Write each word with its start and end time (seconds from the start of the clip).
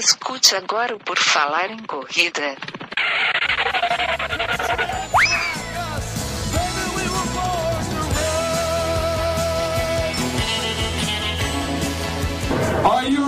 Escute 0.00 0.56
agora 0.56 0.96
o 0.96 0.98
Por 0.98 1.18
Falar 1.18 1.70
em 1.70 1.78
Corrida. 1.80 2.56
Are 12.82 13.10
you 13.10 13.19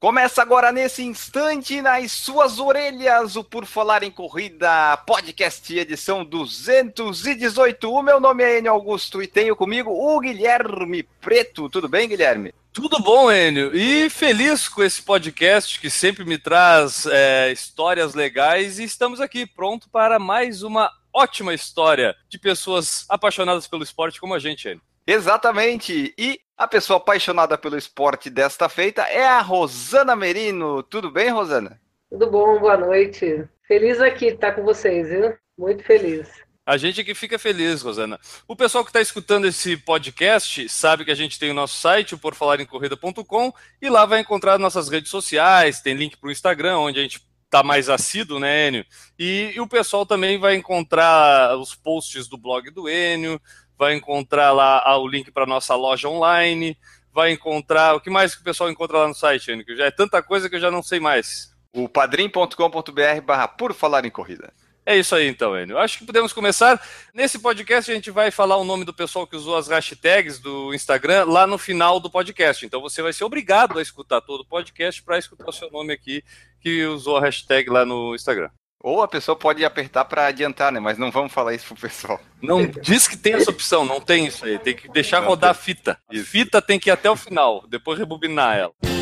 Começa 0.00 0.40
agora 0.40 0.70
nesse 0.70 1.02
instante 1.02 1.82
nas 1.82 2.12
suas 2.12 2.60
orelhas 2.60 3.34
o 3.34 3.42
Por 3.42 3.66
Falar 3.66 4.04
em 4.04 4.12
Corrida 4.12 4.96
podcast 4.98 5.76
edição 5.76 6.24
218. 6.24 7.92
O 7.92 8.00
meu 8.00 8.20
nome 8.20 8.44
é 8.44 8.58
Enio 8.58 8.70
Augusto 8.70 9.20
e 9.20 9.26
tenho 9.26 9.56
comigo 9.56 9.90
o 9.90 10.20
Guilherme 10.20 11.02
Preto. 11.02 11.68
Tudo 11.68 11.88
bem, 11.88 12.08
Guilherme? 12.08 12.54
Tudo 12.72 13.00
bom, 13.00 13.32
Enio? 13.32 13.76
E 13.76 14.08
feliz 14.08 14.68
com 14.68 14.84
esse 14.84 15.02
podcast 15.02 15.80
que 15.80 15.90
sempre 15.90 16.24
me 16.24 16.38
traz 16.38 17.04
é, 17.06 17.50
histórias 17.50 18.14
legais 18.14 18.78
e 18.78 18.84
estamos 18.84 19.20
aqui 19.20 19.44
pronto 19.46 19.90
para 19.90 20.20
mais 20.20 20.62
uma 20.62 20.92
ótima 21.12 21.52
história 21.52 22.14
de 22.28 22.38
pessoas 22.38 23.04
apaixonadas 23.08 23.66
pelo 23.66 23.82
esporte 23.82 24.20
como 24.20 24.32
a 24.32 24.38
gente, 24.38 24.68
Enio. 24.68 24.82
Exatamente. 25.04 26.14
E 26.16 26.40
a 26.58 26.66
pessoa 26.66 26.96
apaixonada 26.96 27.56
pelo 27.56 27.78
esporte 27.78 28.28
desta 28.28 28.68
feita 28.68 29.02
é 29.02 29.24
a 29.24 29.40
Rosana 29.40 30.16
Merino. 30.16 30.82
Tudo 30.82 31.08
bem, 31.08 31.30
Rosana? 31.30 31.80
Tudo 32.10 32.28
bom, 32.28 32.58
boa 32.58 32.76
noite. 32.76 33.48
Feliz 33.68 34.00
aqui 34.00 34.26
estar 34.26 34.52
com 34.52 34.64
vocês, 34.64 35.08
viu? 35.08 35.36
Muito 35.56 35.84
feliz. 35.84 36.28
A 36.66 36.76
gente 36.76 37.00
aqui 37.00 37.14
fica 37.14 37.38
feliz, 37.38 37.80
Rosana. 37.80 38.18
O 38.46 38.56
pessoal 38.56 38.84
que 38.84 38.90
está 38.90 39.00
escutando 39.00 39.46
esse 39.46 39.76
podcast 39.76 40.68
sabe 40.68 41.04
que 41.04 41.12
a 41.12 41.14
gente 41.14 41.38
tem 41.38 41.50
o 41.50 41.54
nosso 41.54 41.78
site, 41.78 42.16
o 42.16 42.18
porfalarencorrida.com, 42.18 43.52
e 43.80 43.88
lá 43.88 44.04
vai 44.04 44.20
encontrar 44.20 44.58
nossas 44.58 44.88
redes 44.88 45.10
sociais, 45.10 45.80
tem 45.80 45.94
link 45.94 46.16
para 46.16 46.28
o 46.28 46.32
Instagram, 46.32 46.78
onde 46.78 46.98
a 46.98 47.02
gente 47.02 47.22
tá 47.48 47.62
mais 47.62 47.88
assíduo, 47.88 48.38
né, 48.38 48.68
Enio? 48.68 48.84
E, 49.18 49.52
e, 49.54 49.60
o 49.60 49.66
pessoal 49.66 50.04
também 50.04 50.38
vai 50.38 50.56
encontrar 50.56 51.56
os 51.56 51.74
posts 51.74 52.28
do 52.28 52.36
blog 52.36 52.70
do 52.70 52.88
Enio, 52.88 53.40
vai 53.78 53.94
encontrar 53.94 54.50
lá 54.52 54.98
o 54.98 55.06
link 55.06 55.30
para 55.30 55.46
nossa 55.46 55.74
loja 55.74 56.08
online, 56.08 56.76
vai 57.12 57.32
encontrar. 57.32 57.94
O 57.94 58.00
que 58.00 58.10
mais 58.10 58.34
que 58.34 58.40
o 58.40 58.44
pessoal 58.44 58.70
encontra 58.70 58.98
lá 58.98 59.08
no 59.08 59.14
site, 59.14 59.50
Enio? 59.50 59.64
Que 59.64 59.76
já 59.76 59.86
é 59.86 59.90
tanta 59.90 60.22
coisa 60.22 60.50
que 60.50 60.56
eu 60.56 60.60
já 60.60 60.70
não 60.70 60.82
sei 60.82 60.98
mais. 60.98 61.54
O 61.72 61.88
padrim.com.br 61.88 63.20
barra 63.24 63.46
por 63.46 63.72
falar 63.72 64.04
em 64.04 64.10
corrida. 64.10 64.52
É 64.84 64.96
isso 64.96 65.14
aí 65.14 65.28
então, 65.28 65.58
Enio. 65.58 65.78
Acho 65.78 65.98
que 65.98 66.06
podemos 66.06 66.32
começar. 66.32 66.82
Nesse 67.12 67.38
podcast 67.38 67.90
a 67.90 67.94
gente 67.94 68.10
vai 68.10 68.30
falar 68.30 68.56
o 68.56 68.64
nome 68.64 68.84
do 68.84 68.94
pessoal 68.94 69.26
que 69.26 69.36
usou 69.36 69.56
as 69.56 69.68
hashtags 69.68 70.38
do 70.38 70.72
Instagram 70.74 71.24
lá 71.26 71.46
no 71.46 71.58
final 71.58 72.00
do 72.00 72.10
podcast. 72.10 72.64
Então 72.64 72.80
você 72.80 73.02
vai 73.02 73.12
ser 73.12 73.24
obrigado 73.24 73.78
a 73.78 73.82
escutar 73.82 74.22
todo 74.22 74.40
o 74.40 74.46
podcast 74.46 75.02
para 75.02 75.18
escutar 75.18 75.48
o 75.48 75.52
seu 75.52 75.70
nome 75.70 75.92
aqui 75.92 76.24
que 76.60 76.84
usou 76.86 77.18
a 77.18 77.20
hashtag 77.20 77.68
lá 77.68 77.84
no 77.84 78.14
Instagram. 78.14 78.50
Ou 78.80 79.02
a 79.02 79.08
pessoa 79.08 79.34
pode 79.34 79.64
apertar 79.64 80.04
para 80.04 80.26
adiantar, 80.26 80.70
né? 80.70 80.78
Mas 80.78 80.98
não 80.98 81.10
vamos 81.10 81.32
falar 81.32 81.54
isso 81.54 81.66
pro 81.66 81.76
pessoal. 81.76 82.20
Não 82.40 82.64
diz 82.66 83.08
que 83.08 83.16
tem 83.16 83.34
essa 83.34 83.50
opção, 83.50 83.84
não 83.84 84.00
tem 84.00 84.26
isso 84.26 84.44
aí. 84.44 84.58
Tem 84.58 84.76
que 84.76 84.88
deixar 84.88 85.20
rodar 85.20 85.50
a 85.50 85.54
fita. 85.54 85.98
A 86.08 86.16
fita 86.18 86.62
tem 86.62 86.78
que 86.78 86.88
ir 86.88 86.92
até 86.92 87.10
o 87.10 87.16
final, 87.16 87.64
depois 87.68 87.98
rebobinar 87.98 88.56
ela. 88.56 88.97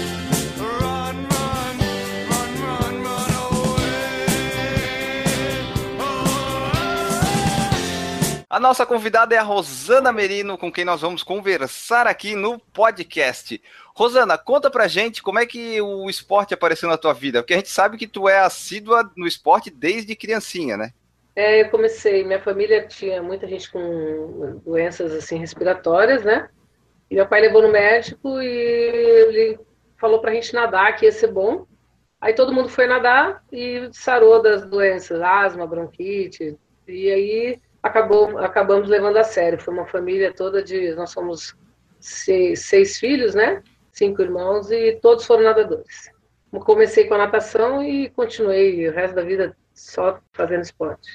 A 8.57 8.59
nossa 8.59 8.87
convidada 8.87 9.35
é 9.35 9.39
a 9.39 9.43
Rosana 9.43 10.11
Merino, 10.11 10.57
com 10.57 10.73
quem 10.73 10.83
nós 10.83 11.03
vamos 11.03 11.23
conversar 11.23 12.07
aqui 12.07 12.35
no 12.35 12.59
podcast. 12.59 13.63
Rosana, 13.95 14.39
conta 14.39 14.71
pra 14.71 14.89
gente 14.89 15.23
como 15.23 15.39
é 15.39 15.45
que 15.45 15.79
o 15.83 16.09
esporte 16.09 16.55
apareceu 16.55 16.89
na 16.89 16.97
tua 16.97 17.13
vida, 17.13 17.43
porque 17.43 17.53
a 17.53 17.59
gente 17.59 17.69
sabe 17.69 17.99
que 17.99 18.07
tu 18.07 18.27
é 18.27 18.39
assídua 18.39 19.13
no 19.15 19.27
esporte 19.27 19.69
desde 19.69 20.17
criancinha, 20.17 20.75
né? 20.75 20.93
É, 21.37 21.61
eu 21.61 21.69
comecei, 21.69 22.25
minha 22.25 22.41
família 22.41 22.89
tinha 22.89 23.23
muita 23.23 23.47
gente 23.47 23.71
com 23.71 24.59
doenças 24.65 25.13
assim 25.13 25.37
respiratórias, 25.37 26.25
né? 26.25 26.49
E 27.11 27.15
meu 27.15 27.27
pai 27.27 27.43
levou 27.43 27.61
no 27.61 27.71
médico 27.71 28.41
e 28.41 28.47
ele 28.47 29.61
falou 30.01 30.19
pra 30.19 30.33
gente 30.33 30.55
nadar, 30.55 30.97
que 30.97 31.05
ia 31.05 31.13
ser 31.13 31.31
bom. 31.31 31.67
Aí 32.19 32.33
todo 32.33 32.55
mundo 32.55 32.71
foi 32.71 32.87
nadar 32.87 33.45
e 33.53 33.91
sarou 33.93 34.41
das 34.41 34.65
doenças, 34.65 35.21
asma, 35.21 35.67
bronquite. 35.67 36.57
E 36.89 37.11
aí 37.11 37.66
acabou, 37.87 38.39
acabamos 38.39 38.89
levando 38.89 39.17
a 39.17 39.25
sério. 39.25 39.61
Foi 39.61 39.73
uma 39.73 39.87
família 39.87 40.33
toda 40.33 40.63
de. 40.63 40.95
Nós 40.95 41.11
somos 41.11 41.57
seis, 42.01 42.61
seis 42.67 42.99
filhos, 42.99 43.35
né? 43.35 43.63
Cinco 43.93 44.23
irmãos 44.23 44.71
e 44.71 44.99
todos 45.01 45.25
foram 45.25 45.45
nadadores. 45.45 46.11
Comecei 46.51 47.07
com 47.07 47.15
a 47.15 47.19
natação 47.19 47.83
e 47.83 48.09
continuei 48.11 48.89
o 48.89 48.93
resto 48.93 49.15
da 49.15 49.23
vida 49.23 49.57
só 49.75 50.19
fazendo 50.33 50.63
esporte. 50.63 51.09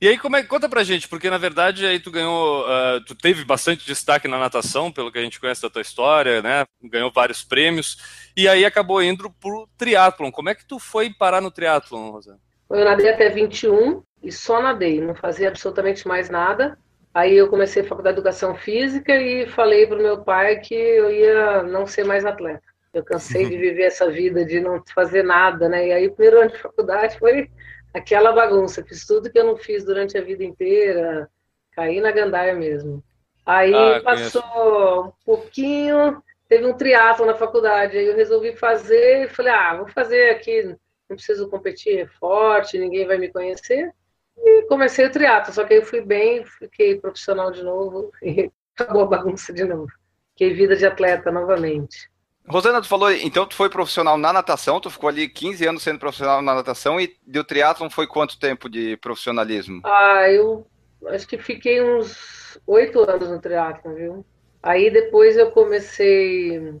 E 0.00 0.08
aí, 0.08 0.18
como 0.18 0.36
é, 0.36 0.42
conta 0.42 0.68
pra 0.68 0.82
gente, 0.82 1.06
porque 1.08 1.30
na 1.30 1.38
verdade 1.38 1.86
aí 1.86 2.00
tu 2.00 2.10
ganhou, 2.10 2.62
uh, 2.62 3.00
tu 3.06 3.14
teve 3.14 3.44
bastante 3.44 3.86
destaque 3.86 4.26
na 4.26 4.36
natação, 4.36 4.90
pelo 4.90 5.12
que 5.12 5.18
a 5.18 5.22
gente 5.22 5.38
conhece 5.38 5.62
da 5.62 5.70
tua 5.70 5.80
história, 5.80 6.42
né? 6.42 6.64
Ganhou 6.82 7.12
vários 7.12 7.44
prêmios, 7.44 7.98
e 8.36 8.48
aí 8.48 8.64
acabou 8.64 9.00
indo 9.00 9.30
pro 9.30 9.68
triatlon. 9.78 10.32
Como 10.32 10.48
é 10.48 10.56
que 10.56 10.66
tu 10.66 10.80
foi 10.80 11.08
parar 11.10 11.40
no 11.40 11.52
triatlon, 11.52 12.10
Rosana? 12.10 12.40
Eu 12.72 12.84
nadei 12.84 13.08
até 13.10 13.28
21, 13.28 14.02
e 14.22 14.30
só 14.30 14.62
nadei, 14.62 15.00
não 15.00 15.14
fazia 15.14 15.48
absolutamente 15.48 16.06
mais 16.06 16.30
nada. 16.30 16.78
Aí 17.12 17.36
eu 17.36 17.48
comecei 17.48 17.82
a 17.82 17.86
faculdade 17.86 18.14
de 18.14 18.20
educação 18.20 18.54
física 18.54 19.14
e 19.14 19.46
falei 19.46 19.86
para 19.86 19.98
o 19.98 20.02
meu 20.02 20.22
pai 20.22 20.60
que 20.60 20.74
eu 20.74 21.10
ia 21.10 21.62
não 21.62 21.86
ser 21.86 22.04
mais 22.04 22.24
atleta. 22.24 22.62
Eu 22.94 23.04
cansei 23.04 23.46
de 23.48 23.56
viver 23.58 23.84
essa 23.84 24.10
vida 24.10 24.44
de 24.44 24.60
não 24.60 24.82
fazer 24.94 25.22
nada, 25.22 25.68
né? 25.68 25.88
E 25.88 25.92
aí 25.92 26.06
o 26.06 26.12
primeiro 26.12 26.40
ano 26.40 26.50
de 26.50 26.58
faculdade 26.58 27.18
foi 27.18 27.50
aquela 27.92 28.32
bagunça. 28.32 28.84
Fiz 28.84 29.04
tudo 29.06 29.30
que 29.30 29.38
eu 29.38 29.44
não 29.44 29.56
fiz 29.56 29.84
durante 29.84 30.16
a 30.16 30.22
vida 30.22 30.42
inteira, 30.42 31.28
caí 31.72 32.00
na 32.00 32.10
gandaia 32.10 32.54
mesmo. 32.54 33.04
Aí 33.44 33.74
ah, 33.74 34.00
passou 34.02 34.42
conheço. 34.42 35.08
um 35.08 35.12
pouquinho, 35.26 36.22
teve 36.48 36.64
um 36.64 36.74
triatlo 36.74 37.26
na 37.26 37.34
faculdade, 37.34 37.98
aí 37.98 38.06
eu 38.06 38.16
resolvi 38.16 38.56
fazer 38.56 39.24
e 39.24 39.28
falei, 39.28 39.52
ah, 39.52 39.76
vou 39.76 39.88
fazer 39.88 40.30
aqui, 40.30 40.76
não 41.12 41.16
preciso 41.16 41.48
competir 41.48 42.10
forte, 42.18 42.78
ninguém 42.78 43.06
vai 43.06 43.18
me 43.18 43.28
conhecer. 43.28 43.92
E 44.36 44.62
comecei 44.62 45.06
o 45.06 45.12
triatlo, 45.12 45.52
só 45.52 45.64
que 45.64 45.74
aí 45.74 45.80
eu 45.80 45.86
fui 45.86 46.00
bem, 46.00 46.44
fiquei 46.44 46.98
profissional 46.98 47.50
de 47.50 47.62
novo 47.62 48.10
e 48.22 48.50
acabou 48.74 49.02
a 49.02 49.06
bagunça 49.06 49.52
de 49.52 49.64
novo. 49.64 49.88
Fiquei 50.30 50.54
vida 50.54 50.74
de 50.74 50.86
atleta 50.86 51.30
novamente. 51.30 52.10
Rosana, 52.48 52.80
tu 52.80 52.88
falou, 52.88 53.12
então 53.12 53.46
tu 53.46 53.54
foi 53.54 53.70
profissional 53.70 54.18
na 54.18 54.32
natação, 54.32 54.80
tu 54.80 54.90
ficou 54.90 55.08
ali 55.08 55.28
15 55.28 55.64
anos 55.64 55.82
sendo 55.82 56.00
profissional 56.00 56.42
na 56.42 56.54
natação 56.54 57.00
e 57.00 57.14
do 57.24 57.44
triatlon 57.44 57.88
foi 57.88 58.06
quanto 58.06 58.38
tempo 58.38 58.68
de 58.68 58.96
profissionalismo? 58.96 59.80
Ah, 59.84 60.28
eu 60.28 60.66
acho 61.06 61.28
que 61.28 61.38
fiquei 61.38 61.80
uns 61.80 62.58
oito 62.66 63.08
anos 63.08 63.28
no 63.28 63.40
triatlon, 63.40 63.94
viu? 63.94 64.26
Aí 64.60 64.90
depois 64.90 65.36
eu 65.36 65.52
comecei 65.52 66.74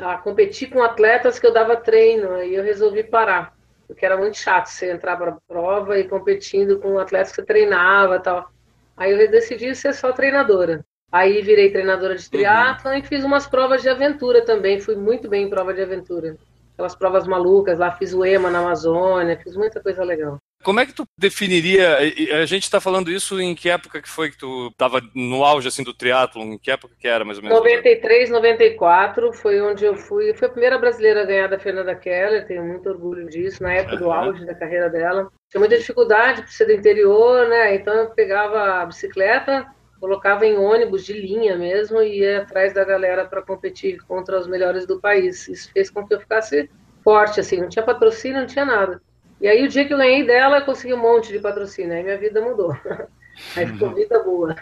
a 0.00 0.16
competir 0.16 0.70
com 0.70 0.82
atletas 0.82 1.38
que 1.38 1.46
eu 1.46 1.52
dava 1.52 1.76
treino, 1.76 2.32
aí 2.32 2.54
eu 2.54 2.62
resolvi 2.62 3.02
parar 3.04 3.53
porque 3.86 4.04
era 4.04 4.16
muito 4.16 4.36
chato 4.36 4.66
você 4.66 4.90
entrar 4.90 5.16
para 5.16 5.32
a 5.32 5.38
prova 5.46 5.98
e 5.98 6.08
competindo 6.08 6.78
com 6.78 6.98
atletas 6.98 7.30
que 7.30 7.36
você 7.36 7.44
treinava 7.44 8.18
tal. 8.20 8.50
Aí 8.96 9.12
eu 9.12 9.30
decidi 9.30 9.74
ser 9.74 9.92
só 9.94 10.12
treinadora. 10.12 10.84
Aí 11.10 11.42
virei 11.42 11.70
treinadora 11.70 12.16
de 12.16 12.28
triatlo 12.28 12.90
uhum. 12.90 12.96
e 12.96 13.02
fiz 13.02 13.24
umas 13.24 13.46
provas 13.46 13.82
de 13.82 13.88
aventura 13.88 14.44
também. 14.44 14.80
Fui 14.80 14.96
muito 14.96 15.28
bem 15.28 15.44
em 15.44 15.50
prova 15.50 15.72
de 15.72 15.82
aventura. 15.82 16.36
Aquelas 16.72 16.96
provas 16.96 17.26
malucas 17.26 17.78
lá, 17.78 17.92
fiz 17.92 18.12
o 18.12 18.24
EMA 18.24 18.50
na 18.50 18.58
Amazônia, 18.58 19.38
fiz 19.38 19.56
muita 19.56 19.80
coisa 19.80 20.02
legal. 20.02 20.40
Como 20.64 20.80
é 20.80 20.86
que 20.86 20.94
tu 20.94 21.06
definiria? 21.16 21.98
A 22.40 22.46
gente 22.46 22.62
está 22.62 22.80
falando 22.80 23.10
isso 23.10 23.38
em 23.38 23.54
que 23.54 23.68
época 23.68 24.00
que 24.00 24.08
foi 24.08 24.30
que 24.30 24.38
tu 24.38 24.68
estava 24.68 25.02
no 25.14 25.44
auge 25.44 25.68
assim 25.68 25.84
do 25.84 25.92
triatlon? 25.92 26.54
Em 26.54 26.58
que 26.58 26.70
época 26.70 26.94
que 26.98 27.06
era 27.06 27.24
mais 27.24 27.36
ou 27.36 27.44
menos? 27.44 27.58
93, 27.58 28.30
94 28.30 29.32
foi 29.34 29.60
onde 29.60 29.84
eu 29.84 29.94
fui. 29.94 30.32
Fui 30.32 30.48
a 30.48 30.50
primeira 30.50 30.78
brasileira 30.78 31.22
a 31.22 31.26
ganhar 31.26 31.48
da 31.48 31.58
Fernanda 31.58 31.94
Keller. 31.94 32.46
Tenho 32.46 32.64
muito 32.64 32.88
orgulho 32.88 33.28
disso. 33.28 33.62
Na 33.62 33.74
época 33.74 33.98
do 33.98 34.10
auge 34.10 34.44
da 34.46 34.54
carreira 34.54 34.88
dela, 34.88 35.30
tinha 35.50 35.60
muita 35.60 35.76
dificuldade 35.76 36.40
por 36.40 36.50
ser 36.50 36.64
do 36.64 36.72
interior, 36.72 37.46
né? 37.46 37.74
Então 37.74 37.92
eu 37.94 38.10
pegava 38.10 38.80
a 38.80 38.86
bicicleta, 38.86 39.66
colocava 40.00 40.46
em 40.46 40.56
ônibus 40.56 41.04
de 41.04 41.12
linha 41.12 41.56
mesmo 41.56 42.00
e 42.00 42.20
ia 42.20 42.38
atrás 42.40 42.72
da 42.72 42.84
galera 42.84 43.26
para 43.26 43.42
competir 43.42 43.98
contra 44.06 44.40
os 44.40 44.46
melhores 44.46 44.86
do 44.86 44.98
país. 44.98 45.46
Isso 45.46 45.70
fez 45.72 45.90
com 45.90 46.06
que 46.06 46.14
eu 46.14 46.20
ficasse 46.20 46.70
forte, 47.02 47.38
assim. 47.38 47.60
Não 47.60 47.68
tinha 47.68 47.84
patrocínio, 47.84 48.40
não 48.40 48.46
tinha 48.46 48.64
nada. 48.64 49.02
E 49.44 49.46
aí 49.46 49.62
o 49.62 49.68
dia 49.68 49.84
que 49.84 49.92
eu 49.92 49.98
ganhei 49.98 50.24
dela, 50.24 50.60
eu 50.60 50.64
consegui 50.64 50.94
um 50.94 51.02
monte 51.02 51.30
de 51.30 51.38
patrocínio, 51.38 51.92
aí 51.92 52.02
minha 52.02 52.16
vida 52.16 52.40
mudou. 52.40 52.74
Aí 53.54 53.66
ficou 53.66 53.88
uhum. 53.88 53.94
vida 53.94 54.22
boa. 54.22 54.54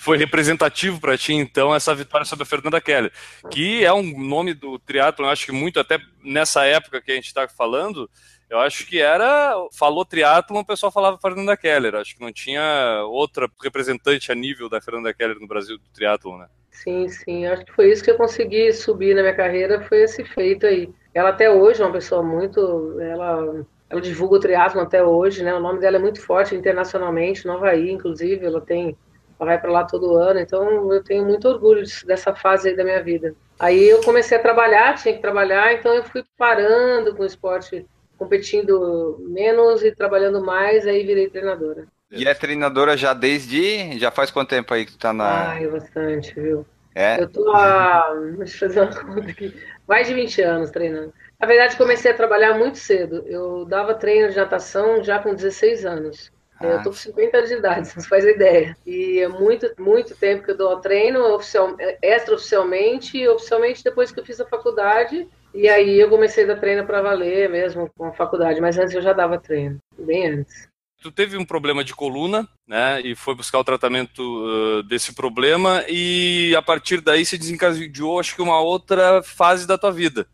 Foi 0.00 0.16
representativo 0.16 1.00
para 1.00 1.18
ti, 1.18 1.34
então, 1.34 1.74
essa 1.74 1.92
vitória 1.92 2.24
sobre 2.24 2.44
a 2.44 2.46
Fernanda 2.46 2.80
Keller, 2.80 3.12
que 3.50 3.84
é 3.84 3.92
um 3.92 4.18
nome 4.24 4.54
do 4.54 4.78
triatlo, 4.78 5.26
eu 5.26 5.30
acho 5.30 5.44
que 5.44 5.50
muito 5.50 5.80
até 5.80 5.98
nessa 6.24 6.64
época 6.64 7.02
que 7.02 7.10
a 7.10 7.14
gente 7.16 7.26
está 7.26 7.48
falando, 7.48 8.08
Eu 8.48 8.58
acho 8.60 8.86
que 8.86 8.98
era. 8.98 9.52
Falou 9.74 10.06
triatlon, 10.06 10.60
o 10.60 10.64
pessoal 10.64 10.90
falava 10.90 11.18
Fernanda 11.20 11.54
Keller. 11.56 11.96
Acho 11.96 12.16
que 12.16 12.22
não 12.22 12.32
tinha 12.32 13.02
outra 13.04 13.46
representante 13.62 14.32
a 14.32 14.34
nível 14.34 14.70
da 14.70 14.80
Fernanda 14.80 15.12
Keller 15.12 15.38
no 15.38 15.46
Brasil 15.46 15.76
do 15.76 15.84
triatlon, 15.92 16.38
né? 16.38 16.46
Sim, 16.70 17.08
sim. 17.08 17.44
Acho 17.44 17.66
que 17.66 17.72
foi 17.72 17.92
isso 17.92 18.02
que 18.02 18.10
eu 18.10 18.16
consegui 18.16 18.72
subir 18.72 19.14
na 19.14 19.20
minha 19.20 19.34
carreira, 19.34 19.86
foi 19.86 20.02
esse 20.02 20.24
feito 20.24 20.64
aí. 20.64 20.88
Ela 21.12 21.28
até 21.30 21.50
hoje 21.50 21.82
é 21.82 21.84
uma 21.84 21.92
pessoa 21.92 22.22
muito. 22.22 22.98
Ela, 23.00 23.66
ela 23.90 24.00
divulga 24.00 24.36
o 24.36 24.40
triatlon 24.40 24.82
até 24.82 25.02
hoje, 25.02 25.42
né? 25.42 25.54
O 25.54 25.60
nome 25.60 25.80
dela 25.80 25.96
é 25.96 26.00
muito 26.00 26.20
forte 26.20 26.54
internacionalmente, 26.54 27.46
no 27.46 27.54
Havaí, 27.54 27.90
inclusive. 27.90 28.44
Ela 28.44 28.60
tem. 28.60 28.96
Ela 29.40 29.50
vai 29.50 29.60
para 29.60 29.70
lá 29.70 29.84
todo 29.84 30.16
ano, 30.16 30.40
então 30.40 30.92
eu 30.92 31.02
tenho 31.02 31.24
muito 31.24 31.48
orgulho 31.48 31.84
dessa 32.04 32.34
fase 32.34 32.68
aí 32.70 32.76
da 32.76 32.82
minha 32.82 33.02
vida. 33.02 33.34
Aí 33.58 33.88
eu 33.88 34.02
comecei 34.02 34.36
a 34.36 34.42
trabalhar, 34.42 34.96
tinha 34.96 35.14
que 35.14 35.22
trabalhar, 35.22 35.72
então 35.74 35.94
eu 35.94 36.02
fui 36.02 36.24
parando 36.36 37.14
com 37.14 37.22
o 37.22 37.26
esporte 37.26 37.86
competindo 38.16 39.16
menos 39.20 39.84
e 39.84 39.94
trabalhando 39.94 40.44
mais, 40.44 40.88
aí 40.88 41.06
virei 41.06 41.30
treinadora. 41.30 41.86
E 42.10 42.26
é 42.26 42.34
treinadora 42.34 42.96
já 42.96 43.14
desde. 43.14 43.96
Já 43.98 44.10
faz 44.10 44.30
quanto 44.30 44.50
tempo 44.50 44.74
aí 44.74 44.84
que 44.84 44.92
tu 44.92 44.98
tá 44.98 45.12
na. 45.12 45.50
Ai, 45.50 45.68
bastante, 45.68 46.34
viu? 46.34 46.66
É? 46.94 47.20
Eu 47.22 47.28
tô 47.28 47.48
há. 47.54 48.12
Deixa 48.38 48.64
eu 48.64 48.68
fazer 48.68 48.80
uma 48.80 48.90
conta 49.14 49.30
aqui. 49.30 49.54
Mais 49.86 50.08
de 50.08 50.14
20 50.14 50.42
anos 50.42 50.70
treinando. 50.70 51.12
Na 51.40 51.46
verdade, 51.46 51.76
comecei 51.76 52.10
a 52.10 52.16
trabalhar 52.16 52.58
muito 52.58 52.78
cedo. 52.78 53.24
Eu 53.26 53.64
dava 53.64 53.94
treino 53.94 54.28
de 54.28 54.36
natação 54.36 55.02
já 55.04 55.18
com 55.20 55.34
16 55.34 55.86
anos. 55.86 56.32
Ah. 56.60 56.66
Eu 56.66 56.82
tô 56.82 56.90
com 56.90 56.96
50 56.96 57.36
anos 57.36 57.48
de 57.48 57.56
idade, 57.56 57.88
você 57.94 58.08
faz 58.08 58.24
ideia. 58.24 58.76
E 58.84 59.20
é 59.20 59.28
muito, 59.28 59.70
muito 59.78 60.16
tempo 60.16 60.44
que 60.44 60.50
eu 60.50 60.56
dou 60.56 60.80
treino, 60.80 61.20
oficial, 61.34 61.76
extra-oficialmente, 62.02 63.16
e 63.16 63.28
oficialmente 63.28 63.84
depois 63.84 64.10
que 64.10 64.18
eu 64.18 64.24
fiz 64.24 64.40
a 64.40 64.46
faculdade. 64.46 65.28
E 65.54 65.68
aí 65.68 65.98
eu 65.98 66.10
comecei 66.10 66.44
a 66.44 66.48
dar 66.48 66.60
treino 66.60 66.84
para 66.84 67.00
valer 67.00 67.48
mesmo 67.48 67.88
com 67.96 68.06
a 68.06 68.12
faculdade, 68.12 68.60
mas 68.60 68.76
antes 68.76 68.94
eu 68.94 69.00
já 69.00 69.12
dava 69.12 69.38
treino, 69.38 69.78
bem 69.98 70.26
antes. 70.26 70.68
Tu 71.00 71.12
teve 71.12 71.36
um 71.36 71.44
problema 71.44 71.84
de 71.84 71.94
coluna, 71.94 72.46
né? 72.66 73.00
E 73.02 73.14
foi 73.14 73.34
buscar 73.34 73.60
o 73.60 73.64
tratamento 73.64 74.20
uh, 74.20 74.82
desse 74.82 75.14
problema, 75.14 75.84
e 75.88 76.54
a 76.56 76.60
partir 76.60 77.00
daí 77.00 77.24
se 77.24 77.38
desencadeou, 77.38 78.18
acho 78.18 78.34
que, 78.34 78.42
uma 78.42 78.60
outra 78.60 79.22
fase 79.22 79.66
da 79.66 79.78
tua 79.78 79.92
vida. 79.92 80.26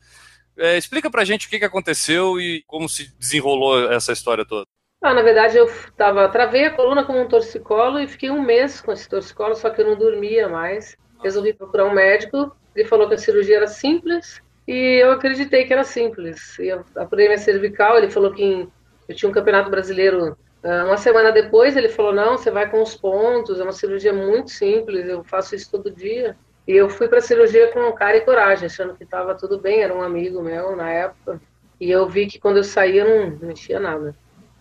É, 0.57 0.77
explica 0.77 1.11
pra 1.11 1.25
gente 1.25 1.47
o 1.47 1.51
que, 1.51 1.59
que 1.59 1.65
aconteceu 1.65 2.41
e 2.41 2.63
como 2.67 2.89
se 2.89 3.13
desenrolou 3.19 3.91
essa 3.93 4.13
história 4.13 4.45
toda. 4.45 4.65
Ah, 5.03 5.13
na 5.13 5.23
verdade, 5.23 5.59
eu 5.59 5.71
tava, 5.97 6.29
travei 6.29 6.65
a 6.65 6.71
coluna 6.71 7.05
com 7.05 7.21
um 7.21 7.29
torcicolo 7.29 7.99
e 8.01 8.09
fiquei 8.09 8.31
um 8.31 8.41
mês 8.41 8.81
com 8.81 8.91
esse 8.91 9.09
torcicolo, 9.09 9.55
só 9.55 9.69
que 9.69 9.83
eu 9.83 9.87
não 9.87 9.99
dormia 9.99 10.49
mais. 10.49 10.97
Resolvi 11.23 11.53
procurar 11.53 11.85
um 11.85 11.93
médico, 11.93 12.57
ele 12.75 12.89
falou 12.89 13.07
que 13.07 13.15
a 13.15 13.19
cirurgia 13.19 13.57
era 13.57 13.67
simples, 13.67 14.41
e 14.67 15.03
eu 15.03 15.13
acreditei 15.13 15.67
que 15.67 15.73
era 15.73 15.85
simples. 15.85 16.59
E 16.59 16.69
eu 16.69 16.85
apurei 16.97 17.27
minha 17.27 17.39
cervical, 17.39 17.99
ele 17.99 18.11
falou 18.11 18.33
que 18.33 18.67
eu 19.09 19.15
tinha 19.15 19.29
um 19.29 19.33
campeonato 19.33 19.71
brasileiro 19.71 20.39
uh, 20.63 20.87
uma 20.87 20.97
semana 20.97 21.31
depois, 21.31 21.77
ele 21.77 21.89
falou, 21.89 22.15
não, 22.15 22.39
você 22.39 22.51
vai 22.51 22.71
com 22.71 22.83
os 22.83 22.97
pontos, 22.97 23.61
é 23.61 23.63
uma 23.63 23.73
cirurgia 23.73 24.13
muito 24.13 24.51
simples, 24.51 25.07
eu 25.07 25.23
faço 25.23 25.55
isso 25.55 25.71
todo 25.71 25.91
dia. 25.91 26.37
E 26.67 26.73
eu 26.73 26.89
fui 26.89 27.09
para 27.09 27.19
a 27.19 27.23
cirurgia 27.23 27.71
com 27.73 27.93
cara 27.93 28.17
e 28.17 28.23
coragem, 28.23 28.67
achando 28.67 28.95
que 28.95 29.05
estava 29.05 29.35
tudo 29.35 29.59
bem, 29.59 29.83
era 29.83 29.95
um 29.95 30.03
amigo 30.03 30.43
meu 30.43 30.75
na 30.75 30.91
época. 30.91 31.41
E 31.81 31.91
eu 31.91 32.09
vi 32.09 32.27
que 32.27 32.39
quando 32.39 32.57
eu 32.57 32.65
saía 32.65 33.03
eu 33.05 33.31
não 33.31 33.39
mexia 33.49 33.79
nada, 33.79 34.17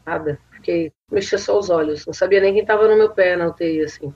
nada. 0.06 0.38
Fiquei, 0.52 0.92
mexia 1.10 1.38
só 1.38 1.58
os 1.58 1.70
olhos, 1.70 2.06
não 2.06 2.14
sabia 2.14 2.42
nem 2.42 2.52
quem 2.54 2.62
estava 2.62 2.88
no 2.88 2.98
meu 2.98 3.10
pé 3.12 3.36
na 3.38 3.48
UTI, 3.48 3.84
assim. 3.84 4.14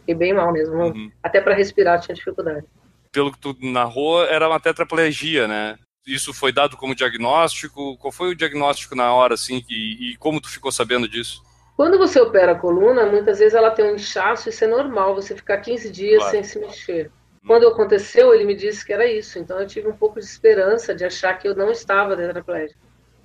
Fiquei 0.00 0.14
bem 0.14 0.34
mal 0.34 0.52
mesmo, 0.52 0.74
Uhum. 0.74 1.10
até 1.22 1.40
para 1.40 1.54
respirar 1.54 2.00
tinha 2.00 2.14
dificuldade. 2.14 2.66
Pelo 3.10 3.30
que 3.32 3.38
tu 3.38 3.56
narrou, 3.60 4.24
era 4.24 4.48
uma 4.48 4.60
tetraplegia, 4.60 5.46
né? 5.46 5.78
Isso 6.06 6.34
foi 6.34 6.52
dado 6.52 6.76
como 6.76 6.94
diagnóstico? 6.94 7.96
Qual 7.98 8.10
foi 8.12 8.30
o 8.30 8.34
diagnóstico 8.34 8.94
na 8.94 9.14
hora, 9.14 9.34
assim, 9.34 9.64
e, 9.70 10.10
e 10.12 10.16
como 10.16 10.40
tu 10.40 10.48
ficou 10.48 10.72
sabendo 10.72 11.08
disso? 11.08 11.42
Quando 11.76 11.96
você 11.96 12.20
opera 12.20 12.52
a 12.52 12.58
coluna, 12.58 13.06
muitas 13.06 13.38
vezes 13.38 13.54
ela 13.54 13.70
tem 13.70 13.84
um 13.84 13.94
inchaço, 13.94 14.48
isso 14.48 14.64
é 14.64 14.66
normal, 14.66 15.14
você 15.14 15.34
ficar 15.36 15.58
15 15.58 15.90
dias 15.90 16.18
Claro. 16.18 16.30
sem 16.32 16.42
se 16.42 16.58
mexer. 16.58 17.10
Quando 17.46 17.66
aconteceu, 17.66 18.32
ele 18.32 18.44
me 18.44 18.54
disse 18.54 18.84
que 18.84 18.92
era 18.92 19.06
isso, 19.06 19.38
então 19.38 19.58
eu 19.60 19.66
tive 19.66 19.88
um 19.88 19.96
pouco 19.96 20.20
de 20.20 20.24
esperança 20.24 20.94
de 20.94 21.04
achar 21.04 21.34
que 21.34 21.48
eu 21.48 21.56
não 21.56 21.70
estava 21.70 22.16
tetraplégico. 22.16 22.80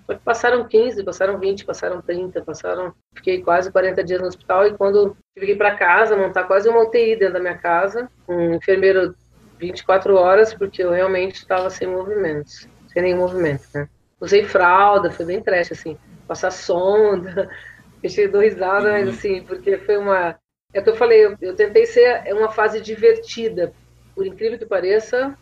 Só 0.07 0.13
que 0.15 0.21
passaram 0.23 0.67
15, 0.67 1.03
passaram 1.03 1.37
20, 1.37 1.65
passaram 1.65 2.01
30, 2.01 2.41
passaram. 2.41 2.93
Fiquei 3.13 3.41
quase 3.43 3.71
40 3.71 4.03
dias 4.03 4.21
no 4.21 4.27
hospital 4.27 4.65
e 4.65 4.73
quando 4.73 5.15
tive 5.33 5.47
que 5.47 5.51
ir 5.51 5.57
para 5.57 5.75
casa, 5.75 6.15
montar 6.15 6.45
quase 6.45 6.69
uma 6.69 6.81
UTI 6.81 7.17
dentro 7.17 7.33
da 7.33 7.39
minha 7.41 7.57
casa, 7.57 8.09
um 8.27 8.55
enfermeiro 8.55 9.13
24 9.59 10.15
horas, 10.15 10.53
porque 10.53 10.81
eu 10.81 10.91
realmente 10.91 11.35
estava 11.35 11.69
sem 11.69 11.87
movimentos, 11.87 12.67
sem 12.87 13.03
nenhum 13.03 13.17
movimento, 13.17 13.67
né? 13.73 13.89
Usei 14.19 14.45
fralda, 14.45 15.11
foi 15.11 15.25
bem 15.25 15.41
trash, 15.41 15.73
assim, 15.73 15.97
passar 16.27 16.51
sonda, 16.51 17.49
eu 18.01 18.31
dou 18.31 18.41
risada, 18.41 18.89
mas 18.91 19.09
assim, 19.09 19.43
porque 19.43 19.77
foi 19.79 19.97
uma. 19.97 20.39
É 20.73 20.79
o 20.79 20.83
que 20.83 20.89
eu 20.89 20.95
falei, 20.95 21.25
eu, 21.25 21.35
eu 21.41 21.55
tentei 21.55 21.85
ser 21.85 22.23
uma 22.33 22.49
fase 22.49 22.79
divertida, 22.79 23.73
por 24.17 24.25
incrível 24.25 24.57
que 24.57 24.65
pareça, 24.65 25.37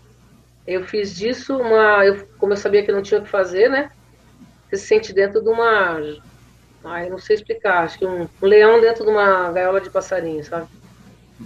eu 0.68 0.84
fiz 0.84 1.16
disso 1.16 1.58
uma. 1.58 2.06
Eu, 2.06 2.28
como 2.38 2.52
eu 2.52 2.58
sabia 2.58 2.84
que 2.84 2.92
não 2.92 3.02
tinha 3.02 3.22
o 3.22 3.24
que 3.24 3.30
fazer, 3.30 3.70
né? 3.70 3.90
Você 4.68 4.76
se 4.76 4.88
sente 4.88 5.14
dentro 5.14 5.42
de 5.42 5.48
uma. 5.48 5.98
Ai, 6.84 7.10
não 7.10 7.18
sei 7.18 7.38
explicar, 7.38 7.86
acho 7.86 7.98
que 7.98 8.06
um, 8.06 8.28
um 8.42 8.46
leão 8.46 8.82
dentro 8.82 9.06
de 9.06 9.10
uma 9.10 9.50
gaiola 9.54 9.80
de 9.80 9.90
passarinho, 9.90 10.44
sabe? 10.44 10.68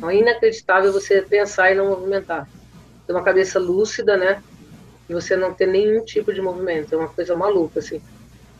É 0.03 0.15
inacreditável 0.15 0.91
você 0.91 1.21
pensar 1.21 1.71
e 1.71 1.75
não 1.75 1.89
movimentar. 1.89 2.49
Ter 3.05 3.13
uma 3.13 3.23
cabeça 3.23 3.59
lúcida, 3.59 4.17
né? 4.17 4.41
E 5.07 5.13
você 5.13 5.35
não 5.35 5.53
ter 5.53 5.67
nenhum 5.67 6.03
tipo 6.03 6.33
de 6.33 6.41
movimento. 6.41 6.93
É 6.93 6.97
uma 6.97 7.09
coisa 7.09 7.35
maluca, 7.35 7.79
assim. 7.79 8.01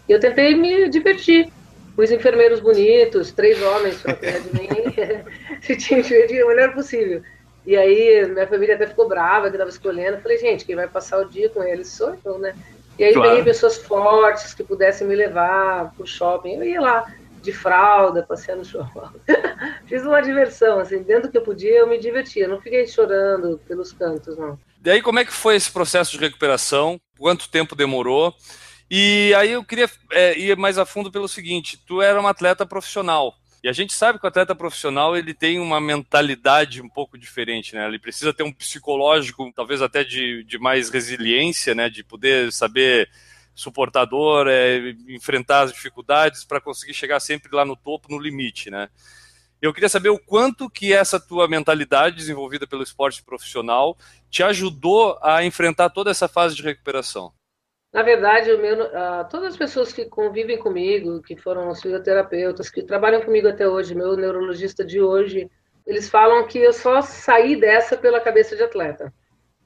E 0.07 0.11
eu 0.11 0.19
tentei 0.19 0.55
me 0.55 0.87
divertir. 0.89 1.51
Os 1.97 2.11
enfermeiros 2.11 2.61
bonitos, 2.61 3.31
três 3.33 3.61
homens 3.61 4.01
pra 4.01 4.13
perto 4.13 4.43
de 4.43 4.61
mim, 4.61 4.69
se 5.59 5.75
tinha 5.75 6.01
divertir 6.01 6.45
o 6.45 6.47
melhor 6.47 6.73
possível. 6.73 7.21
E 7.69 7.77
aí, 7.77 8.25
minha 8.25 8.47
família 8.47 8.73
até 8.73 8.87
ficou 8.87 9.07
brava 9.07 9.47
que 9.47 9.55
estava 9.55 9.69
escolhendo. 9.69 10.17
Eu 10.17 10.21
falei, 10.21 10.39
gente, 10.39 10.65
quem 10.65 10.75
vai 10.75 10.87
passar 10.87 11.19
o 11.19 11.29
dia 11.29 11.49
com 11.49 11.61
eles 11.61 11.89
sou 11.89 12.17
eu, 12.25 12.39
né? 12.39 12.55
E 12.97 13.03
aí 13.03 13.13
Claro. 13.13 13.29
peguei 13.29 13.43
pessoas 13.43 13.77
fortes 13.77 14.55
que 14.55 14.63
pudessem 14.63 15.05
me 15.05 15.15
levar 15.15 15.93
pro 15.95 16.07
shopping. 16.07 16.55
Eu 16.55 16.63
ia 16.63 16.81
lá 16.81 17.13
de 17.43 17.53
fralda, 17.53 18.23
passeando 18.23 18.61
no 18.61 18.65
shopping. 18.65 19.19
Fiz 19.85 20.01
uma 20.01 20.19
diversão, 20.19 20.79
assim, 20.79 21.03
dentro 21.03 21.27
do 21.27 21.31
que 21.31 21.37
eu 21.37 21.43
podia, 21.43 21.77
eu 21.77 21.87
me 21.87 21.99
divertia. 21.99 22.47
Não 22.47 22.59
fiquei 22.59 22.87
chorando 22.87 23.61
pelos 23.67 23.93
cantos, 23.93 24.35
não. 24.35 24.57
Daí, 24.81 24.99
como 25.03 25.19
é 25.19 25.25
que 25.25 25.31
foi 25.31 25.55
esse 25.55 25.71
processo 25.71 26.13
de 26.13 26.17
recuperação? 26.17 26.99
Quanto 27.19 27.51
tempo 27.51 27.75
demorou? 27.75 28.33
E 28.89 29.31
aí 29.35 29.51
eu 29.51 29.63
queria 29.63 29.87
é, 30.11 30.35
ir 30.39 30.57
mais 30.57 30.79
a 30.79 30.87
fundo 30.87 31.11
pelo 31.11 31.27
seguinte: 31.27 31.77
tu 31.85 32.01
era 32.01 32.19
uma 32.19 32.31
atleta 32.31 32.65
profissional. 32.65 33.35
E 33.61 33.67
a 33.67 33.73
gente 33.73 33.93
sabe 33.93 34.19
que 34.19 34.25
o 34.25 34.27
atleta 34.27 34.55
profissional 34.55 35.17
ele 35.17 35.33
tem 35.33 35.59
uma 35.59 35.81
mentalidade 35.81 36.81
um 36.81 36.87
pouco 36.87 37.17
diferente, 37.17 37.75
né? 37.75 37.85
Ele 37.87 37.99
precisa 37.99 38.33
ter 38.33 38.43
um 38.43 38.53
psicológico, 38.53 39.51
talvez 39.53 39.81
até 39.81 40.03
de, 40.03 40.43
de 40.45 40.57
mais 40.57 40.89
resiliência, 40.89 41.75
né? 41.75 41.89
De 41.89 42.03
poder 42.03 42.53
saber 42.53 43.09
suportar 43.53 44.05
dor, 44.05 44.47
é, 44.47 44.95
enfrentar 45.09 45.61
as 45.63 45.73
dificuldades 45.73 46.45
para 46.45 46.61
conseguir 46.61 46.93
chegar 46.93 47.19
sempre 47.19 47.53
lá 47.53 47.65
no 47.65 47.75
topo, 47.75 48.09
no 48.09 48.17
limite, 48.17 48.69
né? 48.69 48.87
Eu 49.61 49.73
queria 49.73 49.89
saber 49.89 50.07
o 50.07 50.17
quanto 50.17 50.69
que 50.69 50.93
essa 50.93 51.19
tua 51.19 51.45
mentalidade 51.45 52.15
desenvolvida 52.15 52.65
pelo 52.65 52.81
esporte 52.81 53.21
profissional 53.21 53.97
te 54.29 54.41
ajudou 54.41 55.19
a 55.21 55.43
enfrentar 55.43 55.89
toda 55.89 56.09
essa 56.09 56.29
fase 56.29 56.55
de 56.55 56.63
recuperação. 56.63 57.33
Na 57.91 58.03
verdade, 58.03 58.51
o 58.51 58.59
meu, 58.59 58.83
ah, 58.95 59.27
todas 59.29 59.53
as 59.53 59.57
pessoas 59.57 59.91
que 59.91 60.05
convivem 60.05 60.59
comigo, 60.59 61.21
que 61.23 61.35
foram 61.35 61.69
os 61.69 61.81
fisioterapeutas, 61.81 62.69
que 62.69 62.83
trabalham 62.83 63.21
comigo 63.21 63.47
até 63.47 63.67
hoje, 63.67 63.95
meu 63.95 64.15
neurologista 64.15 64.85
de 64.85 65.01
hoje, 65.01 65.49
eles 65.87 66.07
falam 66.07 66.45
que 66.45 66.59
eu 66.59 66.71
só 66.71 67.01
saí 67.01 67.59
dessa 67.59 67.97
pela 67.97 68.21
cabeça 68.21 68.55
de 68.55 68.61
atleta. 68.61 69.11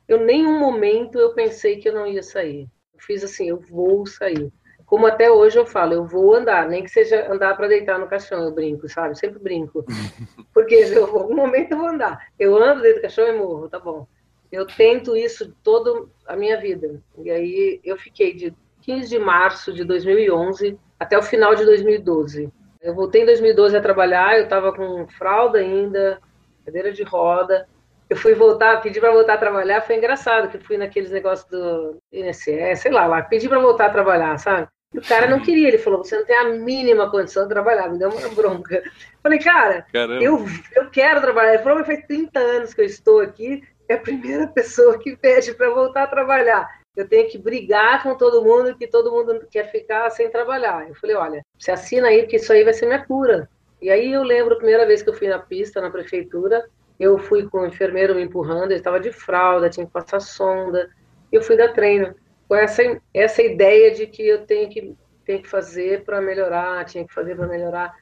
Eu 0.08 0.20
nenhum 0.20 0.58
momento 0.58 1.20
eu 1.20 1.34
pensei 1.34 1.78
que 1.78 1.90
eu 1.90 1.94
não 1.94 2.08
ia 2.08 2.24
sair. 2.24 2.68
Eu 2.94 3.00
fiz 3.02 3.24
assim, 3.26 3.50
eu 3.50 3.60
vou 3.60 4.06
sair. 4.06 4.52
Como 4.86 5.06
até 5.06 5.30
hoje 5.30 5.58
eu 5.58 5.66
falo, 5.66 5.94
eu 5.94 6.06
vou 6.06 6.34
andar, 6.34 6.68
nem 6.70 6.84
que 6.84 6.90
seja 6.90 7.30
andar 7.32 7.58
para 7.58 7.68
deitar 7.68 8.00
no 8.00 8.08
caixão, 8.08 8.44
eu 8.44 8.52
brinco, 8.52 8.88
sabe? 8.88 9.18
Sempre 9.18 9.40
brinco. 9.40 9.84
Porque 10.54 10.76
eu, 10.76 10.94
em 10.94 11.20
algum 11.20 11.36
momento 11.36 11.72
eu 11.72 11.78
vou 11.78 11.88
andar. 11.88 12.28
Eu 12.40 12.56
ando 12.56 12.82
dentro 12.82 13.00
do 13.00 13.02
caixão 13.02 13.28
e 13.28 13.38
morro, 13.38 13.68
tá 13.68 13.80
bom. 13.80 14.08
Eu 14.54 14.68
tento 14.68 15.18
isso 15.18 15.52
toda 15.64 16.06
a 16.28 16.36
minha 16.36 16.58
vida. 16.58 17.02
E 17.18 17.32
aí 17.32 17.82
eu 17.84 17.98
fiquei 17.98 18.36
de 18.36 18.54
15 18.84 19.10
de 19.10 19.18
março 19.18 19.74
de 19.74 19.84
2011 19.84 20.78
até 21.00 21.18
o 21.18 21.24
final 21.24 21.56
de 21.56 21.66
2012. 21.66 22.54
Eu 22.80 22.94
voltei 22.94 23.24
em 23.24 23.26
2012 23.26 23.76
a 23.76 23.82
trabalhar, 23.82 24.38
eu 24.38 24.44
estava 24.44 24.72
com 24.72 25.08
fralda 25.08 25.58
ainda, 25.58 26.20
cadeira 26.64 26.94
de 26.94 27.02
roda. 27.02 27.68
Eu 28.08 28.16
fui 28.16 28.36
voltar, 28.36 28.80
pedi 28.80 29.00
para 29.00 29.12
voltar 29.12 29.34
a 29.34 29.40
trabalhar, 29.40 29.82
foi 29.82 29.96
engraçado, 29.96 30.48
que 30.48 30.58
eu 30.58 30.62
fui 30.62 30.78
naqueles 30.78 31.10
negócios 31.10 31.50
do 31.50 31.98
INSS, 32.12 32.82
sei 32.82 32.92
lá, 32.92 33.08
lá, 33.08 33.24
pedi 33.24 33.50
para 33.50 33.58
voltar 33.58 33.88
a 33.88 33.92
trabalhar, 33.92 34.38
sabe? 34.38 34.68
E 34.94 35.00
o 35.00 35.02
cara 35.02 35.28
não 35.28 35.40
queria, 35.40 35.68
ele 35.68 35.80
falou: 35.80 36.04
você 36.04 36.16
não 36.16 36.26
tem 36.26 36.38
a 36.38 36.50
mínima 36.50 37.10
condição 37.10 37.44
de 37.44 37.50
trabalhar, 37.50 37.90
me 37.90 37.98
deu 37.98 38.10
uma 38.10 38.30
bronca. 38.30 38.84
Falei, 39.24 39.40
cara, 39.40 39.86
Caramba. 39.92 40.24
eu, 40.24 40.46
eu 40.76 40.90
quero 40.92 41.22
trabalhar. 41.22 41.56
Ele 41.56 41.64
falou, 41.64 41.80
mas 41.80 41.88
faz 41.88 42.06
30 42.06 42.40
anos 42.40 42.74
que 42.74 42.82
eu 42.82 42.86
estou 42.86 43.20
aqui, 43.20 43.64
é 43.88 43.96
a 43.96 44.00
primeira 44.00 44.48
pessoa 44.48 44.98
que 45.00 45.16
pede 45.16 45.54
para 45.54 45.70
voltar 45.70 46.04
a 46.04 46.08
trabalhar. 46.08 46.82
eu 46.96 47.08
tenho 47.08 47.28
que 47.28 47.40
brigar 47.40 48.04
com 48.04 48.16
todo 48.16 48.44
mundo, 48.44 48.78
que 48.78 48.88
todo 48.88 49.12
mundo 49.12 49.48
quer 49.50 49.72
ficar 49.72 50.10
sem 50.12 50.30
trabalhar. 50.30 50.88
Eu 50.88 50.96
falei, 50.96 51.16
olha, 51.16 51.46
você 51.58 51.72
assina 51.72 52.08
aí, 52.08 52.22
porque 52.22 52.36
isso 52.36 52.54
aí 52.54 52.64
vai 52.64 52.74
ser 52.74 52.86
minha 52.86 53.04
cura. 53.04 53.50
E 53.82 53.90
aí 53.90 54.14
eu 54.14 54.24
lembro 54.24 54.54
a 54.54 54.58
primeira 54.58 54.86
vez 54.86 55.02
que 55.02 55.10
eu 55.10 55.14
fui 55.14 55.28
na 55.28 55.40
pista, 55.40 55.82
na 55.82 55.90
prefeitura, 55.90 56.64
eu 57.00 57.18
fui 57.18 57.50
com 57.50 57.62
o 57.62 57.66
enfermeiro 57.66 58.16
me 58.16 58.22
empurrando, 58.22 58.72
ele 58.72 58.76
estava 58.76 59.00
de 59.00 59.12
fralda, 59.12 59.70
tinha 59.70 59.86
que 59.86 59.92
passar 59.92 60.20
sonda, 60.20 60.90
eu 61.32 61.42
fui 61.42 61.58
dar 61.58 61.74
treino. 61.74 62.16
Com 62.48 62.56
essa, 62.56 62.84
essa 63.14 63.42
ideia 63.42 63.92
de 63.92 64.06
que 64.06 64.26
eu 64.28 64.46
tenho 64.46 64.70
que, 64.70 64.96
tenho 65.26 65.42
que 65.42 65.50
fazer 65.50 66.04
para 66.04 66.22
melhorar, 66.22 66.86
tinha 66.86 67.06
que 67.06 67.14
fazer 67.14 67.36
para 67.36 67.48
melhorar. 67.48 67.94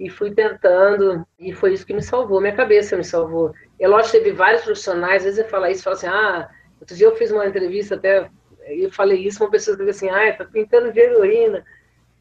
E 0.00 0.10
fui 0.10 0.34
tentando, 0.34 1.24
e 1.38 1.52
foi 1.52 1.74
isso 1.74 1.86
que 1.86 1.94
me 1.94 2.02
salvou, 2.02 2.40
minha 2.40 2.56
cabeça 2.56 2.96
me 2.96 3.04
salvou. 3.04 3.52
É 3.78 3.86
lógico, 3.86 4.12
teve 4.12 4.32
vários 4.32 4.62
profissionais, 4.62 5.18
às 5.18 5.24
vezes 5.24 5.44
você 5.44 5.48
fala 5.48 5.70
isso, 5.70 5.84
fala 5.84 5.96
assim, 5.96 6.08
ah, 6.08 6.50
Outro 6.80 6.96
dia 6.96 7.06
eu 7.06 7.14
fiz 7.14 7.30
uma 7.30 7.46
entrevista 7.46 7.94
até, 7.94 8.30
e 8.68 8.90
falei 8.90 9.18
isso, 9.18 9.44
uma 9.44 9.50
pessoa 9.50 9.76
disse 9.76 10.06
assim, 10.06 10.08
ah, 10.08 10.34
tá 10.34 10.44
pintando 10.46 10.90
de 10.90 10.98
heroína. 10.98 11.64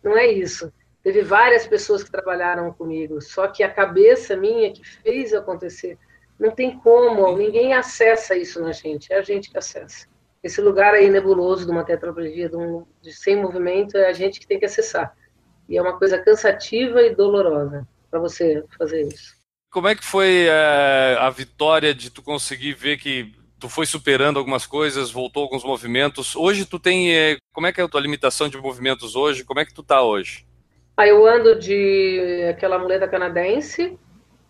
Não 0.04 0.18
é 0.18 0.28
isso. 0.28 0.72
Teve 1.02 1.22
várias 1.22 1.66
pessoas 1.66 2.04
que 2.04 2.12
trabalharam 2.12 2.74
comigo, 2.74 3.22
só 3.22 3.48
que 3.48 3.64
a 3.64 3.72
cabeça 3.72 4.36
minha 4.36 4.72
que 4.72 4.86
fez 4.86 5.34
acontecer. 5.34 5.98
Não 6.38 6.52
tem 6.52 6.78
como, 6.78 7.36
ninguém 7.38 7.74
acessa 7.74 8.36
isso 8.36 8.62
na 8.62 8.74
gente, 8.74 9.12
é 9.12 9.18
a 9.18 9.22
gente 9.22 9.50
que 9.50 9.58
acessa. 9.58 10.08
Esse 10.44 10.62
lugar 10.62 10.94
aí 10.94 11.10
nebuloso 11.10 11.66
de 11.66 11.72
uma 11.72 11.84
tetraplegia, 11.84 12.50
de, 12.50 12.56
um, 12.56 12.86
de 13.02 13.14
sem 13.14 13.38
movimento, 13.38 13.98
é 13.98 14.08
a 14.08 14.14
gente 14.14 14.40
que 14.40 14.48
tem 14.48 14.60
que 14.60 14.66
acessar. 14.66 15.16
E 15.70 15.78
é 15.78 15.82
uma 15.82 15.98
coisa 15.98 16.18
cansativa 16.18 17.02
e 17.04 17.16
dolorosa 17.16 17.88
para 18.10 18.20
você 18.20 18.64
fazer 18.78 19.04
isso. 19.04 19.38
Como 19.72 19.88
é 19.88 19.96
que 19.96 20.04
foi 20.04 20.48
é, 20.48 21.16
a 21.20 21.30
vitória 21.30 21.94
de 21.94 22.10
tu 22.10 22.24
conseguir 22.24 22.74
ver 22.74 22.98
que 22.98 23.32
tu 23.60 23.70
foi 23.70 23.86
superando 23.86 24.40
algumas 24.40 24.66
coisas, 24.66 25.12
voltou 25.12 25.44
alguns 25.44 25.64
movimentos. 25.64 26.36
Hoje 26.36 26.66
tu 26.66 26.80
tem, 26.80 27.14
eh, 27.14 27.38
como 27.54 27.68
é 27.68 27.74
que 27.74 27.80
é 27.80 27.84
a 27.84 27.88
tua 27.88 28.02
limitação 28.02 28.48
de 28.48 28.58
movimentos 28.58 29.16
hoje? 29.16 29.44
Como 29.44 29.60
é 29.60 29.66
que 29.66 29.74
tu 29.74 29.84
tá 29.84 30.02
hoje? 30.02 30.48
Ah, 30.98 31.06
eu 31.08 31.28
ando 31.28 31.60
de 31.60 32.48
aquela 32.50 32.80
muleta 32.80 33.08
canadense, 33.08 33.98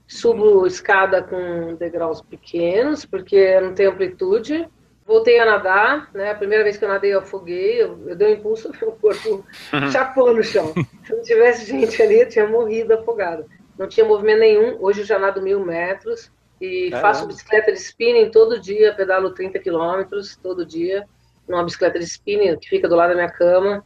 subo 0.08 0.66
escada 0.66 1.22
com 1.22 1.76
degraus 1.76 2.22
pequenos, 2.22 3.04
porque 3.04 3.60
não 3.60 3.74
tem 3.74 3.88
amplitude. 3.88 4.68
Voltei 5.10 5.40
a 5.40 5.46
nadar, 5.46 6.08
né? 6.14 6.30
A 6.30 6.36
primeira 6.36 6.64
vez 6.64 6.78
que 6.78 6.86
eu 6.86 6.88
nadei, 6.88 7.16
eu 7.16 7.18
afoguei, 7.18 7.82
eu, 7.82 8.00
eu 8.08 8.16
dei 8.16 8.28
um 8.28 8.38
impulso, 8.38 8.70
meu 8.80 8.92
corpo 8.92 9.44
chapou 9.92 10.32
no 10.36 10.44
chão. 10.44 10.72
Se 11.04 11.16
não 11.16 11.24
tivesse 11.24 11.66
gente 11.66 12.00
ali, 12.00 12.22
eu 12.22 12.30
tinha 12.30 12.48
morrido 12.48 12.94
afogado. 12.94 13.44
Não 13.76 13.88
tinha 13.88 14.06
movimento 14.06 14.42
nenhum. 14.42 14.78
Hoje 14.80 15.02
eu 15.02 15.06
já 15.06 15.18
nado 15.18 15.42
mil 15.42 15.66
metros 15.66 16.32
e 16.62 16.92
Caramba. 16.92 17.08
faço 17.08 17.26
bicicleta 17.26 17.72
de 17.72 17.80
spinning 17.80 18.30
todo 18.30 18.60
dia, 18.60 18.94
pedalo 18.94 19.32
30 19.32 19.58
quilômetros 19.58 20.38
todo 20.38 20.64
dia, 20.64 21.04
numa 21.48 21.64
bicicleta 21.64 21.98
de 21.98 22.06
spinning 22.06 22.56
que 22.60 22.70
fica 22.70 22.88
do 22.88 22.96
lado 22.96 23.10
da 23.10 23.16
minha 23.16 23.32
cama. 23.32 23.84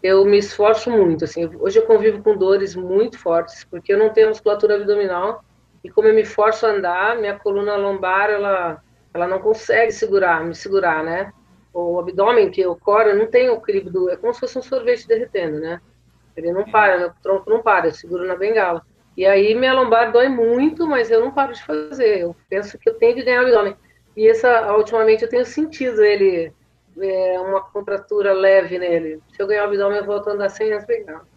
Eu 0.00 0.24
me 0.24 0.38
esforço 0.38 0.88
muito, 0.88 1.24
assim, 1.24 1.50
hoje 1.58 1.80
eu 1.80 1.82
convivo 1.84 2.22
com 2.22 2.36
dores 2.36 2.76
muito 2.76 3.18
fortes, 3.18 3.64
porque 3.68 3.92
eu 3.92 3.98
não 3.98 4.10
tenho 4.10 4.28
musculatura 4.28 4.76
abdominal, 4.76 5.44
e 5.82 5.90
como 5.90 6.06
eu 6.06 6.14
me 6.14 6.24
forço 6.24 6.64
a 6.64 6.70
andar, 6.70 7.18
minha 7.18 7.36
coluna 7.36 7.74
lombar, 7.74 8.30
ela, 8.30 8.80
ela 9.12 9.26
não 9.26 9.38
consegue 9.38 9.92
segurar, 9.92 10.44
me 10.44 10.54
segurar, 10.54 11.02
né? 11.02 11.32
O 11.72 11.98
abdômen, 11.98 12.50
que 12.50 12.66
o 12.66 12.76
core, 12.76 13.14
não 13.14 13.26
tem 13.26 13.48
o 13.48 13.54
equilíbrio, 13.54 13.92
do, 13.92 14.10
é 14.10 14.16
como 14.16 14.32
se 14.34 14.40
fosse 14.40 14.58
um 14.58 14.62
sorvete 14.62 15.06
derretendo, 15.06 15.60
né? 15.60 15.80
Ele 16.36 16.52
não 16.52 16.64
para, 16.64 16.98
meu 16.98 17.12
tronco 17.22 17.50
não 17.50 17.62
para, 17.62 17.88
eu 17.88 17.92
seguro 17.92 18.26
na 18.26 18.36
bengala. 18.36 18.82
E 19.16 19.26
aí 19.26 19.54
minha 19.54 19.72
lombar 19.72 20.12
dói 20.12 20.28
muito, 20.28 20.86
mas 20.86 21.10
eu 21.10 21.20
não 21.20 21.30
paro 21.30 21.52
de 21.52 21.62
fazer. 21.62 22.20
Eu 22.20 22.34
penso 22.48 22.78
que 22.78 22.88
eu 22.88 22.94
tenho 22.94 23.14
que 23.14 23.22
ganhar 23.22 23.42
o 23.42 23.46
abdômen. 23.46 23.76
E 24.16 24.28
essa, 24.28 24.74
ultimamente, 24.76 25.22
eu 25.22 25.28
tenho 25.28 25.44
sentido 25.44 26.02
ele, 26.02 26.52
é, 26.98 27.40
uma 27.40 27.60
contratura 27.60 28.32
leve 28.32 28.78
nele. 28.78 29.20
Se 29.32 29.42
eu 29.42 29.46
ganhar 29.46 29.64
o 29.64 29.66
abdômen, 29.66 29.98
eu 29.98 30.04
volto 30.04 30.30
a 30.30 30.32
andar 30.32 30.48
sem 30.48 30.72
as 30.72 30.84
pegadas. 30.84 31.29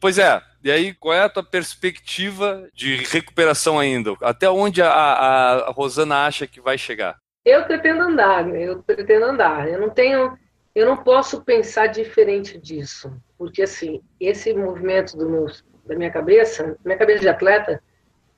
Pois 0.00 0.18
é. 0.18 0.40
E 0.62 0.70
aí, 0.70 0.94
qual 0.94 1.14
é 1.14 1.22
a 1.22 1.28
tua 1.28 1.42
perspectiva 1.42 2.68
de 2.74 2.96
recuperação 2.96 3.78
ainda? 3.78 4.14
Até 4.22 4.50
onde 4.50 4.82
a, 4.82 4.90
a, 4.90 5.52
a 5.68 5.70
Rosana 5.70 6.26
acha 6.26 6.46
que 6.46 6.60
vai 6.60 6.76
chegar? 6.76 7.16
Eu 7.44 7.64
pretendo 7.64 8.02
andar, 8.02 8.44
né? 8.44 8.64
eu 8.64 8.82
pretendo 8.82 9.24
andar. 9.24 9.68
Eu 9.68 9.80
não 9.80 9.88
tenho, 9.88 10.36
eu 10.74 10.86
não 10.86 10.96
posso 10.96 11.42
pensar 11.42 11.86
diferente 11.86 12.58
disso, 12.58 13.12
porque 13.38 13.62
assim, 13.62 14.02
esse 14.20 14.52
movimento 14.52 15.16
do 15.16 15.28
meu 15.28 15.46
da 15.86 15.96
minha 15.96 16.10
cabeça, 16.10 16.76
minha 16.84 16.98
cabeça 16.98 17.20
de 17.20 17.28
atleta, 17.28 17.82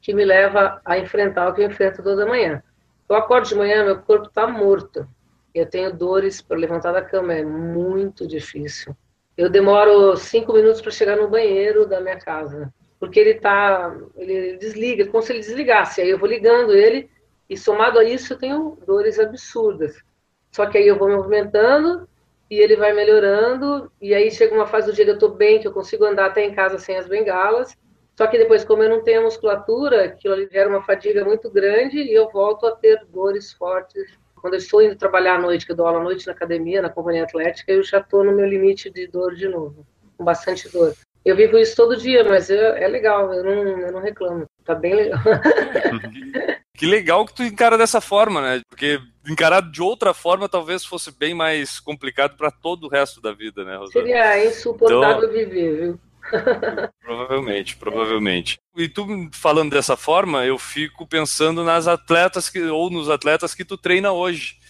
que 0.00 0.14
me 0.14 0.24
leva 0.24 0.80
a 0.84 0.98
enfrentar 0.98 1.48
o 1.48 1.52
que 1.52 1.60
eu 1.60 1.66
enfrento 1.66 2.02
toda 2.02 2.24
manhã. 2.24 2.62
Eu 3.08 3.16
acordo 3.16 3.48
de 3.48 3.56
manhã, 3.56 3.84
meu 3.84 4.00
corpo 4.00 4.28
está 4.28 4.46
morto. 4.46 5.06
Eu 5.52 5.66
tenho 5.66 5.92
dores 5.92 6.40
para 6.40 6.56
levantar 6.56 6.92
da 6.92 7.02
cama, 7.02 7.34
é 7.34 7.44
muito 7.44 8.26
difícil. 8.26 8.96
Eu 9.40 9.48
demoro 9.48 10.18
cinco 10.18 10.52
minutos 10.52 10.82
para 10.82 10.90
chegar 10.90 11.16
no 11.16 11.26
banheiro 11.26 11.86
da 11.86 11.98
minha 11.98 12.18
casa, 12.18 12.70
porque 12.98 13.18
ele 13.18 13.36
tá, 13.36 13.96
ele 14.14 14.58
desliga, 14.58 15.06
como 15.06 15.22
se 15.22 15.32
ele 15.32 15.40
desligasse. 15.40 16.02
Aí 16.02 16.10
eu 16.10 16.18
vou 16.18 16.28
ligando 16.28 16.74
ele 16.74 17.08
e 17.48 17.56
somado 17.56 17.98
a 17.98 18.04
isso 18.04 18.34
eu 18.34 18.38
tenho 18.38 18.76
dores 18.86 19.18
absurdas. 19.18 19.96
Só 20.52 20.66
que 20.66 20.76
aí 20.76 20.86
eu 20.86 20.98
vou 20.98 21.08
me 21.08 21.16
movimentando 21.16 22.06
e 22.50 22.56
ele 22.60 22.76
vai 22.76 22.92
melhorando, 22.92 23.90
e 23.98 24.12
aí 24.12 24.30
chega 24.30 24.54
uma 24.54 24.66
fase 24.66 24.88
do 24.88 24.92
dia 24.92 25.06
que 25.06 25.10
eu 25.12 25.14
estou 25.14 25.30
bem, 25.30 25.58
que 25.58 25.66
eu 25.66 25.72
consigo 25.72 26.04
andar 26.04 26.26
até 26.26 26.44
em 26.44 26.54
casa 26.54 26.78
sem 26.78 26.98
as 26.98 27.08
bengalas, 27.08 27.74
só 28.18 28.26
que 28.26 28.36
depois, 28.36 28.62
como 28.62 28.82
eu 28.82 28.90
não 28.90 29.02
tenho 29.02 29.22
musculatura, 29.22 30.04
aquilo 30.04 30.36
gera 30.50 30.68
uma 30.68 30.82
fadiga 30.82 31.24
muito 31.24 31.50
grande 31.50 31.96
e 31.96 32.12
eu 32.12 32.28
volto 32.28 32.66
a 32.66 32.76
ter 32.76 33.06
dores 33.06 33.54
fortes. 33.54 34.04
Quando 34.40 34.54
eu 34.54 34.58
estou 34.58 34.82
indo 34.82 34.96
trabalhar 34.96 35.36
à 35.36 35.40
noite, 35.40 35.66
que 35.66 35.72
eu 35.72 35.76
dou 35.76 35.86
aula 35.86 36.00
à 36.00 36.02
noite 36.02 36.26
na 36.26 36.32
academia, 36.32 36.82
na 36.82 36.88
companhia 36.88 37.24
atlética, 37.24 37.72
eu 37.72 37.82
já 37.82 37.98
estou 37.98 38.24
no 38.24 38.32
meu 38.32 38.46
limite 38.46 38.90
de 38.90 39.06
dor 39.06 39.34
de 39.34 39.48
novo, 39.48 39.86
com 40.16 40.24
bastante 40.24 40.68
dor. 40.68 40.94
Eu 41.24 41.36
vivo 41.36 41.58
isso 41.58 41.76
todo 41.76 41.96
dia, 41.96 42.24
mas 42.24 42.48
é, 42.48 42.82
é 42.82 42.88
legal, 42.88 43.32
eu 43.34 43.44
não, 43.44 43.52
eu 43.52 43.92
não 43.92 44.00
reclamo, 44.00 44.46
tá 44.64 44.74
bem 44.74 44.94
legal. 44.94 45.20
que 46.74 46.86
legal 46.86 47.26
que 47.26 47.34
tu 47.34 47.42
encara 47.42 47.76
dessa 47.76 48.00
forma, 48.00 48.40
né? 48.40 48.62
Porque 48.70 48.98
encarar 49.28 49.60
de 49.60 49.82
outra 49.82 50.14
forma 50.14 50.48
talvez 50.48 50.84
fosse 50.84 51.12
bem 51.12 51.34
mais 51.34 51.78
complicado 51.78 52.36
para 52.38 52.50
todo 52.50 52.84
o 52.84 52.88
resto 52.88 53.20
da 53.20 53.32
vida, 53.32 53.64
né, 53.64 53.76
Rosana? 53.76 53.92
Seria 53.92 54.46
insuportável 54.46 55.24
então, 55.24 55.32
viver, 55.32 55.76
viu? 55.76 56.00
Provavelmente, 57.00 57.76
provavelmente. 57.76 58.58
E 58.76 58.88
tu 58.88 59.06
falando 59.32 59.70
dessa 59.70 59.96
forma, 59.96 60.44
eu 60.44 60.58
fico 60.58 61.06
pensando 61.06 61.64
nas 61.64 61.86
atletas 61.86 62.48
que, 62.48 62.60
ou 62.62 62.90
nos 62.90 63.08
atletas 63.08 63.54
que 63.54 63.64
tu 63.64 63.76
treina 63.76 64.12
hoje. 64.12 64.60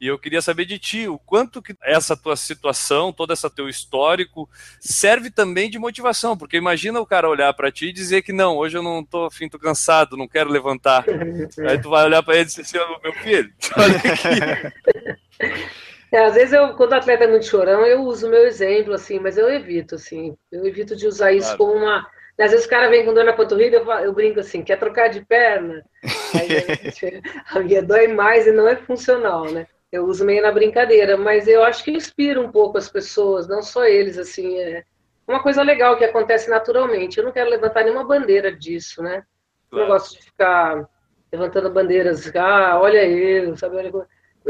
E 0.00 0.06
eu 0.06 0.18
queria 0.18 0.40
saber 0.40 0.64
de 0.64 0.78
ti, 0.78 1.06
o 1.06 1.18
quanto 1.18 1.60
que 1.60 1.76
essa 1.82 2.16
tua 2.16 2.34
situação, 2.34 3.12
todo 3.12 3.34
esse 3.34 3.50
teu 3.50 3.68
histórico, 3.68 4.48
serve 4.80 5.30
também 5.30 5.68
de 5.68 5.78
motivação, 5.78 6.38
porque 6.38 6.56
imagina 6.56 6.98
o 6.98 7.06
cara 7.06 7.28
olhar 7.28 7.52
para 7.52 7.70
ti 7.70 7.88
e 7.88 7.92
dizer 7.92 8.22
que 8.22 8.32
não, 8.32 8.56
hoje 8.56 8.78
eu 8.78 8.82
não 8.82 9.04
tô 9.04 9.26
afim, 9.26 9.46
tô 9.46 9.58
cansado, 9.58 10.16
não 10.16 10.26
quero 10.26 10.48
levantar. 10.48 11.04
Aí 11.68 11.78
tu 11.78 11.90
vai 11.90 12.06
olhar 12.06 12.22
para 12.22 12.34
ele 12.36 12.44
e 12.44 12.46
dizer 12.46 12.62
assim, 12.62 12.78
meu 13.02 13.12
filho, 13.12 13.52
olha 13.76 13.96
aqui. 13.98 15.70
É, 16.12 16.24
às 16.24 16.34
vezes 16.34 16.52
eu, 16.52 16.74
quando 16.74 16.92
o 16.92 16.96
atleta 16.96 17.24
é 17.24 17.28
muito 17.28 17.46
chorão, 17.46 17.86
eu 17.86 18.02
uso 18.02 18.26
o 18.26 18.30
meu 18.30 18.46
exemplo, 18.46 18.94
assim, 18.94 19.18
mas 19.18 19.38
eu 19.38 19.48
evito, 19.48 19.94
assim, 19.94 20.36
eu 20.50 20.66
evito 20.66 20.96
de 20.96 21.06
usar 21.06 21.32
isso 21.32 21.56
claro. 21.56 21.58
como 21.58 21.84
uma. 21.84 22.06
Às 22.38 22.52
vezes 22.52 22.66
o 22.66 22.70
cara 22.70 22.88
vem 22.88 23.04
com 23.04 23.12
dor 23.12 23.24
na 23.24 23.34
panturrilha, 23.34 23.76
eu, 23.76 23.90
eu 23.90 24.12
brinco 24.12 24.40
assim, 24.40 24.62
quer 24.62 24.78
trocar 24.78 25.08
de 25.08 25.24
perna? 25.24 25.84
Aí, 26.34 27.20
a 27.50 27.60
minha 27.60 27.82
dói 27.82 28.08
mais 28.08 28.46
e 28.46 28.52
não 28.52 28.66
é 28.66 28.76
funcional, 28.76 29.44
né? 29.50 29.66
eu 29.92 30.06
uso 30.06 30.24
meio 30.24 30.42
na 30.42 30.52
brincadeira, 30.52 31.16
mas 31.16 31.48
eu 31.48 31.64
acho 31.64 31.82
que 31.82 31.90
inspira 31.90 32.40
um 32.40 32.50
pouco 32.50 32.78
as 32.78 32.88
pessoas, 32.88 33.48
não 33.48 33.60
só 33.60 33.84
eles, 33.84 34.18
assim, 34.18 34.58
é 34.58 34.84
uma 35.26 35.42
coisa 35.42 35.62
legal 35.62 35.96
que 35.96 36.04
acontece 36.04 36.48
naturalmente. 36.48 37.18
Eu 37.18 37.24
não 37.24 37.32
quero 37.32 37.50
levantar 37.50 37.82
nenhuma 37.82 38.06
bandeira 38.06 38.52
disso, 38.52 39.02
né? 39.02 39.24
Eu 39.70 39.78
não 39.78 39.86
gosto 39.88 40.16
de 40.16 40.22
ficar 40.22 40.88
levantando 41.32 41.70
bandeiras, 41.70 42.30
ah, 42.36 42.78
olha 42.80 43.02
ele, 43.02 43.56
sabe? 43.56 43.76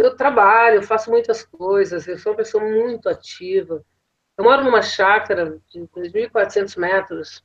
Eu 0.01 0.17
trabalho, 0.17 0.77
eu 0.77 0.83
faço 0.83 1.11
muitas 1.11 1.45
coisas, 1.45 2.07
eu 2.09 2.19
sou 2.19 2.33
uma 2.33 2.39
pessoa 2.39 2.65
muito 2.65 3.09
ativa. 3.09 3.85
Eu 4.37 4.45
moro 4.45 4.65
numa 4.65 4.81
chácara 4.81 5.59
de 5.71 5.81
2.400 5.81 6.79
metros, 6.79 7.45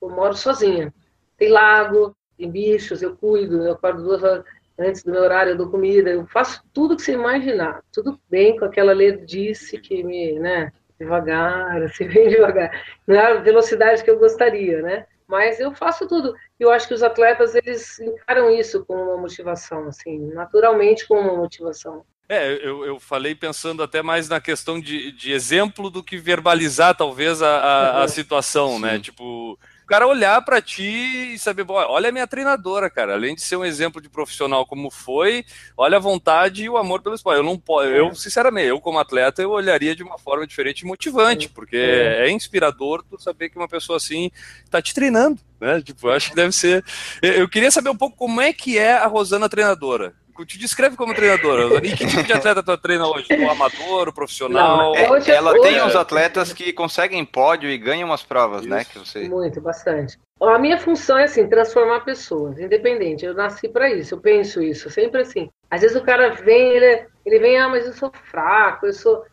eu 0.00 0.08
moro 0.08 0.34
sozinha. 0.34 0.92
Tem 1.36 1.50
lago, 1.50 2.16
tem 2.38 2.50
bichos, 2.50 3.02
eu 3.02 3.14
cuido, 3.16 3.62
eu 3.62 3.72
acordo 3.72 4.02
duas 4.02 4.22
horas 4.22 4.44
antes 4.78 5.02
do 5.02 5.12
meu 5.12 5.22
horário, 5.22 5.52
eu 5.52 5.56
dou 5.56 5.70
comida, 5.70 6.08
eu 6.08 6.26
faço 6.26 6.62
tudo 6.72 6.96
que 6.96 7.02
você 7.02 7.12
imaginar, 7.12 7.82
tudo 7.92 8.18
bem 8.30 8.58
com 8.58 8.64
aquela 8.64 8.92
lerdice 8.92 9.78
que 9.78 10.02
me, 10.02 10.38
né, 10.38 10.72
devagar, 10.98 11.82
assim, 11.84 12.08
bem 12.08 12.30
devagar, 12.30 12.70
não 13.06 13.14
é 13.14 13.32
a 13.32 13.40
velocidade 13.40 14.02
que 14.02 14.10
eu 14.10 14.18
gostaria, 14.18 14.80
né, 14.80 15.06
mas 15.30 15.60
eu 15.60 15.72
faço 15.72 16.08
tudo, 16.08 16.34
e 16.58 16.62
eu 16.62 16.70
acho 16.70 16.88
que 16.88 16.94
os 16.94 17.02
atletas, 17.02 17.54
eles 17.54 18.00
encaram 18.00 18.50
isso 18.50 18.84
como 18.84 19.00
uma 19.00 19.16
motivação, 19.16 19.86
assim, 19.86 20.18
naturalmente 20.34 21.06
como 21.06 21.20
uma 21.20 21.36
motivação. 21.36 22.04
É, 22.28 22.52
eu, 22.64 22.84
eu 22.84 23.00
falei 23.00 23.34
pensando 23.34 23.82
até 23.82 24.02
mais 24.02 24.28
na 24.28 24.40
questão 24.40 24.80
de, 24.80 25.12
de 25.12 25.32
exemplo 25.32 25.88
do 25.88 26.02
que 26.02 26.16
verbalizar, 26.16 26.96
talvez, 26.96 27.40
a, 27.42 27.48
a, 27.48 28.02
a 28.04 28.08
situação, 28.08 28.78
né? 28.78 28.98
Tipo, 28.98 29.58
cara 29.90 30.06
olhar 30.06 30.40
para 30.42 30.62
ti 30.62 31.32
e 31.34 31.38
saber, 31.38 31.66
olha 31.68 32.10
a 32.10 32.12
minha 32.12 32.26
treinadora, 32.26 32.88
cara, 32.88 33.14
além 33.14 33.34
de 33.34 33.40
ser 33.40 33.56
um 33.56 33.64
exemplo 33.64 34.00
de 34.00 34.08
profissional 34.08 34.64
como 34.64 34.88
foi, 34.88 35.44
olha 35.76 35.96
a 35.96 36.00
vontade 36.00 36.62
e 36.62 36.68
o 36.68 36.76
amor 36.76 37.02
pelo 37.02 37.16
esporte. 37.16 37.38
Eu 37.38 37.42
não 37.42 37.58
posso, 37.58 37.88
eu 37.88 38.14
sinceramente, 38.14 38.68
eu 38.68 38.80
como 38.80 39.00
atleta, 39.00 39.42
eu 39.42 39.50
olharia 39.50 39.96
de 39.96 40.04
uma 40.04 40.16
forma 40.16 40.46
diferente 40.46 40.82
e 40.82 40.86
motivante, 40.86 41.48
porque 41.48 41.76
é. 41.76 42.28
é 42.28 42.30
inspirador 42.30 43.02
tu 43.02 43.20
saber 43.20 43.50
que 43.50 43.58
uma 43.58 43.66
pessoa 43.66 43.96
assim 43.96 44.30
tá 44.70 44.80
te 44.80 44.94
treinando, 44.94 45.40
né? 45.60 45.82
Tipo, 45.82 46.06
eu 46.06 46.12
acho 46.12 46.30
que 46.30 46.36
deve 46.36 46.52
ser. 46.52 46.84
Eu 47.20 47.48
queria 47.48 47.72
saber 47.72 47.90
um 47.90 47.96
pouco 47.96 48.16
como 48.16 48.40
é 48.40 48.52
que 48.52 48.78
é 48.78 48.92
a 48.92 49.08
Rosana 49.08 49.48
treinadora 49.48 50.14
te 50.44 50.58
descreve 50.58 50.96
como 50.96 51.14
treinadora. 51.14 51.76
E 51.86 51.96
que 51.96 52.06
tipo 52.06 52.22
de 52.22 52.32
atleta 52.32 52.62
tu 52.62 52.76
treina 52.78 53.06
hoje? 53.06 53.26
O 53.30 53.50
amador, 53.50 54.08
o 54.08 54.12
profissional? 54.12 54.76
Não, 54.76 54.96
é, 54.96 55.10
hoje, 55.10 55.30
ela 55.30 55.52
hoje, 55.52 55.62
tem 55.62 55.82
uns 55.82 55.94
atletas 55.94 56.52
que 56.52 56.72
conseguem 56.72 57.24
pódio 57.24 57.70
e 57.70 57.78
ganham 57.78 58.08
umas 58.08 58.22
provas, 58.22 58.66
né, 58.66 58.82
Isso. 58.82 58.98
né? 58.98 59.04
Que 59.04 59.08
você... 59.10 59.28
Muito, 59.28 59.60
bastante. 59.60 60.18
A 60.40 60.58
minha 60.58 60.78
função 60.78 61.18
é 61.18 61.24
assim, 61.24 61.46
transformar 61.48 62.00
pessoas, 62.00 62.58
independente. 62.58 63.24
Eu 63.24 63.34
nasci 63.34 63.68
para 63.68 63.90
isso, 63.90 64.14
eu 64.14 64.20
penso 64.20 64.62
isso, 64.62 64.88
sempre 64.88 65.20
assim. 65.20 65.50
Às 65.70 65.82
vezes 65.82 65.96
o 65.96 66.02
cara 66.02 66.30
vem, 66.30 66.72
ele, 66.72 67.06
ele 67.26 67.38
vem, 67.38 67.58
ah, 67.58 67.68
mas 67.68 67.86
eu 67.86 67.92
sou 67.92 68.10
fraco, 68.30 68.86
eu 68.86 68.92
sou 68.92 69.24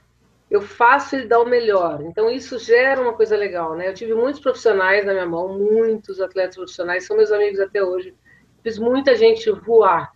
eu 0.49 0.61
faço 0.61 1.15
ele 1.15 1.27
dar 1.27 1.39
o 1.39 1.45
melhor. 1.45 2.01
Então 2.01 2.29
isso 2.29 2.57
gera 2.57 3.01
uma 3.01 3.13
coisa 3.13 3.35
legal, 3.35 3.75
né? 3.75 3.89
Eu 3.89 3.93
tive 3.93 4.13
muitos 4.13 4.41
profissionais 4.41 5.05
na 5.05 5.13
minha 5.13 5.25
mão, 5.25 5.57
muitos 5.57 6.21
atletas 6.21 6.55
profissionais, 6.55 7.05
são 7.05 7.17
meus 7.17 7.31
amigos 7.31 7.59
até 7.59 7.83
hoje. 7.83 8.13
Fiz 8.63 8.77
muita 8.77 9.15
gente 9.15 9.49
voar 9.51 10.11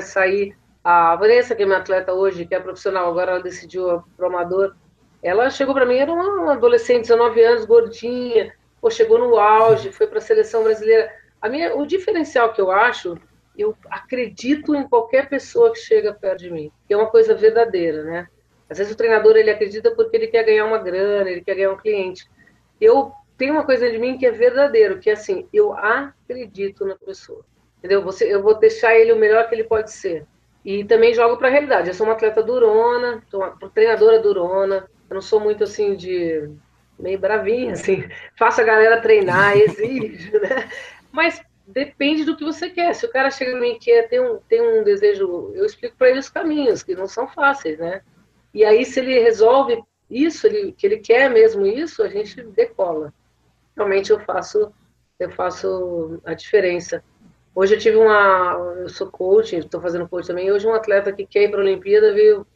sair. 0.00 0.56
A 0.82 1.14
Vanessa, 1.16 1.54
que 1.54 1.62
é 1.62 1.66
minha 1.66 1.78
atleta 1.78 2.12
hoje, 2.12 2.46
que 2.46 2.54
é 2.54 2.60
profissional, 2.60 3.08
agora 3.08 3.32
ela 3.32 3.42
decidiu 3.42 4.02
pro 4.16 4.26
amador. 4.26 4.74
Ela 5.22 5.50
chegou 5.50 5.74
para 5.74 5.84
mim, 5.84 5.96
era 5.96 6.10
uma 6.10 6.54
adolescente, 6.54 7.02
19 7.02 7.42
anos, 7.42 7.64
gordinha, 7.66 8.54
pô, 8.80 8.90
chegou 8.90 9.18
no 9.18 9.36
auge, 9.36 9.92
foi 9.92 10.06
para 10.06 10.18
a 10.18 10.22
seleção 10.22 10.64
brasileira. 10.64 11.12
A 11.40 11.48
minha, 11.48 11.76
o 11.76 11.86
diferencial 11.86 12.52
que 12.52 12.60
eu 12.60 12.70
acho, 12.70 13.18
eu 13.56 13.76
acredito 13.90 14.74
em 14.74 14.88
qualquer 14.88 15.28
pessoa 15.28 15.72
que 15.72 15.78
chega 15.78 16.14
perto 16.14 16.40
de 16.40 16.50
mim, 16.50 16.72
que 16.86 16.94
é 16.94 16.96
uma 16.96 17.10
coisa 17.10 17.34
verdadeira, 17.34 18.02
né? 18.02 18.28
Às 18.68 18.78
vezes 18.78 18.92
o 18.92 18.96
treinador 18.96 19.36
ele 19.36 19.50
acredita 19.50 19.90
porque 19.94 20.16
ele 20.16 20.28
quer 20.28 20.44
ganhar 20.44 20.64
uma 20.64 20.78
grana, 20.78 21.28
ele 21.28 21.42
quer 21.42 21.56
ganhar 21.56 21.72
um 21.72 21.76
cliente. 21.76 22.30
Eu 22.80 23.12
tenho 23.36 23.54
uma 23.54 23.64
coisa 23.64 23.90
de 23.90 23.98
mim 23.98 24.16
que 24.16 24.24
é 24.24 24.30
verdadeiro, 24.30 24.98
que 24.98 25.10
é 25.10 25.14
assim, 25.14 25.48
eu 25.52 25.72
acredito 25.74 26.86
na 26.86 26.94
pessoa. 26.94 27.44
Entendeu? 27.80 28.02
Você, 28.02 28.32
eu 28.32 28.42
vou 28.42 28.58
deixar 28.58 28.94
ele 28.94 29.12
o 29.12 29.18
melhor 29.18 29.48
que 29.48 29.54
ele 29.54 29.64
pode 29.64 29.90
ser. 29.90 30.26
E 30.62 30.84
também 30.84 31.14
jogo 31.14 31.38
para 31.38 31.48
a 31.48 31.50
realidade. 31.50 31.88
Eu 31.88 31.94
sou 31.94 32.06
uma 32.06 32.12
atleta 32.12 32.42
durona, 32.42 33.22
uma 33.32 33.70
treinadora 33.70 34.20
durona. 34.20 34.88
Eu 35.08 35.14
não 35.14 35.22
sou 35.22 35.40
muito 35.40 35.64
assim 35.64 35.96
de 35.96 36.50
meio 36.98 37.18
bravinha, 37.18 37.72
assim. 37.72 38.04
Faço 38.38 38.60
a 38.60 38.64
galera 38.64 39.00
treinar, 39.00 39.56
exijo, 39.58 40.38
né? 40.38 40.68
Mas 41.10 41.42
depende 41.66 42.24
do 42.24 42.36
que 42.36 42.44
você 42.44 42.68
quer. 42.68 42.94
Se 42.94 43.06
o 43.06 43.10
cara 43.10 43.30
chega 43.30 43.52
em 43.52 43.60
mim 43.60 43.70
e 43.70 43.78
quer 43.78 44.08
ter 44.08 44.20
um, 44.20 44.38
ter 44.48 44.60
um 44.60 44.84
desejo, 44.84 45.52
eu 45.54 45.64
explico 45.64 45.96
para 45.96 46.10
ele 46.10 46.18
os 46.18 46.28
caminhos, 46.28 46.82
que 46.82 46.94
não 46.94 47.06
são 47.06 47.26
fáceis, 47.26 47.78
né? 47.78 48.02
E 48.52 48.62
aí, 48.62 48.84
se 48.84 49.00
ele 49.00 49.18
resolve 49.18 49.82
isso, 50.10 50.46
ele, 50.46 50.72
que 50.72 50.86
ele 50.86 50.98
quer 50.98 51.30
mesmo 51.30 51.64
isso, 51.64 52.02
a 52.02 52.08
gente 52.08 52.42
decola. 52.42 53.14
Realmente 53.76 54.10
eu 54.10 54.20
faço, 54.20 54.72
eu 55.18 55.30
faço 55.30 56.20
a 56.24 56.34
diferença. 56.34 57.02
Hoje 57.60 57.74
eu 57.74 57.78
tive 57.78 57.98
uma. 57.98 58.54
Eu 58.78 58.88
sou 58.88 59.10
coach, 59.10 59.54
estou 59.54 59.82
fazendo 59.82 60.08
coach 60.08 60.26
também. 60.26 60.50
Hoje 60.50 60.66
um 60.66 60.72
atleta 60.72 61.12
que 61.12 61.26
quer 61.26 61.42
ir 61.42 61.50
para 61.50 61.60
a 61.60 61.62
Olimpíada 61.62 62.10
veio, 62.14 62.46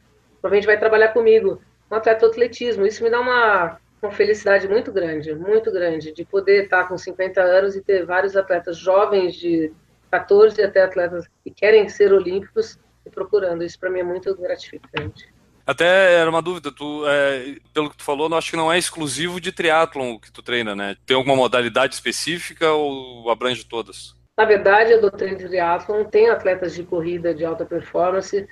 provavelmente 0.41 0.65
vai 0.65 0.79
trabalhar 0.79 1.09
comigo. 1.09 1.61
Um 1.91 1.95
atleta 1.95 2.21
de 2.21 2.31
atletismo. 2.31 2.87
Isso 2.87 3.03
me 3.03 3.11
dá 3.11 3.21
uma, 3.21 3.77
uma 4.01 4.11
felicidade 4.11 4.67
muito 4.67 4.91
grande, 4.91 5.35
muito 5.35 5.71
grande, 5.71 6.11
de 6.11 6.25
poder 6.25 6.63
estar 6.63 6.87
com 6.87 6.97
50 6.97 7.39
anos 7.39 7.75
e 7.75 7.83
ter 7.83 8.03
vários 8.03 8.35
atletas 8.35 8.77
jovens 8.79 9.35
de 9.35 9.71
14 10.09 10.59
até 10.63 10.81
atletas 10.81 11.27
que 11.43 11.51
querem 11.51 11.87
ser 11.87 12.11
olímpicos 12.11 12.79
e 13.05 13.09
procurando. 13.11 13.63
Isso 13.63 13.79
para 13.79 13.91
mim 13.91 13.99
é 13.99 14.03
muito 14.03 14.35
gratificante. 14.35 15.31
Até 15.67 16.15
era 16.15 16.31
uma 16.31 16.41
dúvida, 16.41 16.71
tu, 16.71 17.07
é, 17.07 17.57
pelo 17.71 17.91
que 17.91 17.97
tu 17.97 18.03
falou, 18.03 18.27
eu 18.27 18.35
acho 18.35 18.49
que 18.49 18.57
não 18.57 18.73
é 18.73 18.79
exclusivo 18.79 19.39
de 19.39 19.51
triatlon 19.51 20.17
que 20.17 20.31
tu 20.31 20.41
treina, 20.41 20.75
né? 20.75 20.97
Tem 21.05 21.15
alguma 21.15 21.35
modalidade 21.35 21.93
específica 21.93 22.71
ou 22.71 23.29
abrange 23.29 23.63
todas? 23.63 24.14
Na 24.37 24.43
verdade, 24.43 24.91
eu 24.91 24.99
dou 24.99 25.09
treino 25.09 25.37
de 25.37 25.47
triatlon, 25.47 26.03
tenho 26.03 26.33
atletas 26.33 26.73
de 26.73 26.83
corrida 26.83 27.33
de 27.33 27.45
alta 27.45 27.65
performance, 27.65 28.47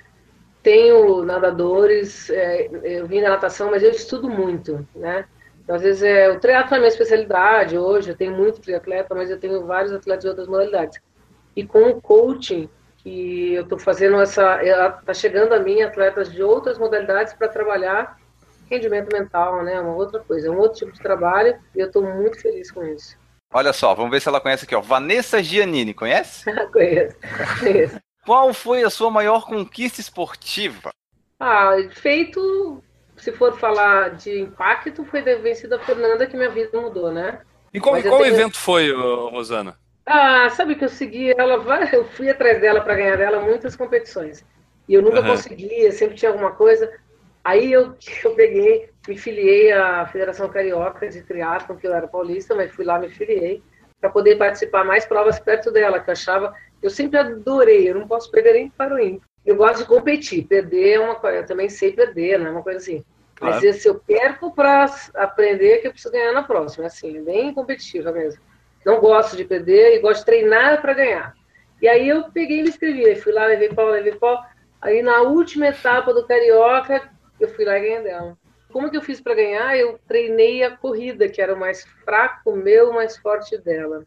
tenho 0.62 1.22
nadadores, 1.22 2.30
é, 2.30 2.68
eu 2.82 3.06
vim 3.06 3.20
da 3.20 3.28
natação, 3.28 3.70
mas 3.70 3.82
eu 3.82 3.90
estudo 3.90 4.28
muito, 4.30 4.86
né? 4.96 5.26
Então, 5.62 5.76
às 5.76 5.82
vezes, 5.82 6.02
é, 6.02 6.30
o 6.30 6.40
triatlo 6.40 6.74
é 6.74 6.76
a 6.76 6.80
minha 6.80 6.88
especialidade 6.88 7.76
hoje, 7.76 8.10
eu 8.10 8.16
tenho 8.16 8.32
muito 8.32 8.60
triatleta, 8.60 9.14
mas 9.14 9.30
eu 9.30 9.38
tenho 9.38 9.66
vários 9.66 9.92
atletas 9.92 10.24
de 10.24 10.28
outras 10.28 10.48
modalidades. 10.48 11.00
E 11.54 11.66
com 11.66 11.90
o 11.90 12.00
coaching, 12.00 12.68
que 12.98 13.52
eu 13.52 13.62
estou 13.64 13.78
fazendo 13.78 14.18
essa... 14.20 14.62
Está 14.62 15.12
chegando 15.12 15.52
a 15.52 15.58
mim 15.60 15.82
atletas 15.82 16.32
de 16.32 16.42
outras 16.42 16.78
modalidades 16.78 17.34
para 17.34 17.48
trabalhar 17.48 18.18
rendimento 18.70 19.14
mental, 19.14 19.62
né? 19.62 19.78
Uma 19.80 19.94
outra 19.94 20.20
coisa, 20.20 20.48
é 20.48 20.50
um 20.50 20.58
outro 20.58 20.78
tipo 20.78 20.92
de 20.92 21.00
trabalho 21.00 21.58
e 21.74 21.80
eu 21.80 21.86
estou 21.86 22.02
muito 22.02 22.40
feliz 22.40 22.70
com 22.70 22.82
isso. 22.82 23.16
Olha 23.56 23.72
só, 23.72 23.94
vamos 23.94 24.10
ver 24.10 24.20
se 24.20 24.28
ela 24.28 24.40
conhece 24.40 24.64
aqui, 24.64 24.74
ó. 24.74 24.80
Vanessa 24.80 25.40
Giannini, 25.40 25.94
conhece? 25.94 26.44
conheço, 26.72 27.16
conheço. 27.60 28.00
Qual 28.26 28.52
foi 28.52 28.82
a 28.82 28.90
sua 28.90 29.12
maior 29.12 29.46
conquista 29.46 30.00
esportiva? 30.00 30.90
Ah, 31.38 31.76
feito, 31.92 32.82
se 33.16 33.30
for 33.30 33.56
falar 33.56 34.16
de 34.16 34.40
impacto, 34.40 35.04
foi 35.04 35.22
ter 35.22 35.40
vencido 35.40 35.76
a 35.76 35.78
Fernanda 35.78 36.26
que 36.26 36.36
minha 36.36 36.50
vida 36.50 36.80
mudou, 36.80 37.12
né? 37.12 37.42
E 37.72 37.78
qual, 37.78 38.02
qual 38.02 38.22
tenho... 38.22 38.34
evento 38.34 38.56
foi, 38.56 38.92
Rosana? 38.92 39.78
Ah, 40.04 40.50
sabe 40.50 40.74
que 40.74 40.84
eu 40.84 40.88
segui 40.88 41.30
ela, 41.30 41.54
eu 41.94 42.04
fui 42.06 42.28
atrás 42.28 42.60
dela 42.60 42.80
para 42.80 42.96
ganhar 42.96 43.16
dela 43.16 43.40
muitas 43.40 43.76
competições. 43.76 44.44
E 44.88 44.94
eu 44.94 45.00
nunca 45.00 45.20
uhum. 45.20 45.28
conseguia, 45.28 45.92
sempre 45.92 46.16
tinha 46.16 46.32
alguma 46.32 46.50
coisa. 46.50 46.90
Aí 47.44 47.70
eu, 47.70 47.94
eu 48.24 48.34
peguei, 48.34 48.88
me 49.06 49.18
filiei 49.18 49.70
à 49.70 50.06
Federação 50.06 50.48
Carioca 50.48 51.06
de 51.08 51.22
Triatlo, 51.22 51.76
que 51.76 51.86
eu 51.86 51.92
era 51.92 52.08
paulista, 52.08 52.54
mas 52.54 52.72
fui 52.72 52.86
lá, 52.86 52.98
me 52.98 53.10
filiei, 53.10 53.62
para 54.00 54.08
poder 54.08 54.36
participar 54.36 54.82
mais 54.82 55.04
provas 55.04 55.38
perto 55.38 55.70
dela, 55.70 56.00
que 56.00 56.08
eu 56.08 56.12
achava. 56.12 56.54
Eu 56.82 56.88
sempre 56.88 57.18
adorei, 57.18 57.88
eu 57.88 57.94
não 57.94 58.08
posso 58.08 58.30
perder 58.30 58.54
nem 58.54 58.70
para 58.70 58.94
o 58.94 58.98
ímpio. 58.98 59.28
Eu 59.44 59.56
gosto 59.56 59.80
de 59.80 59.88
competir, 59.88 60.46
perder 60.46 60.94
é 60.94 61.00
uma 61.00 61.16
coisa, 61.16 61.38
eu 61.38 61.46
também 61.46 61.68
sei 61.68 61.92
perder, 61.92 62.38
não 62.38 62.46
é 62.46 62.50
uma 62.50 62.62
coisa 62.62 62.78
assim. 62.78 63.04
Claro. 63.34 63.54
Mas 63.62 63.82
se 63.82 63.88
eu 63.88 63.96
perco 63.96 64.54
para 64.54 64.86
aprender, 65.14 65.78
que 65.78 65.88
eu 65.88 65.92
preciso 65.92 66.12
ganhar 66.12 66.32
na 66.32 66.42
próxima, 66.42 66.86
assim, 66.86 67.22
bem 67.22 67.52
competitiva 67.52 68.10
mesmo. 68.10 68.40
Não 68.86 69.00
gosto 69.00 69.36
de 69.36 69.44
perder 69.44 69.96
e 69.96 69.98
gosto 69.98 70.20
de 70.20 70.26
treinar 70.26 70.80
para 70.80 70.94
ganhar. 70.94 71.34
E 71.82 71.88
aí 71.88 72.08
eu 72.08 72.30
peguei 72.30 72.60
e 72.60 72.62
me 72.62 72.68
inscrevi, 72.70 73.14
fui 73.16 73.32
lá, 73.32 73.46
levei 73.46 73.68
pau, 73.68 73.86
levei 73.86 74.14
pau. 74.14 74.42
Aí 74.80 75.02
na 75.02 75.22
última 75.22 75.66
etapa 75.66 76.14
do 76.14 76.26
Carioca, 76.26 77.10
eu 77.38 77.48
fui 77.48 77.64
lá 77.64 77.78
e 77.78 77.82
ganhei 77.82 78.02
dela. 78.02 78.38
Como 78.72 78.90
que 78.90 78.96
eu 78.96 79.02
fiz 79.02 79.20
para 79.20 79.34
ganhar? 79.34 79.76
Eu 79.76 79.98
treinei 80.06 80.62
a 80.64 80.76
corrida, 80.76 81.28
que 81.28 81.40
era 81.40 81.54
o 81.54 81.58
mais 81.58 81.84
fraco 82.04 82.56
meu, 82.56 82.92
mais 82.92 83.16
forte 83.16 83.56
dela. 83.58 84.04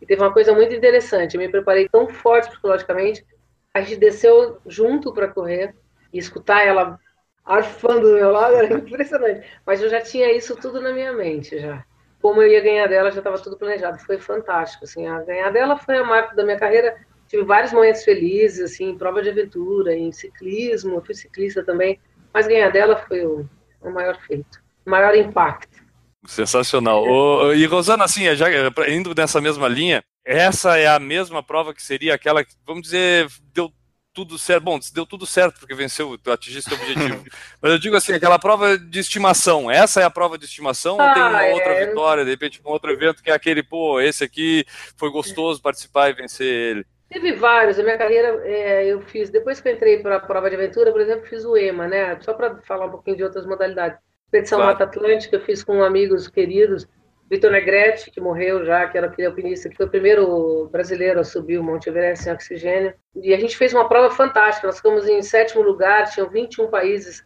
E 0.00 0.06
teve 0.06 0.22
uma 0.22 0.32
coisa 0.32 0.52
muito 0.54 0.74
interessante, 0.74 1.34
eu 1.34 1.40
me 1.40 1.48
preparei 1.48 1.88
tão 1.88 2.08
forte 2.08 2.48
psicologicamente, 2.48 3.24
a 3.72 3.80
gente 3.82 3.96
desceu 3.98 4.58
junto 4.66 5.12
para 5.12 5.28
correr 5.28 5.74
e 6.12 6.18
escutar 6.18 6.66
ela 6.66 6.98
arfando 7.44 8.08
do 8.08 8.14
meu 8.14 8.30
lado 8.30 8.54
era 8.56 8.74
impressionante. 8.74 9.46
Mas 9.64 9.82
eu 9.82 9.88
já 9.88 10.00
tinha 10.00 10.32
isso 10.32 10.56
tudo 10.56 10.80
na 10.80 10.92
minha 10.92 11.12
mente 11.12 11.58
já. 11.58 11.84
Como 12.20 12.42
eu 12.42 12.48
ia 12.48 12.60
ganhar 12.60 12.86
dela, 12.86 13.10
já 13.10 13.18
estava 13.18 13.38
tudo 13.38 13.56
planejado. 13.56 13.98
Foi 14.00 14.18
fantástico, 14.18 14.84
assim. 14.84 15.06
A 15.06 15.22
ganhar 15.22 15.50
dela 15.50 15.76
foi 15.76 15.96
a 15.96 16.04
marca 16.04 16.36
da 16.36 16.44
minha 16.44 16.58
carreira. 16.58 16.98
Tive 17.26 17.44
vários 17.44 17.72
momentos 17.72 18.04
felizes, 18.04 18.72
assim, 18.72 18.90
em 18.90 18.98
prova 18.98 19.22
de 19.22 19.30
aventura, 19.30 19.94
em 19.94 20.12
ciclismo. 20.12 20.96
Eu 20.96 21.02
fui 21.02 21.14
ciclista 21.14 21.64
também. 21.64 21.98
Mas 22.32 22.46
ganhar 22.46 22.70
dela 22.70 22.96
foi 23.08 23.24
o, 23.24 23.48
o 23.80 23.90
maior 23.90 24.18
feito, 24.26 24.60
o 24.86 24.90
maior 24.90 25.14
impacto. 25.14 25.80
Sensacional. 26.26 27.02
o, 27.02 27.52
e 27.54 27.64
Rosana, 27.66 28.04
assim, 28.04 28.34
já 28.34 28.46
indo 28.88 29.14
nessa 29.14 29.40
mesma 29.40 29.66
linha, 29.66 30.04
essa 30.24 30.76
é 30.76 30.86
a 30.86 30.98
mesma 30.98 31.42
prova 31.42 31.74
que 31.74 31.82
seria 31.82 32.14
aquela 32.14 32.44
que, 32.44 32.52
vamos 32.66 32.82
dizer, 32.82 33.28
deu 33.54 33.72
tudo 34.12 34.38
certo. 34.38 34.64
Bom, 34.64 34.78
deu 34.92 35.06
tudo 35.06 35.26
certo 35.26 35.58
porque 35.58 35.74
venceu, 35.74 36.18
atingiste 36.26 36.72
o 36.72 36.76
objetivo. 36.76 37.24
Mas 37.60 37.72
eu 37.72 37.78
digo 37.78 37.96
assim, 37.96 38.12
aquela 38.12 38.38
prova 38.38 38.78
de 38.78 38.98
estimação. 38.98 39.70
Essa 39.70 40.00
é 40.00 40.04
a 40.04 40.10
prova 40.10 40.36
de 40.36 40.44
estimação 40.44 41.00
ah, 41.00 41.08
ou 41.08 41.14
tem 41.14 41.22
uma 41.22 41.44
é... 41.44 41.54
outra 41.54 41.86
vitória, 41.86 42.24
de 42.24 42.30
repente 42.30 42.60
um 42.64 42.70
outro 42.70 42.90
evento 42.90 43.22
que 43.22 43.30
é 43.30 43.34
aquele, 43.34 43.62
pô, 43.62 44.00
esse 44.00 44.22
aqui 44.22 44.64
foi 44.96 45.10
gostoso 45.10 45.62
participar 45.62 46.10
e 46.10 46.14
vencer 46.14 46.46
ele? 46.46 46.86
Teve 47.10 47.32
vários. 47.32 47.78
A 47.78 47.82
minha 47.82 47.98
carreira, 47.98 48.40
é, 48.44 48.86
eu 48.86 49.00
fiz, 49.00 49.30
depois 49.30 49.60
que 49.60 49.68
eu 49.68 49.74
entrei 49.74 49.98
para 49.98 50.16
a 50.16 50.20
prova 50.20 50.48
de 50.48 50.54
aventura, 50.54 50.92
por 50.92 51.00
exemplo, 51.00 51.26
fiz 51.26 51.44
o 51.44 51.56
EMA, 51.56 51.88
né? 51.88 52.18
Só 52.20 52.32
para 52.32 52.56
falar 52.62 52.86
um 52.86 52.90
pouquinho 52.90 53.16
de 53.16 53.24
outras 53.24 53.44
modalidades. 53.44 53.98
Expedição 54.26 54.58
claro. 54.58 54.72
Mata 54.72 54.84
Atlântica, 54.84 55.34
eu 55.34 55.40
fiz 55.40 55.64
com 55.64 55.82
amigos 55.82 56.28
queridos. 56.28 56.86
Vitor 57.28 57.50
Negrete, 57.50 58.10
que 58.10 58.20
morreu 58.20 58.64
já, 58.64 58.88
que 58.88 58.96
era 58.96 59.08
aquele 59.08 59.26
alpinista, 59.26 59.68
que 59.68 59.76
foi 59.76 59.86
o 59.86 59.90
primeiro 59.90 60.68
brasileiro 60.70 61.20
a 61.20 61.24
subir 61.24 61.58
o 61.58 61.64
Monte 61.64 61.88
Everest 61.88 62.24
sem 62.24 62.32
oxigênio. 62.32 62.94
E 63.16 63.34
a 63.34 63.38
gente 63.38 63.56
fez 63.56 63.74
uma 63.74 63.88
prova 63.88 64.14
fantástica. 64.14 64.68
Nós 64.68 64.76
ficamos 64.76 65.08
em 65.08 65.20
sétimo 65.22 65.62
lugar, 65.62 66.08
tinham 66.10 66.28
21 66.28 66.68
países. 66.68 67.24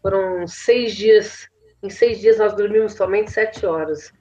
Foram 0.00 0.46
seis 0.46 0.94
dias. 0.94 1.48
Em 1.82 1.90
seis 1.90 2.20
dias 2.20 2.38
nós 2.38 2.54
dormimos 2.54 2.94
somente 2.94 3.30
sete 3.30 3.64
horas. 3.66 4.12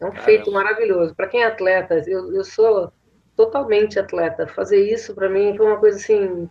É 0.00 0.06
um 0.06 0.12
feito 0.12 0.50
maravilhoso. 0.50 1.14
Para 1.14 1.28
quem 1.28 1.42
é 1.42 1.46
atleta, 1.46 2.02
eu, 2.06 2.34
eu 2.34 2.44
sou 2.44 2.92
totalmente 3.40 3.98
atleta. 3.98 4.46
Fazer 4.46 4.78
isso 4.92 5.14
para 5.14 5.28
mim 5.28 5.56
foi 5.56 5.66
uma 5.66 5.78
coisa 5.78 5.96
assim. 5.96 6.48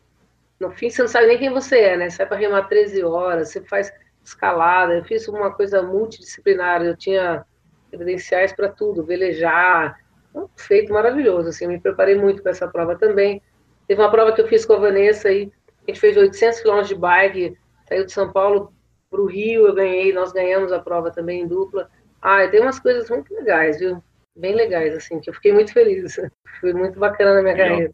No 0.60 0.72
fim, 0.72 0.90
você 0.90 1.04
não 1.04 1.08
sabe 1.08 1.28
nem 1.28 1.38
quem 1.38 1.52
você 1.52 1.80
é, 1.80 1.98
né? 1.98 2.10
Você 2.10 2.18
vai 2.18 2.28
para 2.28 2.38
remar 2.38 2.64
13 2.64 3.04
horas, 3.04 3.50
você 3.50 3.62
faz 3.62 3.94
escalada. 4.24 4.96
Eu 4.96 5.04
fiz 5.04 5.28
uma 5.28 5.54
coisa 5.54 5.84
multidisciplinar. 5.84 6.82
Eu 6.82 6.98
tinha 6.98 7.46
credenciais 7.92 8.52
para 8.54 8.70
tudo, 8.70 9.06
velejar. 9.06 10.00
Um 10.34 10.48
feito 10.58 10.92
maravilhoso. 10.92 11.50
Assim, 11.50 11.68
me 11.68 11.80
preparei 11.80 12.16
muito 12.16 12.42
para 12.42 12.52
essa 12.52 12.68
prova 12.68 12.96
também. 12.96 13.42
Teve 13.88 14.02
uma 14.02 14.12
prova 14.12 14.34
que 14.34 14.42
eu 14.42 14.48
fiz 14.48 14.66
com 14.66 14.74
a 14.74 14.80
Vanessa 14.80 15.28
aí. 15.30 15.52
A 15.88 15.92
gente 15.92 16.00
fez 16.00 16.18
800 16.18 16.60
quilômetros 16.60 16.90
de 16.90 16.96
bike, 16.96 17.58
saiu 17.88 18.06
de 18.06 18.12
São 18.12 18.32
Paulo 18.32 18.74
para 19.10 19.22
o 19.22 19.28
Rio. 19.28 19.68
Eu 19.68 19.76
ganhei, 19.76 20.12
nós 20.12 20.32
ganhamos 20.32 20.72
a 20.72 20.80
prova 20.80 21.12
também 21.12 21.42
em 21.42 21.48
dupla. 21.48 21.90
Ah, 22.20 22.48
tem 22.48 22.60
umas 22.60 22.80
coisas 22.80 23.10
muito 23.10 23.34
legais, 23.34 23.80
viu? 23.80 24.04
Bem 24.40 24.56
legais, 24.56 24.96
assim, 24.96 25.20
que 25.20 25.30
eu 25.30 25.34
fiquei 25.34 25.52
muito 25.52 25.74
feliz. 25.74 26.16
Foi 26.62 26.74
muito 26.74 26.98
bacana 26.98 27.36
na 27.36 27.42
minha 27.42 27.54
Legal. 27.54 27.70
carreira. 27.70 27.94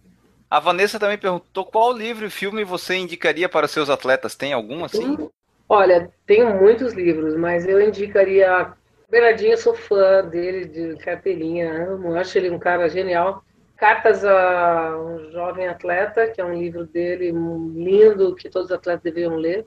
A 0.50 0.60
Vanessa 0.60 1.00
também 1.00 1.18
perguntou 1.18 1.66
qual 1.66 1.92
livro 1.92 2.26
e 2.26 2.30
filme 2.30 2.64
você 2.64 2.96
indicaria 2.96 3.50
para 3.50 3.68
seus 3.68 3.90
atletas. 3.90 4.36
Tem 4.36 4.54
algum 4.54 4.86
assim? 4.86 5.30
Olha, 5.68 6.12
tenho 6.26 6.56
muitos 6.56 6.94
livros, 6.94 7.36
mas 7.36 7.68
eu 7.68 7.82
indicaria. 7.82 8.74
Bernardinho, 9.10 9.58
sou 9.58 9.74
fã 9.76 10.24
dele, 10.24 10.66
de 10.66 11.04
carteirinha, 11.04 11.90
amo, 11.90 12.16
acho 12.16 12.38
ele 12.38 12.52
um 12.52 12.60
cara 12.60 12.88
genial. 12.88 13.44
Cartas 13.76 14.24
a 14.24 14.98
um 14.98 15.32
Jovem 15.32 15.68
Atleta, 15.68 16.28
que 16.28 16.40
é 16.40 16.46
um 16.46 16.54
livro 16.54 16.86
dele 16.86 17.32
lindo, 17.32 18.36
que 18.36 18.50
todos 18.50 18.70
os 18.70 18.76
atletas 18.76 19.04
deveriam 19.04 19.36
ler. 19.36 19.66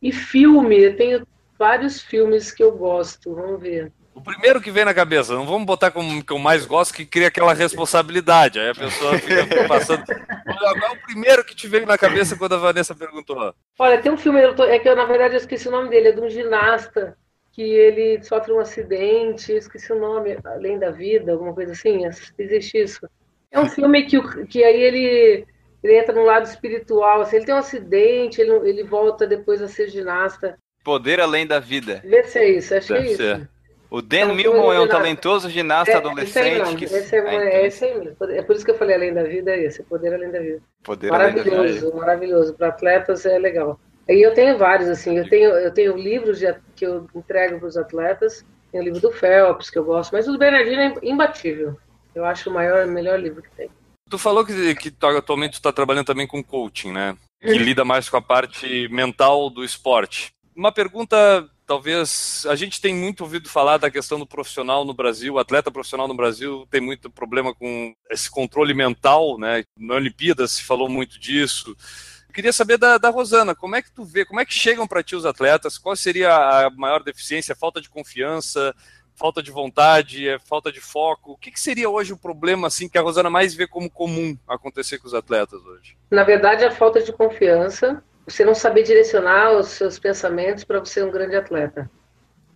E 0.00 0.12
filme, 0.12 0.80
eu 0.80 0.96
tenho 0.96 1.26
vários 1.58 2.00
filmes 2.00 2.50
que 2.50 2.62
eu 2.62 2.72
gosto, 2.72 3.34
vamos 3.34 3.60
ver. 3.60 3.92
O 4.14 4.20
primeiro 4.20 4.60
que 4.60 4.70
vem 4.70 4.84
na 4.84 4.92
cabeça, 4.92 5.34
não 5.34 5.46
vamos 5.46 5.64
botar 5.64 5.90
como 5.90 6.24
que 6.24 6.32
eu 6.32 6.38
mais 6.38 6.66
gosto, 6.66 6.94
que 6.94 7.06
cria 7.06 7.28
aquela 7.28 7.54
responsabilidade. 7.54 8.60
Aí 8.60 8.70
a 8.70 8.74
pessoa 8.74 9.18
fica 9.18 9.46
passando. 9.66 10.04
Qual 10.04 10.76
é 10.76 10.90
o 10.92 11.02
primeiro 11.02 11.44
que 11.44 11.54
te 11.54 11.66
veio 11.66 11.86
na 11.86 11.96
cabeça 11.96 12.36
quando 12.36 12.54
a 12.54 12.58
Vanessa 12.58 12.94
perguntou? 12.94 13.54
Olha, 13.78 14.00
tem 14.00 14.12
um 14.12 14.18
filme, 14.18 14.40
é 14.40 14.78
que 14.78 14.88
eu, 14.88 14.94
na 14.94 15.06
verdade, 15.06 15.34
eu 15.34 15.38
esqueci 15.38 15.66
o 15.68 15.72
nome 15.72 15.88
dele, 15.88 16.08
é 16.08 16.12
de 16.12 16.20
um 16.20 16.28
ginasta 16.28 17.16
que 17.52 17.62
ele 17.62 18.22
sofre 18.22 18.52
um 18.52 18.58
acidente, 18.58 19.52
esqueci 19.52 19.92
o 19.92 19.98
nome, 19.98 20.38
Além 20.44 20.78
da 20.78 20.90
Vida, 20.90 21.32
alguma 21.32 21.54
coisa 21.54 21.72
assim, 21.72 22.02
existe 22.38 22.78
isso. 22.78 23.08
É 23.50 23.60
um 23.60 23.68
filme 23.68 24.04
que, 24.04 24.46
que 24.46 24.64
aí 24.64 24.80
ele, 24.80 25.46
ele 25.82 25.98
entra 25.98 26.14
no 26.14 26.24
lado 26.24 26.46
espiritual, 26.46 27.20
assim, 27.20 27.36
ele 27.36 27.44
tem 27.44 27.54
um 27.54 27.58
acidente, 27.58 28.40
ele, 28.40 28.52
ele 28.68 28.82
volta 28.82 29.26
depois 29.26 29.60
a 29.60 29.68
ser 29.68 29.88
ginasta. 29.88 30.58
Poder 30.82 31.20
Além 31.20 31.46
da 31.46 31.60
Vida. 31.60 32.00
Vê 32.04 32.24
se 32.24 32.38
é 32.38 32.50
isso, 32.50 32.74
achei 32.74 32.96
Deve 32.96 33.08
isso. 33.08 33.16
Ser. 33.18 33.48
O 33.92 34.00
Dan 34.00 34.30
é 34.30 34.34
Milman 34.34 34.74
é 34.74 34.80
um 34.80 34.88
talentoso 34.88 35.50
ginasta 35.50 35.92
é, 35.92 35.96
adolescente. 35.96 36.84
Esse, 36.84 37.10
que... 37.10 37.14
é, 37.14 37.66
esse 37.66 37.84
é, 37.84 37.94
mesmo. 37.94 38.16
É 38.30 38.40
por 38.40 38.56
isso 38.56 38.64
que 38.64 38.70
eu 38.70 38.78
falei 38.78 38.96
além 38.96 39.12
da 39.12 39.22
vida, 39.22 39.50
é 39.50 39.64
esse, 39.64 39.82
poder 39.82 40.14
além 40.14 40.30
da 40.30 40.40
vida. 40.40 40.62
Poder 40.82 41.10
maravilhoso, 41.10 41.50
além 41.50 41.74
da 41.74 41.80
vida. 41.80 41.96
maravilhoso. 41.96 42.54
Para 42.54 42.68
atletas 42.68 43.26
é 43.26 43.38
legal. 43.38 43.78
E 44.08 44.26
eu 44.26 44.32
tenho 44.32 44.56
vários, 44.56 44.88
assim, 44.88 45.18
eu 45.18 45.28
tenho, 45.28 45.50
eu 45.50 45.70
tenho 45.74 45.94
livros 45.94 46.38
de, 46.38 46.54
que 46.74 46.86
eu 46.86 47.06
entrego 47.14 47.58
para 47.58 47.68
os 47.68 47.76
atletas, 47.76 48.42
tem 48.70 48.80
o 48.80 48.84
livro 48.84 48.98
do 48.98 49.12
Phelps, 49.12 49.68
que 49.68 49.78
eu 49.78 49.84
gosto, 49.84 50.12
mas 50.12 50.26
o 50.26 50.32
do 50.32 50.38
Bernardino 50.38 50.80
é 50.80 50.94
imbatível. 51.02 51.76
Eu 52.14 52.24
acho 52.24 52.48
o 52.48 52.54
maior, 52.54 52.86
melhor 52.86 53.20
livro 53.20 53.42
que 53.42 53.50
tem. 53.50 53.68
Tu 54.08 54.16
falou 54.16 54.42
que, 54.42 54.74
que 54.74 54.90
atualmente 55.02 55.52
tu 55.52 55.56
está 55.56 55.70
trabalhando 55.70 56.06
também 56.06 56.26
com 56.26 56.42
coaching, 56.42 56.92
né? 56.92 57.14
Que 57.42 57.52
uhum. 57.52 57.58
lida 57.58 57.84
mais 57.84 58.08
com 58.08 58.16
a 58.16 58.22
parte 58.22 58.88
mental 58.88 59.50
do 59.50 59.62
esporte. 59.62 60.32
Uma 60.56 60.72
pergunta 60.72 61.46
talvez 61.72 62.44
a 62.50 62.54
gente 62.54 62.82
tem 62.82 62.94
muito 62.94 63.22
ouvido 63.22 63.48
falar 63.48 63.78
da 63.78 63.90
questão 63.90 64.18
do 64.18 64.26
profissional 64.26 64.84
no 64.84 64.92
Brasil, 64.92 65.32
o 65.32 65.38
atleta 65.38 65.70
profissional 65.70 66.06
no 66.06 66.14
Brasil 66.14 66.68
tem 66.70 66.82
muito 66.82 67.08
problema 67.08 67.54
com 67.54 67.94
esse 68.10 68.30
controle 68.30 68.74
mental, 68.74 69.38
né? 69.38 69.64
Na 69.74 69.94
Olimpíada 69.94 70.46
se 70.46 70.62
falou 70.62 70.86
muito 70.86 71.18
disso. 71.18 71.74
Eu 72.28 72.34
queria 72.34 72.52
saber 72.52 72.76
da, 72.76 72.98
da, 72.98 73.08
Rosana, 73.08 73.54
como 73.54 73.74
é 73.74 73.80
que 73.80 73.90
tu 73.90 74.04
vê, 74.04 74.22
como 74.22 74.38
é 74.38 74.44
que 74.44 74.52
chegam 74.52 74.86
para 74.86 75.02
ti 75.02 75.16
os 75.16 75.24
atletas? 75.24 75.78
Qual 75.78 75.96
seria 75.96 76.34
a 76.66 76.68
maior 76.68 77.02
deficiência? 77.02 77.56
Falta 77.56 77.80
de 77.80 77.88
confiança, 77.88 78.74
falta 79.14 79.42
de 79.42 79.50
vontade, 79.50 80.28
é 80.28 80.38
falta 80.38 80.70
de 80.70 80.80
foco? 80.80 81.32
O 81.32 81.38
que, 81.38 81.50
que, 81.50 81.60
seria 81.60 81.88
hoje 81.88 82.12
o 82.12 82.18
problema 82.18 82.66
assim 82.66 82.86
que 82.86 82.98
a 82.98 83.02
Rosana 83.02 83.30
mais 83.30 83.54
vê 83.54 83.66
como 83.66 83.88
comum 83.88 84.36
acontecer 84.46 84.98
com 84.98 85.06
os 85.06 85.14
atletas 85.14 85.64
hoje? 85.64 85.96
Na 86.10 86.22
verdade, 86.22 86.66
a 86.66 86.70
falta 86.70 87.00
de 87.00 87.12
confiança 87.14 88.04
você 88.26 88.44
não 88.44 88.54
saber 88.54 88.82
direcionar 88.82 89.52
os 89.52 89.68
seus 89.68 89.98
pensamentos 89.98 90.64
para 90.64 90.78
você 90.78 91.00
ser 91.00 91.04
um 91.04 91.10
grande 91.10 91.36
atleta. 91.36 91.90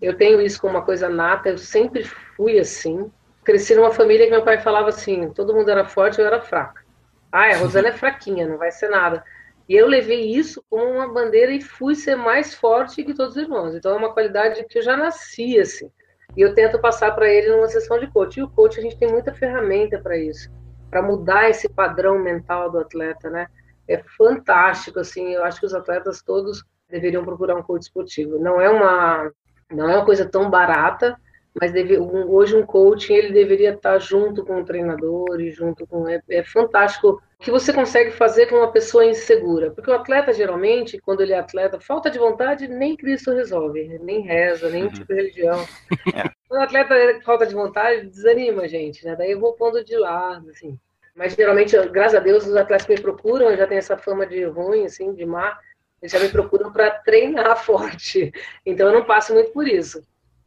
Eu 0.01 0.17
tenho 0.17 0.41
isso 0.41 0.61
como 0.61 0.75
uma 0.75 0.85
coisa 0.85 1.09
nata, 1.09 1.49
eu 1.49 1.59
sempre 1.59 2.05
fui 2.05 2.59
assim. 2.59 3.11
Cresci 3.45 3.75
numa 3.75 3.93
família 3.93 4.27
que 4.27 4.33
meu 4.33 4.45
pai 4.45 4.59
falava 4.59 4.89
assim: 4.89 5.31
todo 5.31 5.55
mundo 5.55 5.71
era 5.71 5.85
forte, 5.85 6.21
eu 6.21 6.27
era 6.27 6.41
fraca. 6.41 6.85
Ah, 7.33 7.51
a 7.53 7.57
Rosana 7.57 7.89
é 7.89 7.93
fraquinha, 7.95 8.47
não 8.47 8.59
vai 8.59 8.71
ser 8.71 8.89
nada. 8.89 9.25
E 9.69 9.75
eu 9.75 9.87
levei 9.87 10.31
isso 10.31 10.63
como 10.71 10.85
uma 10.85 11.13
bandeira 11.13 11.51
e 11.51 11.61
fui 11.61 11.95
ser 11.95 12.15
mais 12.15 12.55
forte 12.55 13.03
que 13.03 13.15
todos 13.15 13.37
os 13.37 13.43
irmãos. 13.43 13.75
Então 13.75 13.93
é 13.93 13.97
uma 13.97 14.13
qualidade 14.13 14.65
que 14.65 14.79
eu 14.79 14.83
já 14.83 14.97
nasci 14.97 15.59
assim. 15.59 15.91
E 16.37 16.41
eu 16.41 16.55
tento 16.55 16.79
passar 16.79 17.13
para 17.15 17.29
ele 17.29 17.49
numa 17.49 17.67
sessão 17.67 17.99
de 17.99 18.07
coach. 18.09 18.39
E 18.39 18.43
o 18.43 18.51
coach 18.51 18.79
a 18.79 18.83
gente 18.83 18.99
tem 18.99 19.11
muita 19.11 19.35
ferramenta 19.35 19.99
para 19.99 20.17
isso, 20.17 20.51
para 20.89 21.03
mudar 21.03 21.51
esse 21.51 21.69
padrão 21.69 22.19
mental 22.19 22.71
do 22.71 22.79
atleta, 22.79 23.29
né? 23.29 23.49
É 23.89 24.03
fantástico, 24.17 25.01
assim, 25.01 25.35
eu 25.35 25.45
acho 25.45 25.61
que 25.61 25.67
os 25.67 25.75
atletas 25.75 26.23
todos 26.23 26.65
deveriam 26.89 27.25
procurar 27.25 27.57
um 27.57 27.63
coach 27.63 27.83
esportivo. 27.83 28.39
Não 28.39 28.61
é 28.61 28.69
uma, 28.69 29.31
não 29.71 29.91
é 29.91 29.97
uma 29.97 30.05
coisa 30.05 30.25
tão 30.25 30.49
barata, 30.51 31.17
mas 31.59 31.73
deve, 31.73 31.99
um, 31.99 32.31
hoje 32.31 32.55
um 32.55 32.65
coaching 32.65 33.15
ele 33.15 33.33
deveria 33.33 33.73
estar 33.73 33.99
junto 33.99 34.45
com 34.45 34.61
o 34.61 34.65
treinador 34.65 35.41
e 35.41 35.51
junto 35.51 35.87
com 35.87 36.07
é, 36.07 36.21
é, 36.29 36.45
fantástico 36.45 37.21
o 37.39 37.43
que 37.43 37.51
você 37.51 37.73
consegue 37.73 38.11
fazer 38.11 38.47
com 38.47 38.57
uma 38.57 38.71
pessoa 38.71 39.07
insegura, 39.07 39.71
porque 39.71 39.91
o 39.91 39.95
atleta 39.95 40.33
geralmente 40.33 40.99
quando 41.01 41.23
ele 41.23 41.33
é 41.33 41.39
atleta 41.39 41.81
falta 41.81 42.11
de 42.11 42.19
vontade 42.19 42.69
nem 42.69 42.97
Cristo 42.97 43.33
resolve, 43.33 43.99
nem 44.03 44.21
reza, 44.21 44.69
nem 44.69 44.85
uhum. 44.85 44.91
tipo 44.91 45.07
de 45.07 45.15
religião. 45.15 45.65
É. 46.15 46.31
Quando 46.49 46.61
o 46.61 46.65
atleta 46.65 47.21
falta 47.25 47.47
de 47.47 47.55
vontade 47.55 48.07
desanima 48.07 48.69
gente, 48.69 49.05
né? 49.05 49.17
Daí 49.17 49.33
eu 49.33 49.41
vou 49.41 49.55
pondo 49.55 49.85
de 49.85 49.97
lado, 49.97 50.49
assim. 50.51 50.79
Mas 51.17 51.33
geralmente, 51.35 51.75
graças 51.89 52.15
a 52.15 52.21
Deus, 52.21 52.47
os 52.47 52.55
atletas 52.55 52.87
me 52.87 53.01
procuram, 53.01 53.51
eu 53.51 53.57
já 53.57 53.67
tenho 53.67 53.79
essa 53.79 53.97
fama 53.97 54.27
de 54.27 54.45
ruim, 54.45 54.85
assim, 54.85 55.15
de 55.15 55.25
má, 55.25 55.59
eles 56.01 56.13
já 56.13 56.19
me 56.19 56.29
procuram 56.29 56.71
para 56.71 56.91
treinar 56.91 57.57
forte. 57.65 58.31
Então 58.67 58.89
eu 58.89 58.93
não 58.93 59.07
passo 59.07 59.33
muito 59.33 59.51
por 59.51 59.67
isso. 59.67 60.03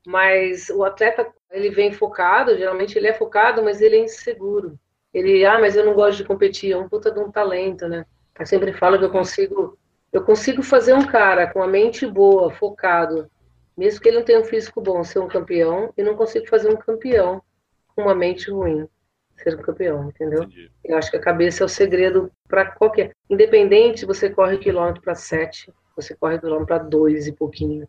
Mas 0.06 0.70
o 0.70 0.84
atleta, 0.84 1.28
ele 1.52 1.72
vem 1.72 1.92
focado, 1.92 2.56
geralmente 2.56 2.96
ele 2.96 3.08
é 3.08 3.14
focado, 3.14 3.64
mas 3.64 3.82
ele 3.82 3.96
é 3.96 4.04
inseguro. 4.04 4.80
Ele, 5.12 5.44
ah, 5.44 5.58
mas 5.60 5.76
eu 5.76 5.84
não 5.84 5.96
gosto 5.96 6.20
de 6.20 6.26
competir, 6.26 6.72
é 6.72 6.78
um 6.78 6.88
puta 6.88 7.10
de 7.12 7.20
um 7.20 7.32
talento, 7.32 7.88
né? 7.88 8.06
Eu 8.40 8.46
sempre 8.46 8.72
falo 8.72 9.00
que 9.00 9.06
eu 9.06 9.10
consigo, 9.10 9.76
eu 10.14 10.24
consigo 10.24 10.62
fazer 10.62 10.94
um 10.94 11.06
cara 11.06 11.48
com 11.48 11.64
a 11.64 11.68
mente 11.68 12.06
boa, 12.06 12.52
focado, 12.52 13.30
mesmo 13.76 14.00
que 14.00 14.08
ele 14.08 14.18
não 14.18 14.24
tenha 14.24 14.40
um 14.40 14.46
físico 14.46 14.80
bom, 14.80 15.04
ser 15.04 15.18
um 15.18 15.28
campeão, 15.28 15.92
e 15.98 16.04
não 16.04 16.16
consigo 16.16 16.48
fazer 16.48 16.70
um 16.70 16.78
campeão 16.78 17.42
com 17.96 18.04
uma 18.04 18.14
mente 18.14 18.52
ruim 18.52 18.88
ser 19.44 19.56
um 19.56 19.62
campeão, 19.62 20.10
entendeu? 20.10 20.44
Entendi. 20.44 20.72
Eu 20.84 20.98
acho 20.98 21.10
que 21.10 21.18
a 21.18 21.22
cabeça 21.22 21.64
é 21.64 21.66
o 21.66 21.70
segredo 21.70 22.32
para 22.48 22.66
qualquer. 22.66 23.12
Independente, 23.30 24.06
você 24.06 24.30
corre 24.30 24.58
quilômetro 24.58 25.02
para 25.02 25.16
sete, 25.16 25.72
você 25.96 26.16
corre 26.16 26.40
quilômetro 26.40 26.68
para 26.68 26.78
dois 26.78 27.28
e 27.28 27.32
pouquinho. 27.32 27.88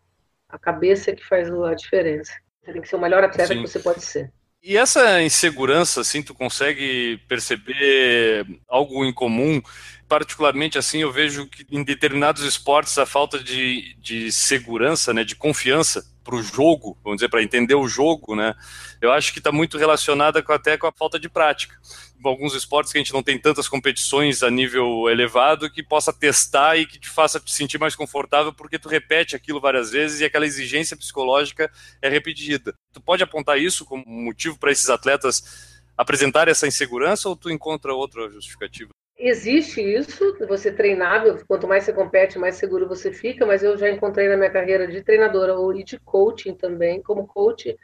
A 0.49 0.59
cabeça 0.59 1.11
é 1.11 1.15
que 1.15 1.25
faz 1.25 1.51
a 1.51 1.75
diferença. 1.75 2.33
Você 2.63 2.73
tem 2.73 2.83
que 2.83 2.89
ser 2.89 2.97
o 2.97 3.01
melhor 3.01 3.23
atleta 3.25 3.55
Sim. 3.55 3.63
que 3.63 3.69
você 3.69 3.79
pode 3.79 4.03
ser. 4.03 4.33
E 4.63 4.77
essa 4.77 5.23
insegurança, 5.23 6.03
assim, 6.03 6.23
tu 6.23 6.35
consegue 6.35 7.19
perceber 7.27 8.47
algo 8.69 9.05
em 9.07 9.13
comum? 9.13 9.63
Particularmente, 10.07 10.77
assim, 10.77 10.99
eu 10.99 11.11
vejo 11.11 11.47
que 11.47 11.65
em 11.71 11.83
determinados 11.83 12.43
esportes 12.43 12.99
a 12.99 13.07
falta 13.07 13.39
de, 13.39 13.95
de 13.99 14.31
segurança, 14.31 15.15
né, 15.15 15.25
de 15.25 15.35
confiança 15.35 16.05
o 16.35 16.43
jogo, 16.43 16.97
vamos 17.03 17.19
dizer, 17.19 17.29
para 17.29 17.43
entender 17.43 17.75
o 17.75 17.89
jogo, 17.89 18.35
né, 18.35 18.55
eu 19.01 19.13
acho 19.13 19.33
que 19.33 19.39
está 19.39 19.51
muito 19.51 19.79
relacionada 19.79 20.43
com, 20.43 20.53
até 20.53 20.77
com 20.77 20.87
a 20.87 20.93
falta 20.93 21.19
de 21.19 21.29
prática. 21.29 21.77
Alguns 22.23 22.55
esportes 22.55 22.93
que 22.93 22.99
a 22.99 23.01
gente 23.01 23.13
não 23.13 23.23
tem 23.23 23.39
tantas 23.39 23.67
competições 23.67 24.43
a 24.43 24.51
nível 24.51 25.09
elevado 25.09 25.71
que 25.71 25.83
possa 25.83 26.13
testar 26.13 26.77
e 26.77 26.87
que 26.87 26.99
te 26.99 27.09
faça 27.09 27.41
te 27.41 27.53
sentir 27.53 27.79
mais 27.79 27.97
confortável 27.97 28.53
porque 28.53 28.79
tu 28.79 28.89
repete 28.89 29.35
aquilo 29.35 29.61
várias 29.61 29.91
vezes 29.91 30.21
e 30.21 30.25
aquela 30.25 30.45
exigência 30.45 30.97
psicológica 30.97 31.71
é 32.03 32.09
repetida. 32.09 32.75
Tu 32.93 33.01
pode 33.01 33.23
apontar 33.23 33.59
isso 33.59 33.87
como 33.87 34.05
motivo 34.07 34.59
para 34.59 34.71
esses 34.71 34.91
atletas 34.91 35.81
apresentar 35.97 36.49
essa 36.49 36.67
insegurança 36.67 37.29
ou 37.29 37.37
tu 37.37 37.51
encontra 37.51 37.95
outra 37.95 38.29
justificativa? 38.31 38.91
Existe 39.23 39.83
isso, 39.83 40.35
você 40.49 40.73
treinável, 40.73 41.39
quanto 41.47 41.69
mais 41.69 41.85
você 41.85 41.93
compete, 41.93 42.39
mais 42.39 42.55
seguro 42.55 42.89
você 42.89 43.13
fica, 43.13 43.45
mas 43.45 43.63
eu 43.63 43.77
já 43.77 43.91
encontrei 43.91 44.27
na 44.27 44.37
minha 44.37 44.49
carreira 44.49 44.87
de 44.87 45.03
treinadora 45.03 45.53
e 45.79 45.85
de 45.85 45.99
coaching 45.99 46.55
também, 46.55 47.03
como 47.03 47.27
coach, 47.27 47.77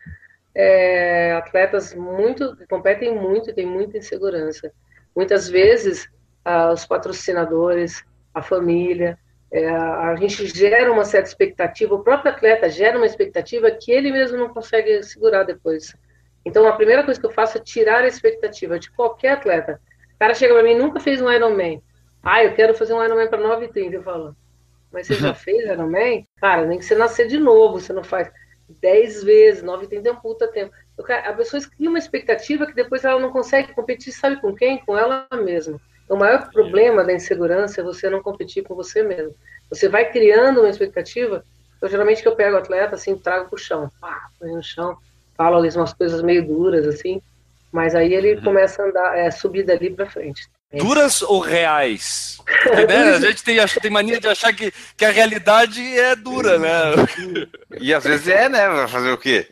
é, 0.54 1.32
atletas 1.32 1.94
muito 1.94 2.56
competem 2.70 3.14
muito 3.14 3.50
e 3.50 3.52
têm 3.52 3.66
muita 3.66 3.98
insegurança. 3.98 4.72
Muitas 5.14 5.46
vezes, 5.46 6.08
ah, 6.42 6.72
os 6.72 6.86
patrocinadores, 6.86 8.02
a 8.32 8.40
família, 8.40 9.18
é, 9.52 9.68
a 9.68 10.16
gente 10.16 10.46
gera 10.46 10.90
uma 10.90 11.04
certa 11.04 11.28
expectativa, 11.28 11.94
o 11.94 12.02
próprio 12.02 12.32
atleta 12.32 12.70
gera 12.70 12.96
uma 12.96 13.04
expectativa 13.04 13.70
que 13.70 13.92
ele 13.92 14.10
mesmo 14.10 14.38
não 14.38 14.48
consegue 14.48 15.02
segurar 15.02 15.44
depois. 15.44 15.94
Então, 16.46 16.66
a 16.66 16.72
primeira 16.72 17.04
coisa 17.04 17.20
que 17.20 17.26
eu 17.26 17.30
faço 17.30 17.58
é 17.58 17.60
tirar 17.60 18.04
a 18.04 18.06
expectativa 18.06 18.78
de 18.78 18.90
qualquer 18.92 19.32
atleta. 19.32 19.78
O 20.16 20.18
cara 20.18 20.34
chega 20.34 20.54
para 20.54 20.62
mim, 20.62 20.74
nunca 20.74 20.98
fez 20.98 21.20
um 21.20 21.30
Ironman. 21.30 21.82
Ah, 22.22 22.42
eu 22.42 22.54
quero 22.54 22.74
fazer 22.74 22.94
um 22.94 23.04
Ironman 23.04 23.28
para 23.28 23.38
9h30. 23.38 23.92
Eu 23.92 24.02
falo, 24.02 24.36
mas 24.90 25.06
você 25.06 25.14
já 25.14 25.32
fez 25.34 25.64
Ironman? 25.64 26.26
Cara, 26.40 26.66
nem 26.66 26.78
que 26.78 26.84
você 26.84 26.94
nascer 26.94 27.28
de 27.28 27.38
novo, 27.38 27.78
você 27.78 27.92
não 27.92 28.02
faz 28.02 28.30
10 28.80 29.22
vezes, 29.22 29.62
9h30 29.62 30.06
é 30.06 30.12
um 30.12 30.16
puta 30.16 30.48
tempo. 30.48 30.72
A 31.24 31.32
pessoa 31.34 31.62
cria 31.62 31.90
uma 31.90 31.98
expectativa 31.98 32.66
que 32.66 32.74
depois 32.74 33.04
ela 33.04 33.20
não 33.20 33.30
consegue 33.30 33.74
competir, 33.74 34.10
sabe 34.12 34.40
com 34.40 34.54
quem? 34.54 34.78
Com 34.78 34.96
ela 34.96 35.28
mesma. 35.44 35.78
O 36.08 36.16
maior 36.16 36.50
problema 36.50 37.04
da 37.04 37.12
insegurança 37.12 37.80
é 37.80 37.84
você 37.84 38.08
não 38.08 38.22
competir 38.22 38.64
com 38.64 38.74
você 38.74 39.02
mesmo. 39.02 39.34
Você 39.68 39.88
vai 39.88 40.10
criando 40.10 40.60
uma 40.60 40.70
expectativa. 40.70 41.44
Eu 41.82 41.88
geralmente 41.88 42.22
que 42.22 42.28
eu 42.28 42.34
pego 42.34 42.56
o 42.56 42.58
atleta 42.58 42.94
assim, 42.94 43.16
trago 43.16 43.50
pro 43.50 43.58
chão, 43.58 43.90
pá, 44.00 44.30
põe 44.40 44.50
no 44.50 44.62
chão, 44.62 44.96
falo 45.36 45.56
ali 45.56 45.68
umas 45.76 45.92
coisas 45.92 46.22
meio 46.22 46.46
duras 46.46 46.86
assim, 46.86 47.20
mas 47.76 47.94
aí 47.94 48.14
ele 48.14 48.36
uhum. 48.36 48.42
começa 48.42 48.82
a 48.82 48.86
andar, 48.86 49.18
é, 49.18 49.30
subir 49.30 49.62
dali 49.62 49.90
para 49.90 50.08
frente. 50.08 50.48
É. 50.72 50.78
Duras 50.78 51.20
ou 51.20 51.40
reais? 51.40 52.38
Porque, 52.38 52.86
né, 52.86 53.10
a 53.10 53.20
gente 53.20 53.44
tem, 53.44 53.58
tem 53.82 53.90
mania 53.90 54.18
de 54.18 54.26
achar 54.26 54.50
que, 54.54 54.72
que 54.96 55.04
a 55.04 55.10
realidade 55.10 55.82
é 55.82 56.16
dura, 56.16 56.58
né? 56.58 56.70
E 57.78 57.92
às 57.92 58.02
vezes 58.02 58.28
é, 58.28 58.48
né? 58.48 58.66
Vai 58.66 58.88
fazer 58.88 59.10
o 59.10 59.18
quê? 59.18 59.46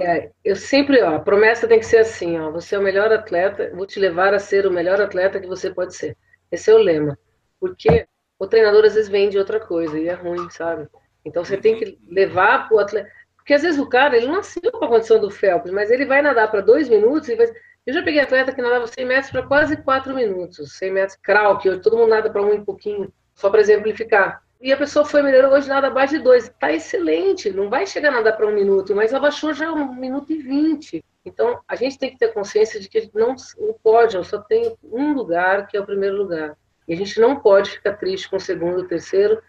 É, 0.00 0.28
eu 0.44 0.54
sempre, 0.54 1.00
ó, 1.00 1.16
a 1.16 1.18
promessa 1.18 1.66
tem 1.66 1.78
que 1.78 1.86
ser 1.86 1.96
assim, 1.96 2.38
ó. 2.38 2.50
Você 2.50 2.74
é 2.74 2.78
o 2.78 2.82
melhor 2.82 3.10
atleta, 3.10 3.72
vou 3.74 3.86
te 3.86 3.98
levar 3.98 4.34
a 4.34 4.38
ser 4.38 4.66
o 4.66 4.70
melhor 4.70 5.00
atleta 5.00 5.40
que 5.40 5.46
você 5.46 5.70
pode 5.70 5.96
ser. 5.96 6.14
Esse 6.52 6.70
é 6.70 6.74
o 6.74 6.78
lema. 6.78 7.18
Porque 7.58 8.06
o 8.38 8.46
treinador 8.46 8.84
às 8.84 8.96
vezes 8.96 9.08
vende 9.08 9.38
outra 9.38 9.58
coisa 9.58 9.98
e 9.98 10.08
é 10.08 10.12
ruim, 10.12 10.50
sabe? 10.50 10.86
Então 11.24 11.42
você 11.42 11.56
tem 11.56 11.78
que 11.78 11.98
levar 12.06 12.68
pro 12.68 12.80
atleta. 12.80 13.10
Porque 13.44 13.52
às 13.54 13.62
vezes 13.62 13.78
o 13.78 13.86
cara, 13.86 14.16
ele 14.16 14.26
não 14.26 14.36
nasceu 14.36 14.72
com 14.72 14.86
a 14.86 14.88
condição 14.88 15.20
do 15.20 15.30
Phelps, 15.30 15.70
mas 15.70 15.90
ele 15.90 16.06
vai 16.06 16.22
nadar 16.22 16.50
para 16.50 16.62
dois 16.62 16.88
minutos 16.88 17.28
e 17.28 17.36
vai 17.36 17.46
eu 17.86 17.92
já 17.92 18.02
peguei 18.02 18.20
atleta 18.20 18.50
que 18.50 18.62
nadava 18.62 18.86
100 18.86 19.04
metros 19.04 19.30
para 19.30 19.42
quase 19.42 19.76
4 19.76 20.14
minutos, 20.14 20.72
100 20.72 20.90
metros 20.90 21.18
crawl, 21.22 21.58
que 21.58 21.68
hoje 21.68 21.80
todo 21.80 21.98
mundo 21.98 22.08
nada 22.08 22.30
para 22.30 22.40
um 22.40 22.54
e 22.54 22.64
pouquinho, 22.64 23.12
só 23.34 23.50
para 23.50 23.60
exemplificar. 23.60 24.42
E 24.58 24.72
a 24.72 24.76
pessoa 24.78 25.04
foi 25.04 25.20
melhor 25.20 25.52
hoje 25.52 25.68
nada 25.68 25.88
abaixo 25.88 26.14
de 26.14 26.20
2. 26.20 26.44
Está 26.44 26.72
excelente, 26.72 27.50
não 27.50 27.68
vai 27.68 27.86
chegar 27.86 28.08
a 28.08 28.12
nadar 28.12 28.38
para 28.38 28.46
um 28.46 28.54
minuto, 28.54 28.94
mas 28.94 29.12
abaixou 29.12 29.52
já 29.52 29.70
um 29.70 29.94
minuto 29.94 30.32
e 30.32 30.38
20. 30.38 31.04
Então, 31.26 31.60
a 31.68 31.76
gente 31.76 31.98
tem 31.98 32.10
que 32.10 32.18
ter 32.18 32.32
consciência 32.32 32.80
de 32.80 32.88
que 32.88 33.10
não, 33.12 33.36
pode, 33.82 34.16
eu 34.16 34.24
só 34.24 34.38
tenho 34.38 34.78
um 34.82 35.12
lugar 35.12 35.66
que 35.66 35.76
é 35.76 35.80
o 35.80 35.84
primeiro 35.84 36.16
lugar. 36.16 36.56
E 36.88 36.94
a 36.94 36.96
gente 36.96 37.20
não 37.20 37.36
pode 37.36 37.70
ficar 37.70 37.94
triste 37.94 38.30
com 38.30 38.36
o 38.36 38.40
segundo, 38.40 38.80
o 38.80 38.88
terceiro 38.88 39.42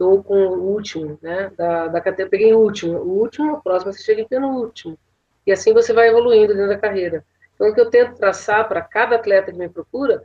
ou 0.00 0.22
com 0.22 0.34
o 0.34 0.72
último, 0.72 1.18
né? 1.22 1.52
Da, 1.56 1.88
da 1.88 2.00
categoria, 2.00 2.30
peguei 2.30 2.54
o 2.54 2.58
último. 2.58 2.98
O 2.98 3.18
último, 3.20 3.54
o 3.54 3.62
próximo 3.62 3.92
você 3.92 4.02
chega 4.02 4.22
em 4.22 4.28
penúltimo. 4.28 4.98
E 5.46 5.52
assim 5.52 5.72
você 5.72 5.92
vai 5.92 6.08
evoluindo 6.08 6.54
dentro 6.54 6.68
da 6.68 6.78
carreira. 6.78 7.24
Então, 7.54 7.68
o 7.68 7.74
que 7.74 7.80
eu 7.80 7.90
tento 7.90 8.16
traçar 8.16 8.66
para 8.68 8.80
cada 8.80 9.16
atleta 9.16 9.52
que 9.52 9.58
me 9.58 9.68
procura 9.68 10.24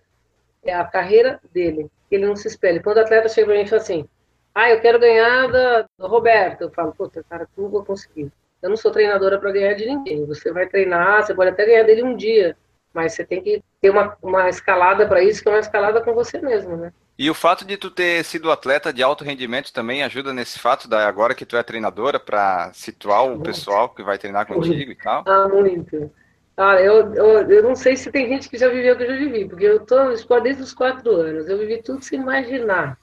é 0.64 0.74
a 0.74 0.86
carreira 0.86 1.40
dele, 1.54 1.90
que 2.10 2.16
ele 2.16 2.26
não 2.26 2.36
se 2.36 2.48
espelhe. 2.48 2.82
Quando 2.82 2.98
o 2.98 3.02
atleta 3.02 3.28
chega 3.28 3.48
para 3.48 3.56
mim 3.56 3.64
e 3.64 3.68
fala 3.68 3.82
assim, 3.82 4.08
ah, 4.54 4.70
eu 4.70 4.80
quero 4.80 5.00
ganhar 5.00 5.52
da, 5.52 5.82
do 5.98 6.08
Roberto, 6.08 6.62
eu 6.62 6.72
falo, 6.72 6.94
puta, 6.94 7.24
cara, 7.30 7.48
tu 7.54 7.62
não 7.62 7.70
vou 7.70 7.84
conseguir. 7.84 8.32
Eu 8.62 8.70
não 8.70 8.78
sou 8.78 8.92
treinadora 8.92 9.38
para 9.38 9.52
ganhar 9.52 9.74
de 9.74 9.86
ninguém. 9.86 10.26
Você 10.26 10.52
vai 10.52 10.66
treinar, 10.66 11.24
você 11.24 11.36
pode 11.36 11.52
até 11.52 11.66
ganhar 11.66 11.84
dele 11.84 12.04
um 12.04 12.16
dia, 12.16 12.58
mas 12.94 13.14
você 13.14 13.26
tem 13.26 13.42
que 13.42 13.62
ter 13.82 13.90
uma, 13.90 14.18
uma 14.24 14.50
escalada 14.50 15.06
para 15.06 15.22
isso, 15.22 15.44
que 15.44 15.50
é 15.50 15.52
uma 15.52 15.60
escalada 15.60 16.02
com 16.02 16.14
você 16.14 16.40
mesmo, 16.40 16.78
né? 16.78 16.94
E 17.18 17.30
o 17.30 17.34
fato 17.34 17.64
de 17.64 17.78
tu 17.78 17.90
ter 17.90 18.24
sido 18.26 18.52
atleta 18.52 18.92
de 18.92 19.02
alto 19.02 19.24
rendimento 19.24 19.72
também 19.72 20.04
ajuda 20.04 20.34
nesse 20.34 20.60
fato, 20.60 20.88
da, 20.88 21.08
agora 21.08 21.34
que 21.34 21.46
tu 21.46 21.56
é 21.56 21.64
treinadora, 21.64 22.20
para 22.20 22.74
situar 22.74 23.26
o 23.26 23.40
pessoal 23.42 23.88
que 23.88 24.04
vai 24.04 24.18
treinar 24.18 24.46
contigo 24.46 24.92
e 24.92 24.96
tal? 24.96 25.24
Ah, 25.26 25.48
muito. 25.48 26.12
Ah, 26.58 26.76
eu, 26.82 27.14
eu, 27.14 27.50
eu 27.50 27.64
não 27.64 27.76
sei 27.76 27.96
se 27.96 28.12
tem 28.12 28.28
gente 28.28 28.50
que 28.50 28.58
já 28.58 28.68
viveu 28.68 28.94
o 28.94 28.98
que 28.98 29.04
eu 29.04 29.08
já 29.08 29.16
vivi, 29.16 29.48
porque 29.48 29.66
eu 29.66 29.78
estou 29.78 30.06
no 30.06 30.12
esporte 30.12 30.44
desde 30.44 30.64
os 30.64 30.74
quatro 30.74 31.10
anos, 31.12 31.48
eu 31.48 31.58
vivi 31.58 31.82
tudo 31.82 32.04
sem 32.04 32.20
imaginar. 32.20 32.98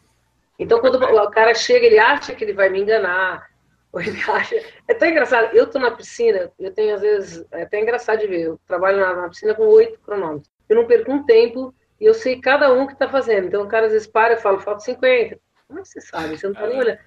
Então, 0.58 0.80
quando 0.80 1.02
o 1.02 1.30
cara 1.30 1.54
chega, 1.54 1.86
ele 1.86 1.98
acha 1.98 2.34
que 2.34 2.44
ele 2.44 2.52
vai 2.52 2.68
me 2.68 2.80
enganar, 2.82 3.46
ou 3.90 4.00
ele 4.00 4.18
acha... 4.28 4.56
É 4.88 4.92
tão 4.92 5.08
engraçado, 5.08 5.54
eu 5.54 5.64
estou 5.64 5.80
na 5.80 5.90
piscina, 5.90 6.50
eu 6.58 6.72
tenho, 6.72 6.94
às 6.94 7.00
vezes, 7.00 7.44
é 7.50 7.62
até 7.62 7.80
engraçado 7.80 8.20
de 8.20 8.26
ver, 8.26 8.42
eu 8.42 8.60
trabalho 8.66 9.00
na, 9.00 9.14
na 9.14 9.28
piscina 9.30 9.54
com 9.54 9.64
oito 9.68 9.98
cronômetros. 10.00 10.50
Eu 10.68 10.76
não 10.76 10.86
perco 10.86 11.12
um 11.12 11.24
tempo 11.24 11.74
e 12.02 12.04
eu 12.04 12.14
sei 12.14 12.40
cada 12.40 12.72
um 12.72 12.84
que 12.84 12.94
está 12.94 13.08
fazendo. 13.08 13.46
Então, 13.46 13.62
o 13.62 13.68
cara 13.68 13.86
às 13.86 13.92
vezes 13.92 14.08
para 14.08 14.34
e 14.34 14.36
fala, 14.36 14.58
falta 14.58 14.80
50. 14.80 15.38
Como 15.68 15.78
é 15.78 15.82
que 15.82 15.88
você 15.88 16.00
sabe? 16.00 16.36
Você 16.36 16.48
não 16.48 16.52
está 16.52 16.66
nem 16.66 16.80
olhando. 16.80 16.98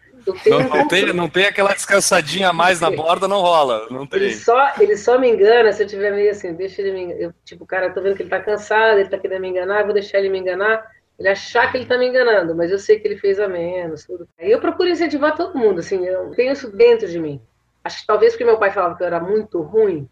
Não, 0.47 0.69
não, 0.69 0.87
tem, 0.87 1.13
não 1.13 1.29
tem 1.29 1.45
aquela 1.47 1.73
descansadinha 1.73 2.47
a 2.47 2.53
mais 2.53 2.79
na 2.79 2.89
borda, 2.89 3.27
não 3.27 3.41
rola. 3.41 3.87
Não 3.91 4.07
tem. 4.07 4.21
Ele, 4.21 4.33
só, 4.33 4.71
ele 4.79 4.95
só 4.95 5.19
me 5.19 5.29
engana 5.29 5.73
se 5.73 5.83
eu 5.83 5.87
tiver 5.87 6.11
meio 6.11 6.31
assim, 6.31 6.53
deixa 6.53 6.81
ele 6.81 6.93
me 6.93 7.03
enganar. 7.03 7.21
Eu, 7.21 7.33
tipo, 7.43 7.65
cara, 7.65 7.87
eu 7.87 7.93
tô 7.93 8.01
vendo 8.01 8.15
que 8.15 8.23
ele 8.23 8.29
tá 8.29 8.39
cansado, 8.39 8.97
ele 8.97 9.09
tá 9.09 9.17
querendo 9.17 9.41
me 9.41 9.49
enganar, 9.49 9.83
vou 9.83 9.93
deixar 9.93 10.19
ele 10.19 10.29
me 10.29 10.39
enganar. 10.39 10.89
Ele 11.19 11.27
achar 11.27 11.69
que 11.69 11.77
ele 11.77 11.85
tá 11.85 11.97
me 11.97 12.07
enganando, 12.07 12.55
mas 12.55 12.71
eu 12.71 12.79
sei 12.79 12.97
que 12.97 13.05
ele 13.05 13.17
fez 13.17 13.37
a 13.37 13.49
menos. 13.49 14.05
Tudo. 14.05 14.25
Aí 14.39 14.49
eu 14.49 14.61
procuro 14.61 14.87
incentivar 14.87 15.35
todo 15.35 15.59
mundo, 15.59 15.81
assim, 15.81 16.05
eu 16.05 16.31
tenho 16.31 16.53
isso 16.53 16.71
dentro 16.71 17.09
de 17.09 17.19
mim. 17.19 17.41
Acho 17.83 17.99
que 17.99 18.07
talvez 18.07 18.31
porque 18.31 18.45
meu 18.45 18.57
pai 18.57 18.71
falava 18.71 18.95
que 18.95 19.03
eu 19.03 19.07
era 19.07 19.19
muito 19.19 19.61
ruim, 19.61 20.09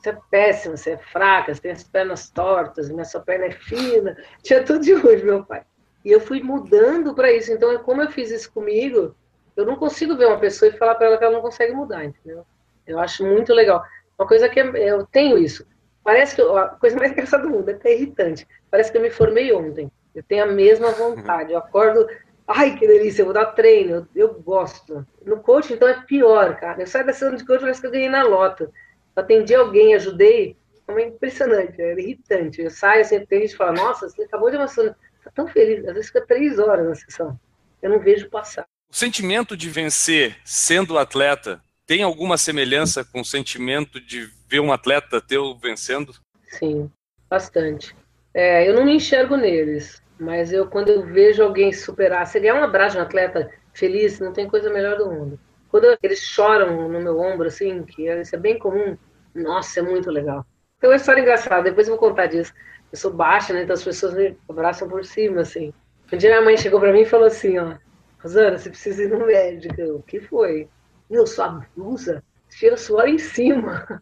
você 0.00 0.10
é 0.10 0.18
péssima, 0.30 0.76
você 0.76 0.90
é 0.92 0.98
fraca, 0.98 1.54
você 1.54 1.60
tem 1.60 1.72
as 1.72 1.84
pernas 1.84 2.30
tortas, 2.30 2.88
minha 2.88 3.04
sua 3.04 3.20
perna 3.20 3.46
é 3.46 3.50
fina, 3.50 4.16
tinha 4.42 4.62
tudo 4.62 4.80
de 4.80 4.94
ruim, 4.94 5.22
meu 5.22 5.44
pai. 5.44 5.62
E 6.04 6.10
eu 6.10 6.20
fui 6.20 6.42
mudando 6.42 7.14
para 7.14 7.30
isso. 7.30 7.52
Então, 7.52 7.76
como 7.78 8.02
eu 8.02 8.10
fiz 8.10 8.30
isso 8.30 8.50
comigo, 8.52 9.14
eu 9.54 9.66
não 9.66 9.76
consigo 9.76 10.16
ver 10.16 10.26
uma 10.26 10.38
pessoa 10.38 10.70
e 10.70 10.76
falar 10.78 10.94
para 10.94 11.06
ela 11.06 11.18
que 11.18 11.24
ela 11.24 11.34
não 11.34 11.42
consegue 11.42 11.72
mudar, 11.72 12.04
entendeu? 12.04 12.46
Eu 12.86 12.98
acho 12.98 13.24
muito 13.24 13.52
legal. 13.52 13.84
Uma 14.18 14.26
coisa 14.26 14.48
que 14.48 14.58
eu 14.58 15.06
tenho 15.06 15.36
isso. 15.36 15.66
Parece 16.02 16.34
que 16.34 16.42
a 16.42 16.68
coisa 16.68 16.96
mais 16.96 17.12
engraçada 17.12 17.42
do 17.42 17.50
mundo, 17.50 17.68
é 17.68 17.74
até 17.74 17.94
irritante. 17.94 18.48
Parece 18.70 18.90
que 18.90 18.96
eu 18.96 19.02
me 19.02 19.10
formei 19.10 19.52
ontem. 19.52 19.90
Eu 20.14 20.22
tenho 20.22 20.44
a 20.44 20.46
mesma 20.46 20.90
vontade. 20.92 21.52
Eu 21.52 21.58
acordo, 21.58 22.06
ai 22.48 22.74
que 22.76 22.86
delícia, 22.86 23.22
eu 23.22 23.26
vou 23.26 23.34
dar 23.34 23.46
treino, 23.46 24.08
eu, 24.14 24.28
eu 24.28 24.34
gosto. 24.40 25.06
No 25.24 25.40
coach, 25.40 25.72
então, 25.72 25.86
é 25.86 26.02
pior, 26.02 26.56
cara. 26.56 26.80
Eu 26.80 26.86
saio 26.86 27.06
da 27.06 27.12
sessão 27.12 27.36
de 27.36 27.44
coach, 27.44 27.60
parece 27.60 27.80
que 27.80 27.86
eu 27.86 27.90
ganhei 27.90 28.08
na 28.08 28.22
lota. 28.22 28.70
Atendi 29.14 29.54
alguém, 29.54 29.94
ajudei, 29.94 30.56
é 30.88 31.06
impressionante, 31.06 31.80
é 31.80 31.98
irritante. 31.98 32.62
Eu 32.62 32.70
saio 32.70 33.02
assim, 33.02 33.24
tem 33.26 33.40
gente 33.40 33.50
que 33.50 33.56
fala, 33.56 33.72
nossa, 33.72 34.08
você 34.08 34.22
acabou 34.22 34.50
de 34.50 34.56
avançar, 34.56 34.96
tá 35.24 35.30
tão 35.34 35.46
feliz, 35.46 35.86
às 35.86 35.94
vezes 35.94 36.06
fica 36.06 36.26
três 36.26 36.58
horas 36.58 36.86
na 36.86 36.94
sessão. 36.94 37.38
Eu 37.82 37.90
não 37.90 38.00
vejo 38.00 38.28
passar. 38.28 38.66
O 38.90 38.96
sentimento 38.96 39.56
de 39.56 39.70
vencer 39.70 40.36
sendo 40.44 40.98
atleta 40.98 41.62
tem 41.86 42.02
alguma 42.02 42.36
semelhança 42.36 43.04
com 43.04 43.20
o 43.20 43.24
sentimento 43.24 44.00
de 44.00 44.28
ver 44.48 44.60
um 44.60 44.72
atleta 44.72 45.20
teu 45.20 45.56
vencendo? 45.56 46.14
Sim, 46.48 46.90
bastante. 47.28 47.94
É, 48.34 48.68
eu 48.68 48.74
não 48.74 48.84
me 48.84 48.94
enxergo 48.94 49.36
neles, 49.36 50.02
mas 50.18 50.52
eu 50.52 50.68
quando 50.68 50.88
eu 50.88 51.04
vejo 51.04 51.42
alguém 51.42 51.72
superar, 51.72 52.26
se 52.26 52.38
ganhar 52.38 52.54
um 52.54 52.64
abraço 52.64 52.96
de 52.96 53.00
um 53.00 53.04
atleta 53.04 53.50
feliz, 53.72 54.20
não 54.20 54.32
tem 54.32 54.48
coisa 54.48 54.70
melhor 54.70 54.98
do 54.98 55.10
mundo. 55.10 55.40
Quando 55.70 55.96
eles 56.02 56.20
choram 56.20 56.88
no 56.88 57.00
meu 57.00 57.18
ombro, 57.20 57.46
assim, 57.46 57.82
que 57.84 58.08
isso 58.08 58.34
é 58.34 58.38
bem 58.38 58.58
comum, 58.58 58.98
nossa, 59.34 59.80
é 59.80 59.82
muito 59.82 60.10
legal. 60.10 60.44
Tem 60.80 60.90
uma 60.90 60.96
história 60.96 61.20
engraçada, 61.20 61.62
depois 61.62 61.86
eu 61.86 61.96
vou 61.96 62.08
contar 62.08 62.26
disso. 62.26 62.52
Eu 62.90 62.98
sou 62.98 63.12
baixa, 63.12 63.52
né? 63.52 63.62
Então 63.62 63.74
as 63.74 63.84
pessoas 63.84 64.14
me 64.14 64.36
abraçam 64.48 64.88
por 64.88 65.04
cima, 65.04 65.42
assim. 65.42 65.72
Um 66.12 66.16
dia 66.16 66.30
minha 66.30 66.42
mãe 66.42 66.56
chegou 66.56 66.80
para 66.80 66.92
mim 66.92 67.02
e 67.02 67.06
falou 67.06 67.26
assim, 67.26 67.58
ó, 67.58 67.76
Rosana, 68.20 68.58
você 68.58 68.68
precisa 68.68 69.04
ir 69.04 69.08
no 69.08 69.26
médico. 69.26 69.80
o 69.82 70.02
que 70.02 70.20
foi? 70.20 70.68
Meu, 71.08 71.26
sua 71.26 71.64
blusa 71.76 72.22
cheira 72.50 72.76
suor 72.76 73.08
em 73.08 73.18
cima. 73.18 73.86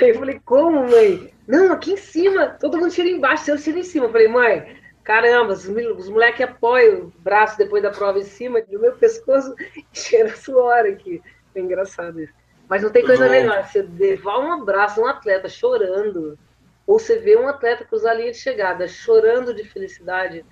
Aí 0.00 0.08
eu 0.10 0.18
falei, 0.18 0.40
como, 0.44 0.90
mãe? 0.90 1.32
Não, 1.46 1.72
aqui 1.72 1.92
em 1.92 1.96
cima, 1.96 2.48
todo 2.48 2.78
mundo 2.78 2.90
cheira 2.90 3.10
embaixo, 3.10 3.50
eu 3.50 3.58
cheiro 3.58 3.78
em 3.78 3.84
cima. 3.84 4.06
Eu 4.06 4.12
falei, 4.12 4.28
mãe, 4.28 4.76
caramba, 5.04 5.52
os, 5.52 5.68
os 5.68 6.08
moleques 6.08 6.40
apoiam 6.40 7.02
o 7.02 7.12
braço 7.18 7.56
depois 7.58 7.82
da 7.82 7.90
prova 7.90 8.18
em 8.18 8.24
cima, 8.24 8.62
do 8.62 8.80
meu 8.80 8.92
pescoço 8.92 9.54
cheira 9.92 10.34
suor 10.34 10.86
aqui. 10.86 11.22
É 11.54 11.60
engraçado 11.60 12.20
isso. 12.20 12.32
Mas 12.68 12.82
não 12.82 12.90
tem 12.90 13.04
coisa 13.04 13.28
melhor, 13.28 13.62
você 13.62 13.82
levar 13.82 14.38
um 14.38 14.50
abraço 14.50 15.00
um 15.00 15.06
atleta 15.06 15.48
chorando, 15.48 16.38
ou 16.86 16.98
você 16.98 17.18
vê 17.18 17.36
um 17.36 17.46
atleta 17.46 17.84
cruzar 17.84 18.12
a 18.12 18.14
linha 18.14 18.32
de 18.32 18.38
chegada 18.38 18.88
chorando 18.88 19.54
de 19.54 19.64
felicidade, 19.64 20.44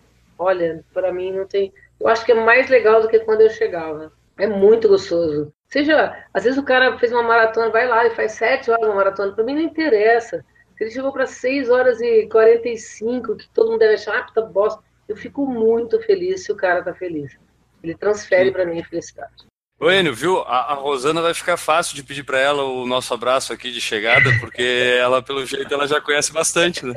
Olha, 0.42 0.84
para 0.92 1.12
mim 1.12 1.32
não 1.32 1.46
tem. 1.46 1.72
Eu 2.00 2.08
acho 2.08 2.24
que 2.24 2.32
é 2.32 2.34
mais 2.34 2.68
legal 2.68 3.00
do 3.00 3.08
que 3.08 3.20
quando 3.20 3.42
eu 3.42 3.50
chegava. 3.50 4.12
É 4.36 4.46
muito 4.46 4.88
gostoso. 4.88 5.52
Seja, 5.68 6.26
às 6.34 6.42
vezes 6.42 6.58
o 6.58 6.64
cara 6.64 6.98
fez 6.98 7.12
uma 7.12 7.22
maratona, 7.22 7.70
vai 7.70 7.86
lá 7.86 8.04
e 8.06 8.14
faz 8.16 8.32
sete 8.32 8.68
horas 8.68 8.84
uma 8.84 8.96
maratona. 8.96 9.32
Para 9.32 9.44
mim 9.44 9.54
não 9.54 9.62
interessa. 9.62 10.44
Se 10.76 10.84
ele 10.84 10.90
chegou 10.90 11.12
para 11.12 11.26
6 11.26 11.70
horas 11.70 12.00
e 12.00 12.26
45, 12.28 13.36
que 13.36 13.48
todo 13.50 13.70
mundo 13.70 13.80
deve 13.80 13.94
achar, 13.94 14.18
ah, 14.18 14.22
puta 14.22 14.42
bosta. 14.42 14.82
Eu 15.08 15.16
fico 15.16 15.46
muito 15.46 16.00
feliz 16.00 16.44
se 16.44 16.52
o 16.52 16.56
cara 16.56 16.82
tá 16.82 16.94
feliz. 16.94 17.36
Ele 17.82 17.94
transfere 17.94 18.50
para 18.50 18.64
mim 18.64 18.80
a 18.80 18.84
felicidade. 18.84 19.46
Ô 19.82 19.90
Enio, 19.90 20.14
viu? 20.14 20.38
A, 20.42 20.72
a, 20.72 20.74
Rosana 20.74 21.20
vai 21.20 21.34
ficar 21.34 21.56
fácil 21.56 21.96
de 21.96 22.04
pedir 22.04 22.22
para 22.22 22.38
ela 22.38 22.62
o 22.62 22.86
nosso 22.86 23.12
abraço 23.12 23.52
aqui 23.52 23.72
de 23.72 23.80
chegada, 23.80 24.30
porque 24.38 24.62
ela, 25.00 25.20
pelo 25.20 25.44
jeito, 25.44 25.74
ela 25.74 25.88
já 25.88 26.00
conhece 26.00 26.32
bastante, 26.32 26.86
né? 26.86 26.94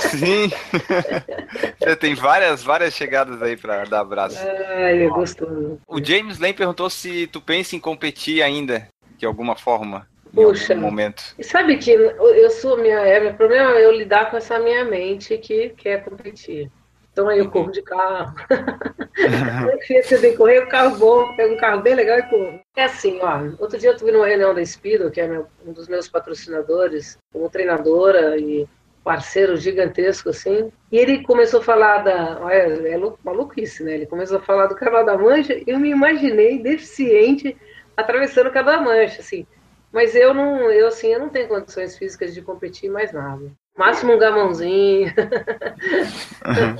Sim. 0.00 0.50
Tem 2.00 2.14
várias, 2.14 2.62
várias 2.62 2.94
chegadas 2.94 3.42
aí 3.42 3.58
para 3.58 3.84
dar 3.84 4.00
abraço. 4.00 4.38
Ai, 4.38 5.02
é 5.02 5.08
gostoso. 5.08 5.78
O 5.86 6.02
James 6.02 6.38
Lane 6.38 6.54
perguntou 6.54 6.88
se 6.88 7.26
tu 7.26 7.42
pensa 7.42 7.76
em 7.76 7.80
competir 7.80 8.42
ainda. 8.42 8.88
de 9.18 9.26
alguma 9.26 9.54
forma? 9.54 10.08
Puxa. 10.34 10.74
Momento. 10.74 11.22
E 11.38 11.44
sabe 11.44 11.76
que 11.78 11.90
eu 11.90 12.50
sou 12.50 12.76
minha. 12.76 12.98
É, 12.98 13.20
meu 13.20 13.34
problema 13.34 13.76
é 13.76 13.84
eu 13.84 13.92
lidar 13.92 14.30
com 14.30 14.36
essa 14.36 14.58
minha 14.58 14.84
mente 14.84 15.38
que 15.38 15.70
quer 15.70 16.04
competir. 16.04 16.70
Então 17.14 17.28
aí 17.28 17.38
eu 17.38 17.48
corro 17.48 17.70
de 17.70 17.80
carro. 17.80 18.34
Você 20.02 20.18
tem 20.18 20.32
que 20.32 20.36
correr, 20.36 20.58
o 20.58 20.68
carro 20.68 20.96
bom, 20.98 21.36
pego 21.36 21.54
um 21.54 21.56
carro 21.56 21.80
bem 21.80 21.94
legal 21.94 22.18
e 22.18 22.22
corro. 22.24 22.60
É 22.74 22.84
assim, 22.84 23.20
ó. 23.22 23.40
Outro 23.60 23.78
dia 23.78 23.90
eu 23.90 23.92
estive 23.92 24.10
numa 24.10 24.26
reunião 24.26 24.52
da 24.52 24.64
Speedo, 24.64 25.12
que 25.12 25.20
é 25.20 25.28
meu, 25.28 25.46
um 25.64 25.72
dos 25.72 25.86
meus 25.86 26.08
patrocinadores, 26.08 27.16
como 27.32 27.48
treinadora 27.48 28.36
e 28.36 28.68
parceiro 29.04 29.56
gigantesco, 29.56 30.30
assim. 30.30 30.72
E 30.90 30.98
ele 30.98 31.22
começou 31.22 31.60
a 31.60 31.62
falar 31.62 31.98
da. 31.98 32.40
Olha, 32.40 32.88
é 32.88 32.98
maluquice, 33.22 33.84
né? 33.84 33.94
Ele 33.94 34.06
começou 34.06 34.38
a 34.38 34.42
falar 34.42 34.66
do 34.66 34.74
Canal 34.74 35.04
da 35.04 35.16
Mancha 35.16 35.54
e 35.54 35.64
eu 35.68 35.78
me 35.78 35.90
imaginei 35.90 36.58
deficiente 36.58 37.56
atravessando 37.96 38.48
o 38.48 38.52
Canal 38.52 38.78
da 38.78 38.82
Mancha, 38.82 39.20
assim. 39.20 39.46
Mas 39.94 40.12
eu 40.16 40.34
não, 40.34 40.68
eu 40.72 40.88
assim, 40.88 41.12
eu 41.12 41.20
não 41.20 41.28
tenho 41.28 41.46
condições 41.46 41.96
físicas 41.96 42.34
de 42.34 42.42
competir 42.42 42.90
mais 42.90 43.12
nada. 43.12 43.52
Máximo 43.78 44.12
um 44.12 44.18
gamãozinho. 44.18 45.06
Uhum. 46.44 46.76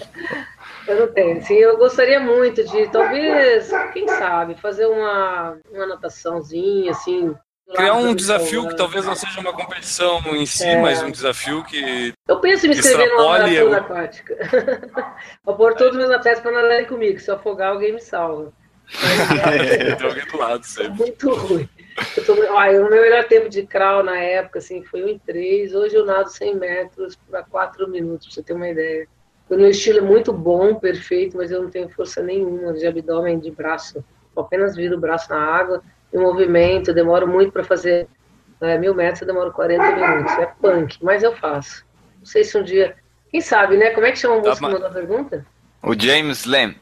eu 0.88 1.00
não 1.00 1.12
tenho. 1.12 1.38
Assim, 1.38 1.54
eu 1.54 1.78
gostaria 1.78 2.18
muito 2.18 2.64
de, 2.64 2.90
talvez, 2.90 3.70
quem 3.92 4.08
sabe, 4.08 4.60
fazer 4.60 4.86
uma, 4.86 5.56
uma 5.70 5.86
nataçãozinha, 5.86 6.90
assim, 6.90 7.32
Criar 7.72 7.94
um 7.94 8.14
desafio 8.14 8.68
que 8.68 8.76
talvez 8.76 9.06
não 9.06 9.14
seja 9.14 9.40
uma 9.40 9.52
competição 9.52 10.20
em 10.36 10.44
si, 10.44 10.66
é. 10.66 10.82
mas 10.82 11.02
um 11.02 11.10
desafio 11.10 11.64
que. 11.64 12.12
Eu 12.28 12.38
penso 12.38 12.66
em 12.66 12.68
me 12.68 12.74
inscrever 12.76 13.08
numa 13.08 13.28
maratona 13.28 13.54
eu... 13.54 13.74
aquática. 13.74 14.36
Vou 15.42 15.56
pôr 15.56 15.74
todos 15.74 15.92
os 15.92 15.98
meus 15.98 16.10
atletas 16.10 16.42
para 16.42 16.52
nadarem 16.52 16.84
comigo. 16.84 17.18
Se 17.18 17.30
eu 17.30 17.36
afogar, 17.36 17.70
alguém 17.70 17.94
me 17.94 18.02
salva. 18.02 18.52
é, 19.50 19.94
tem 19.94 20.06
alguém 20.06 20.26
do 20.26 20.36
lado 20.36 20.64
sempre. 20.64 20.92
Muito 20.92 21.32
ruim. 21.32 21.68
Eu 22.16 22.24
tô... 22.24 22.34
o 22.34 22.90
meu 22.90 23.02
melhor 23.02 23.24
tempo 23.24 23.48
de 23.48 23.64
crawl 23.66 24.02
na 24.02 24.18
época 24.18 24.58
assim, 24.58 24.82
foi 24.84 25.04
1 25.04 25.08
em 25.08 25.18
3. 25.18 25.74
Hoje 25.74 25.94
eu 25.94 26.04
nado 26.04 26.30
100 26.30 26.56
metros 26.56 27.16
para 27.30 27.42
4 27.42 27.88
minutos, 27.88 28.26
para 28.26 28.34
você 28.34 28.42
ter 28.42 28.52
uma 28.52 28.68
ideia. 28.68 29.06
O 29.48 29.56
meu 29.56 29.68
estilo 29.68 29.98
é 29.98 30.02
muito 30.02 30.32
bom, 30.32 30.74
perfeito, 30.74 31.36
mas 31.36 31.50
eu 31.50 31.62
não 31.62 31.70
tenho 31.70 31.88
força 31.90 32.22
nenhuma 32.22 32.72
de 32.72 32.86
abdômen, 32.86 33.38
de 33.38 33.50
braço. 33.50 34.04
Eu 34.34 34.42
apenas 34.42 34.74
viro 34.74 34.96
o 34.96 35.00
braço 35.00 35.30
na 35.30 35.38
água 35.38 35.82
em 36.12 36.18
movimento, 36.18 36.94
demoro 36.94 37.26
muito 37.26 37.52
para 37.52 37.64
fazer 37.64 38.08
é, 38.60 38.78
mil 38.78 38.94
metros, 38.94 39.20
eu 39.20 39.26
demoro 39.26 39.52
40 39.52 39.96
minutos. 39.96 40.32
É 40.38 40.46
punk, 40.46 40.98
mas 41.02 41.22
eu 41.22 41.34
faço. 41.36 41.84
Não 42.18 42.26
sei 42.26 42.44
se 42.44 42.56
um 42.56 42.62
dia. 42.62 42.96
Quem 43.30 43.40
sabe, 43.40 43.76
né? 43.76 43.90
Como 43.90 44.06
é 44.06 44.12
que 44.12 44.18
chama 44.18 44.36
o 44.36 44.40
moço 44.40 44.60
que 44.60 44.62
mandou 44.62 44.86
a 44.86 44.90
pergunta? 44.90 45.44
O 45.82 45.98
James 45.98 46.44
Lem. 46.44 46.76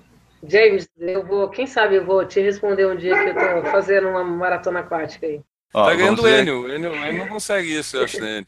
James, 0.44 0.88
eu 0.98 1.24
vou, 1.24 1.48
quem 1.48 1.66
sabe 1.66 1.96
eu 1.96 2.04
vou 2.04 2.24
te 2.24 2.40
responder 2.40 2.86
um 2.86 2.96
dia 2.96 3.14
que 3.14 3.30
eu 3.30 3.62
tô 3.62 3.70
fazendo 3.70 4.08
uma 4.08 4.24
maratona 4.24 4.80
aquática 4.80 5.26
aí. 5.26 5.40
Ó, 5.72 5.84
tá 5.84 5.94
ganhando 5.94 6.22
o 6.22 6.28
Enio. 6.28 6.62
O 6.62 6.68
Enio 6.68 7.18
não 7.18 7.28
consegue 7.28 7.78
isso, 7.78 7.96
eu 7.96 8.04
acho, 8.04 8.20
né? 8.20 8.44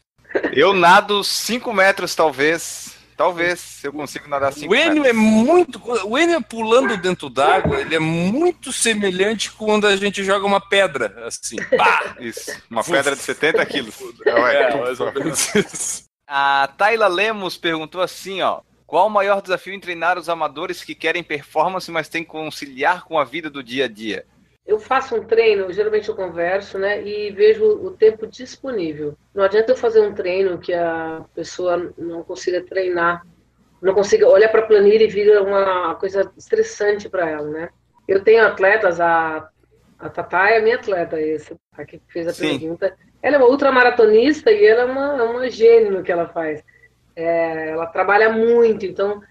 Eu 0.51 0.73
nado 0.73 1.23
5 1.23 1.73
metros, 1.73 2.13
talvez. 2.13 2.93
Talvez 3.15 3.81
eu 3.81 3.93
consiga 3.93 4.27
nadar 4.27 4.51
5 4.51 4.69
O 4.71 4.75
Enio 4.75 5.05
é 5.05 5.13
muito. 5.13 5.81
O 6.05 6.17
Enio 6.17 6.41
pulando 6.41 6.97
dentro 6.97 7.29
d'água, 7.29 7.79
ele 7.79 7.95
é 7.95 7.99
muito 7.99 8.73
semelhante 8.73 9.51
quando 9.53 9.87
a 9.87 9.95
gente 9.95 10.21
joga 10.21 10.45
uma 10.45 10.59
pedra, 10.59 11.25
assim. 11.25 11.55
Pá! 11.77 12.17
Isso. 12.19 12.51
Uma 12.69 12.83
pedra 12.83 13.15
de 13.15 13.21
70 13.21 13.65
quilos. 13.65 13.95
É, 14.25 14.75
mais 14.75 14.99
ou 14.99 15.13
menos 15.13 15.55
isso. 15.55 16.03
A 16.27 16.69
Tayla 16.77 17.07
Lemos 17.07 17.55
perguntou 17.55 18.01
assim, 18.01 18.41
ó. 18.41 18.61
Qual 18.87 19.07
o 19.07 19.09
maior 19.09 19.41
desafio 19.41 19.73
em 19.73 19.79
treinar 19.79 20.17
os 20.17 20.29
amadores 20.29 20.83
que 20.83 20.93
querem 20.93 21.23
performance, 21.23 21.89
mas 21.91 22.07
têm 22.07 22.23
que 22.23 22.29
conciliar 22.29 23.03
com 23.05 23.17
a 23.17 23.23
vida 23.23 23.49
do 23.49 23.63
dia 23.63 23.85
a 23.85 23.87
dia? 23.87 24.25
Eu 24.65 24.79
faço 24.79 25.15
um 25.15 25.23
treino, 25.23 25.71
geralmente 25.71 26.09
eu 26.09 26.15
converso, 26.15 26.79
né, 26.79 27.03
e 27.03 27.31
vejo 27.31 27.63
o 27.65 27.91
tempo 27.91 28.25
disponível. 28.25 29.15
Não 29.33 29.43
adianta 29.43 29.71
eu 29.71 29.77
fazer 29.77 30.01
um 30.01 30.13
treino 30.13 30.57
que 30.57 30.73
a 30.73 31.23
pessoa 31.35 31.93
não 31.97 32.23
consiga 32.23 32.63
treinar, 32.63 33.25
não 33.81 33.93
consiga 33.93 34.27
olhar 34.27 34.49
para 34.49 34.61
a 34.61 34.65
planilha 34.65 35.03
e 35.03 35.07
vira 35.07 35.43
uma 35.43 35.93
coisa 35.95 36.31
estressante 36.35 37.07
para 37.07 37.29
ela, 37.29 37.47
né? 37.47 37.69
Eu 38.07 38.23
tenho 38.23 38.45
atletas, 38.45 38.99
a, 38.99 39.47
a 39.99 40.09
Tatá 40.09 40.49
é 40.49 40.59
minha 40.59 40.75
atleta, 40.75 41.19
essa, 41.19 41.55
a 41.77 41.85
que 41.85 42.01
fez 42.07 42.27
a 42.27 42.33
Sim. 42.33 42.59
pergunta. 42.59 42.95
Ela 43.21 43.35
é 43.35 43.39
uma 43.39 43.49
ultramaratonista 43.49 44.51
e 44.51 44.65
ela 44.65 44.81
é 44.81 44.85
uma, 44.85 45.23
uma 45.23 45.49
gênio 45.49 45.91
no 45.91 46.03
que 46.03 46.11
ela 46.11 46.27
faz. 46.27 46.63
É, 47.15 47.69
ela 47.69 47.85
trabalha 47.87 48.29
muito, 48.29 48.85
então 48.85 49.21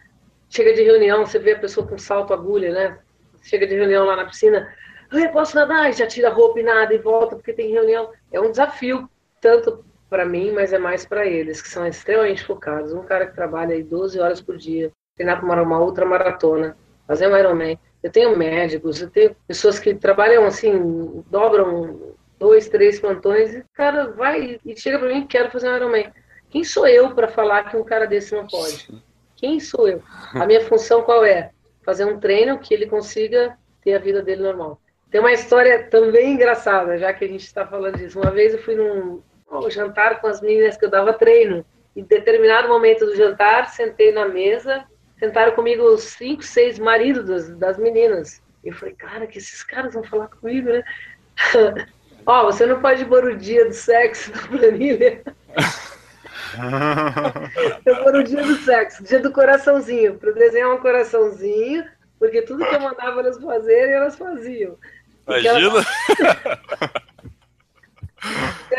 chega 0.49 0.73
de 0.73 0.83
reunião, 0.83 1.27
você 1.27 1.39
vê 1.39 1.53
a 1.53 1.59
pessoa 1.59 1.87
com 1.87 1.99
salto 1.99 2.33
agulha, 2.33 2.73
né? 2.73 2.99
Chega 3.43 3.67
de 3.67 3.75
reunião 3.75 4.07
lá 4.07 4.17
na 4.17 4.25
piscina, 4.25 4.73
eu 5.13 5.31
posso 5.31 5.55
nadar, 5.55 5.93
já 5.93 6.07
tira 6.07 6.29
a 6.29 6.33
roupa 6.33 6.61
e 6.61 6.63
nada 6.63 6.95
e 6.95 6.99
volta 6.99 7.37
porque 7.37 7.53
tem 7.53 7.71
reunião. 7.71 8.11
É 8.33 8.41
um 8.41 8.51
desafio, 8.51 9.09
tanto 9.41 9.85
para 10.09 10.25
mim, 10.25 10.53
mas 10.53 10.73
é 10.73 10.79
mais 10.79 11.05
para 11.05 11.27
eles, 11.27 11.61
que 11.61 11.69
são 11.69 11.87
extremamente 11.87 12.45
focados. 12.45 12.93
Um 12.93 13.03
cara 13.03 13.27
que 13.27 13.35
trabalha 13.35 13.75
aí 13.75 13.83
12 13.83 14.19
horas 14.19 14.41
por 14.41 14.57
dia, 14.57 14.91
treinar 15.17 15.41
para 15.41 15.63
uma 15.63 15.81
outra 15.81 16.05
maratona, 16.05 16.77
fazer 17.07 17.29
um 17.29 17.37
Ironman. 17.37 17.79
Eu 18.03 18.11
tenho 18.11 18.37
médicos, 18.37 19.01
eu 19.01 19.11
tenho 19.11 19.35
pessoas 19.47 19.79
que 19.79 19.95
trabalham 19.95 20.45
assim, 20.45 21.25
dobram 21.31 22.15
dois, 22.39 22.69
três 22.69 23.01
plantões, 23.01 23.55
e 23.55 23.59
o 23.59 23.65
cara 23.73 24.11
vai 24.11 24.61
e 24.65 24.77
chega 24.77 24.99
para 24.99 25.09
mim, 25.09 25.27
quero 25.27 25.51
fazer 25.51 25.69
um 25.69 25.77
Ironman. 25.77 26.13
Quem 26.55 26.63
sou 26.63 26.87
eu 26.87 27.13
para 27.13 27.27
falar 27.27 27.65
que 27.65 27.77
um 27.77 27.83
cara 27.83 28.07
desse 28.07 28.33
não 28.33 28.47
pode? 28.47 28.89
Quem 29.35 29.59
sou 29.59 29.89
eu? 29.89 30.01
A 30.35 30.47
minha 30.47 30.61
função 30.61 31.03
qual 31.03 31.25
é? 31.25 31.51
Fazer 31.83 32.05
um 32.05 32.21
treino 32.21 32.61
que 32.61 32.73
ele 32.73 32.87
consiga 32.87 33.59
ter 33.83 33.93
a 33.95 33.99
vida 33.99 34.23
dele 34.23 34.45
normal. 34.45 34.81
Tem 35.11 35.21
uma 35.21 35.33
história 35.33 35.83
também 35.91 36.35
engraçada, 36.35 36.97
já 36.97 37.13
que 37.13 37.25
a 37.25 37.27
gente 37.29 37.45
está 37.45 37.67
falando 37.67 37.99
disso. 37.99 38.21
Uma 38.21 38.31
vez 38.31 38.53
eu 38.53 38.63
fui 38.63 38.77
num 38.77 39.21
um 39.51 39.69
jantar 39.69 40.21
com 40.21 40.29
as 40.29 40.41
meninas 40.41 40.77
que 40.77 40.85
eu 40.85 40.91
dava 40.91 41.13
treino. 41.13 41.67
Em 41.97 42.05
determinado 42.05 42.69
momento 42.69 43.05
do 43.05 43.17
jantar, 43.17 43.71
sentei 43.71 44.13
na 44.13 44.29
mesa, 44.29 44.85
sentaram 45.19 45.57
comigo 45.57 45.83
os 45.83 46.05
cinco, 46.05 46.45
seis 46.45 46.79
maridos 46.79 47.25
das, 47.25 47.51
das 47.59 47.79
meninas. 47.79 48.41
E 48.63 48.69
eu 48.69 48.75
falei, 48.75 48.95
cara, 48.95 49.27
que 49.27 49.39
esses 49.39 49.65
caras 49.65 49.95
vão 49.95 50.05
falar 50.05 50.29
comigo, 50.29 50.69
né? 50.69 50.85
Ó, 52.25 52.43
oh, 52.43 52.45
você 52.45 52.65
não 52.65 52.81
pode 52.81 53.05
pôr 53.07 53.25
o 53.25 53.37
dia 53.37 53.65
do 53.65 53.73
sexo 53.73 54.31
na 54.53 54.57
planilha. 54.57 55.21
Eu 57.85 57.97
pôr 58.03 58.17
o 58.17 58.25
dia 58.25 58.43
do 58.43 58.57
sexo, 58.57 59.05
dia 59.05 59.21
do 59.21 59.33
coraçãozinho, 59.33 60.19
para 60.19 60.33
desenhar 60.33 60.75
um 60.75 60.79
coraçãozinho, 60.79 61.85
porque 62.19 62.43
tudo 62.43 62.65
que 62.65 62.75
eu 62.75 62.81
mandava 62.81 63.21
elas 63.21 63.41
fazerem, 63.41 63.95
elas 63.95 64.17
faziam. 64.17 64.77
Imagina! 65.27 65.71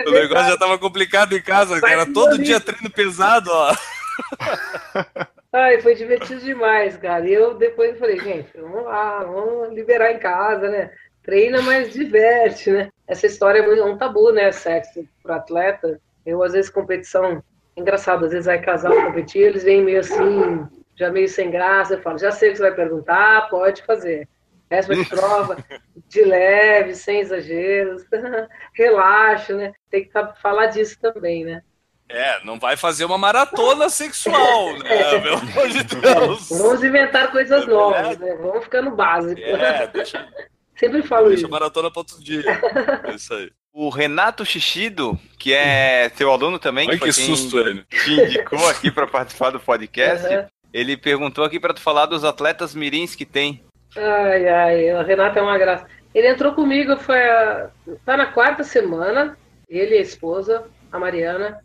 o 0.06 0.12
negócio 0.12 0.52
já 0.52 0.58
tava 0.58 0.78
complicado 0.78 1.36
em 1.36 1.42
casa, 1.42 1.80
era 1.88 2.06
todo 2.12 2.38
dia 2.38 2.60
treino 2.60 2.90
pesado, 2.90 3.50
ó. 3.52 3.76
Ai, 5.52 5.80
foi 5.80 5.96
divertido 5.96 6.42
demais, 6.42 6.98
cara. 6.98 7.26
E 7.26 7.34
eu 7.34 7.54
depois 7.54 7.98
falei, 7.98 8.20
gente, 8.20 8.50
vamos 8.58 8.84
lá, 8.84 9.24
vamos 9.24 9.74
liberar 9.74 10.12
em 10.12 10.20
casa, 10.20 10.70
né? 10.70 10.92
Treina, 11.24 11.62
mas 11.62 11.94
diverte, 11.94 12.70
né? 12.70 12.90
Essa 13.08 13.26
história 13.26 13.60
é 13.60 13.84
um 13.84 13.98
tabu, 13.98 14.34
né? 14.34 14.52
Sexo 14.52 15.08
para 15.24 15.38
atleta. 15.38 16.00
Eu, 16.26 16.44
às 16.44 16.52
vezes, 16.52 16.70
competição, 16.70 17.42
engraçado, 17.76 18.26
às 18.26 18.32
vezes 18.32 18.46
vai 18.46 18.62
casal 18.62 18.94
competir, 18.94 19.42
eles 19.42 19.64
vêm 19.64 19.84
meio 19.84 20.00
assim, 20.00 20.68
já 20.96 21.12
meio 21.12 21.28
sem 21.28 21.52
graça. 21.52 21.96
Eu 21.96 22.02
falo, 22.02 22.18
já 22.18 22.32
sei 22.32 22.50
o 22.50 22.52
que 22.52 22.58
você 22.58 22.64
vai 22.64 22.76
perguntar, 22.76 23.50
pode 23.50 23.84
fazer. 23.84 24.28
Essa 24.70 24.96
de 24.96 25.06
prova, 25.06 25.58
de 26.08 26.24
leve, 26.24 26.96
sem 26.96 27.20
exageros, 27.20 28.04
relaxa, 28.74 29.56
né? 29.56 29.74
Tem 29.92 30.06
que 30.06 30.12
falar 30.42 30.68
disso 30.68 30.98
também, 31.00 31.46
né? 31.46 31.62
É, 32.08 32.44
não 32.44 32.60
vai 32.60 32.78
fazer 32.78 33.06
uma 33.06 33.18
maratona 33.18 33.90
sexual, 33.90 34.78
né? 34.80 35.16
É. 35.16 35.20
Pelo 35.20 35.38
amor 35.38 35.68
de 35.70 35.84
Deus. 35.84 36.50
Vamos 36.50 36.84
inventar 36.84 37.32
coisas 37.32 37.64
é 37.64 37.68
novas, 37.68 38.18
né? 38.18 38.36
Vamos 38.36 38.64
ficar 38.64 38.82
no 38.82 38.96
básico. 38.96 39.40
É, 39.42 39.88
deixa... 39.88 40.28
Sempre 40.78 41.04
falo 41.04 41.30
deixa 41.30 41.42
isso. 41.42 41.48
Deixa 41.48 41.60
maratona 41.60 41.90
para 41.90 42.00
outro 42.02 42.22
dia. 42.22 42.44
É 43.06 43.16
isso 43.16 43.34
aí. 43.34 43.50
O 43.78 43.90
Renato 43.90 44.46
Xixido, 44.46 45.20
que 45.38 45.54
é 45.54 46.08
seu 46.16 46.32
aluno 46.32 46.58
também, 46.58 46.90
Ai, 46.90 46.98
que, 46.98 47.04
que 47.04 47.12
susto, 47.12 47.60
ele. 47.60 47.84
te 47.90 48.10
indicou 48.10 48.66
aqui 48.70 48.90
para 48.90 49.06
participar 49.06 49.50
do 49.50 49.60
podcast, 49.60 50.34
uhum. 50.34 50.46
ele 50.74 50.96
perguntou 50.96 51.44
aqui 51.44 51.60
para 51.60 51.74
tu 51.74 51.82
falar 51.82 52.06
dos 52.06 52.24
atletas 52.24 52.74
mirins 52.74 53.16
que 53.16 53.26
tem. 53.26 53.62
Ai, 53.98 54.48
ai, 54.48 54.94
o 54.94 55.04
Renato 55.04 55.38
é 55.38 55.42
uma 55.42 55.58
graça. 55.58 55.86
Ele 56.14 56.30
entrou 56.30 56.54
comigo, 56.54 56.96
foi 56.96 57.22
a... 57.22 57.70
tá 58.06 58.16
na 58.16 58.28
quarta 58.28 58.64
semana, 58.64 59.38
ele 59.68 59.96
e 59.96 59.98
a 59.98 60.02
esposa, 60.02 60.64
a 60.90 60.98
Mariana. 60.98 61.60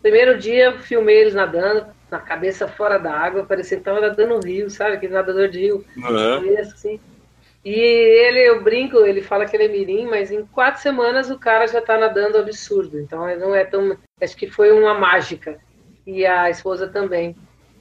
Primeiro 0.00 0.38
dia, 0.38 0.78
filmei 0.78 1.22
eles 1.22 1.34
nadando, 1.34 1.86
na 2.08 2.20
cabeça 2.20 2.68
fora 2.68 2.98
da 2.98 3.12
água, 3.12 3.44
parecia 3.44 3.78
que 3.78 3.82
tava 3.82 4.00
nadando 4.00 4.36
no 4.36 4.40
rio, 4.40 4.70
sabe? 4.70 4.92
Aquele 4.92 5.14
nadador 5.14 5.48
de 5.48 5.58
rio. 5.58 5.84
Uhum. 5.96 6.56
Assim. 6.60 7.00
E 7.64 7.74
ele, 7.74 8.40
eu 8.40 8.62
brinco, 8.62 8.98
ele 8.98 9.20
fala 9.20 9.44
que 9.44 9.56
ele 9.56 9.64
é 9.64 9.68
mirim, 9.68 10.06
mas 10.06 10.30
em 10.30 10.46
quatro 10.46 10.80
semanas 10.80 11.28
o 11.30 11.38
cara 11.38 11.66
já 11.66 11.80
tá 11.80 11.98
nadando 11.98 12.38
absurdo. 12.38 12.98
Então 12.98 13.20
não 13.36 13.54
é 13.54 13.64
tão. 13.64 13.96
Acho 14.20 14.36
que 14.36 14.48
foi 14.48 14.70
uma 14.70 14.94
mágica. 14.94 15.58
E 16.06 16.24
a 16.24 16.48
esposa 16.48 16.88
também. 16.88 17.36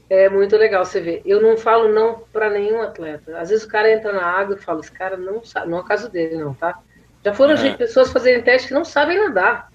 É 0.09 0.29
muito 0.29 0.55
legal 0.55 0.85
você 0.85 1.01
ver. 1.01 1.21
Eu 1.25 1.41
não 1.41 1.57
falo 1.57 1.89
não 1.89 2.23
para 2.31 2.49
nenhum 2.49 2.81
atleta. 2.81 3.37
Às 3.37 3.49
vezes 3.49 3.65
o 3.65 3.69
cara 3.69 3.91
entra 3.91 4.13
na 4.13 4.23
água 4.23 4.55
e 4.55 4.61
fala, 4.61 4.79
esse 4.79 4.91
cara 4.91 5.17
não 5.17 5.43
sabe, 5.43 5.69
não 5.69 5.79
é 5.79 5.81
o 5.81 5.83
caso 5.83 6.09
dele, 6.09 6.37
não, 6.37 6.53
tá? 6.53 6.79
Já 7.23 7.33
foram 7.33 7.55
uhum. 7.55 7.75
pessoas 7.75 8.09
fazerem 8.09 8.41
teste 8.41 8.69
que 8.69 8.73
não 8.73 8.85
sabem 8.85 9.17
nadar. 9.17 9.69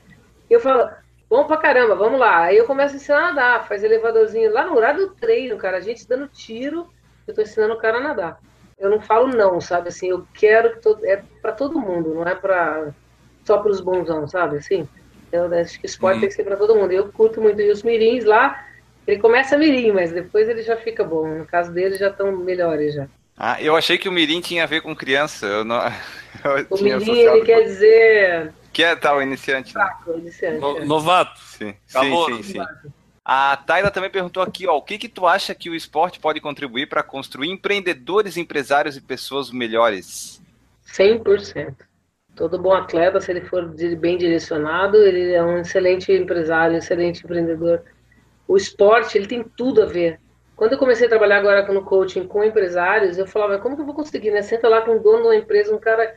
Eu 0.48 0.58
falo, 0.58 0.90
bom 1.28 1.46
pra 1.46 1.58
caramba, 1.58 1.94
vamos 1.94 2.18
lá. 2.18 2.44
Aí 2.44 2.56
eu 2.56 2.64
começo 2.64 2.94
a 2.94 2.96
ensinar 2.96 3.18
a 3.18 3.32
nadar, 3.32 3.68
faz 3.68 3.84
elevadorzinho 3.84 4.50
lá 4.50 4.64
no 4.64 4.74
horário 4.74 5.06
do 5.06 5.14
treino, 5.14 5.58
cara. 5.58 5.76
A 5.76 5.80
gente 5.80 6.08
dando 6.08 6.28
tiro, 6.28 6.88
eu 7.26 7.34
tô 7.34 7.42
ensinando 7.42 7.74
o 7.74 7.78
cara 7.78 7.98
a 7.98 8.02
nadar. 8.02 8.40
Eu 8.82 8.90
não 8.90 9.00
falo 9.00 9.28
não, 9.28 9.60
sabe? 9.60 9.88
Assim, 9.88 10.08
eu 10.08 10.26
quero 10.34 10.72
que 10.72 10.80
todo, 10.80 11.06
é 11.06 11.22
para 11.40 11.52
todo 11.52 11.78
mundo, 11.78 12.14
não 12.14 12.26
é 12.26 12.34
para 12.34 12.92
só 13.44 13.58
para 13.58 13.70
os 13.70 13.80
bonzão, 13.80 14.26
sabe? 14.26 14.56
Assim, 14.56 14.88
eu 15.30 15.44
acho 15.54 15.80
que 15.80 15.86
esporte 15.86 16.16
uhum. 16.16 16.20
tem 16.22 16.28
que 16.28 16.34
ser 16.34 16.42
para 16.42 16.56
todo 16.56 16.74
mundo. 16.74 16.90
Eu 16.90 17.08
curto 17.12 17.40
muito 17.40 17.60
e 17.60 17.70
os 17.70 17.84
mirins 17.84 18.24
lá, 18.24 18.66
ele 19.06 19.20
começa 19.20 19.56
mirim, 19.56 19.92
mas 19.92 20.10
depois 20.10 20.48
ele 20.48 20.62
já 20.62 20.76
fica 20.76 21.04
bom. 21.04 21.26
No 21.26 21.46
caso 21.46 21.72
dele 21.72 21.96
já 21.96 22.08
estão 22.08 22.32
melhores 22.32 22.94
já. 22.94 23.06
Ah, 23.38 23.62
eu 23.62 23.76
achei 23.76 23.96
que 23.96 24.08
o 24.08 24.12
mirim 24.12 24.40
tinha 24.40 24.64
a 24.64 24.66
ver 24.66 24.82
com 24.82 24.96
criança. 24.96 25.46
Eu 25.46 25.64
não... 25.64 25.80
eu 26.44 26.66
o 26.68 26.82
mirim 26.82 27.20
ele 27.20 27.42
quer 27.42 27.62
dizer 27.62 28.52
que 28.72 28.82
é 28.82 28.96
tal, 28.96 29.22
iniciante. 29.22 29.74
Né? 29.74 29.90
iniciante 30.16 30.58
no, 30.58 30.78
é. 30.78 30.84
Novato. 30.84 31.38
Sim, 31.40 31.74
sim, 31.86 32.26
sim, 32.26 32.42
sim. 32.42 32.60
A 33.24 33.56
Tayla 33.56 33.90
também 33.90 34.10
perguntou 34.10 34.42
aqui, 34.42 34.66
ó, 34.66 34.76
o 34.76 34.82
que 34.82 34.98
que 34.98 35.08
tu 35.08 35.26
acha 35.26 35.54
que 35.54 35.70
o 35.70 35.74
esporte 35.74 36.18
pode 36.18 36.40
contribuir 36.40 36.88
para 36.88 37.04
construir 37.04 37.50
empreendedores, 37.50 38.36
empresários 38.36 38.96
e 38.96 39.00
pessoas 39.00 39.50
melhores? 39.50 40.42
100%. 40.86 41.76
Todo 42.34 42.58
bom 42.58 42.72
atleta, 42.72 43.20
se 43.20 43.30
ele 43.30 43.42
for 43.42 43.64
bem 43.98 44.18
direcionado, 44.18 44.96
ele 44.96 45.32
é 45.32 45.42
um 45.42 45.58
excelente 45.58 46.10
empresário, 46.12 46.76
excelente 46.76 47.22
empreendedor. 47.22 47.84
O 48.48 48.56
esporte, 48.56 49.16
ele 49.16 49.26
tem 49.26 49.44
tudo 49.44 49.82
a 49.82 49.86
ver. 49.86 50.18
Quando 50.56 50.72
eu 50.72 50.78
comecei 50.78 51.06
a 51.06 51.10
trabalhar 51.10 51.38
agora 51.38 51.70
no 51.72 51.84
coaching 51.84 52.26
com 52.26 52.42
empresários, 52.42 53.18
eu 53.18 53.26
falava, 53.26 53.58
como 53.58 53.76
que 53.76 53.82
eu 53.82 53.86
vou 53.86 53.94
conseguir, 53.94 54.30
né? 54.30 54.42
Senta 54.42 54.68
lá 54.68 54.82
com 54.82 54.96
o 54.96 55.00
dono 55.00 55.22
de 55.22 55.28
uma 55.28 55.36
empresa, 55.36 55.74
um 55.74 55.78
cara 55.78 56.16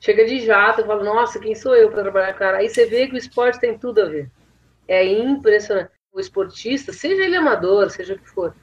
chega 0.00 0.24
de 0.24 0.40
jato, 0.40 0.80
eu 0.80 0.86
falo, 0.86 1.04
nossa, 1.04 1.38
quem 1.38 1.54
sou 1.54 1.74
eu 1.74 1.90
para 1.90 2.02
trabalhar 2.02 2.32
com 2.32 2.38
cara? 2.38 2.58
Aí 2.58 2.68
você 2.68 2.86
vê 2.86 3.06
que 3.06 3.14
o 3.14 3.18
esporte 3.18 3.60
tem 3.60 3.76
tudo 3.78 4.00
a 4.00 4.04
ver. 4.06 4.30
É 4.86 5.04
impressionante. 5.04 5.97
O 6.12 6.20
esportista, 6.20 6.92
seja 6.92 7.22
ele 7.22 7.36
amador, 7.36 7.90
seja 7.90 8.14
o 8.14 8.18
que 8.18 8.28
for, 8.28 8.54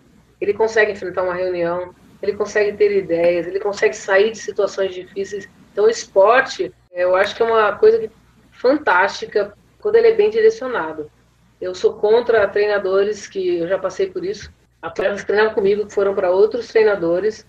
ele 0.42 0.54
consegue 0.54 0.92
enfrentar 0.92 1.24
uma 1.24 1.34
reunião, 1.34 1.94
ele 2.22 2.34
consegue 2.34 2.76
ter 2.78 2.96
ideias, 2.96 3.48
ele 3.48 3.60
consegue 3.60 3.96
sair 3.96 4.32
de 4.32 4.38
situações 4.38 4.94
difíceis. 4.94 5.48
Então, 5.72 5.86
o 5.86 5.90
esporte, 5.90 6.74
eu 6.92 7.16
acho 7.16 7.36
que 7.36 7.44
é 7.44 7.46
uma 7.46 7.74
coisa 7.78 8.10
fantástica 8.52 9.54
quando 9.80 9.96
ele 9.96 10.10
é 10.10 10.16
bem 10.16 10.30
direcionado. 10.30 11.12
Eu 11.62 11.74
sou 11.74 11.94
contra 11.94 12.48
treinadores 12.48 13.28
que 13.28 13.60
eu 13.60 13.68
já 13.68 13.78
passei 13.78 14.10
por 14.10 14.26
isso. 14.26 14.52
Atletas 14.82 15.22
que 15.22 15.28
treinavam 15.28 15.54
comigo 15.54 15.86
que 15.86 15.94
foram 15.94 16.14
para 16.14 16.32
outros 16.32 16.68
treinadores 16.68 17.46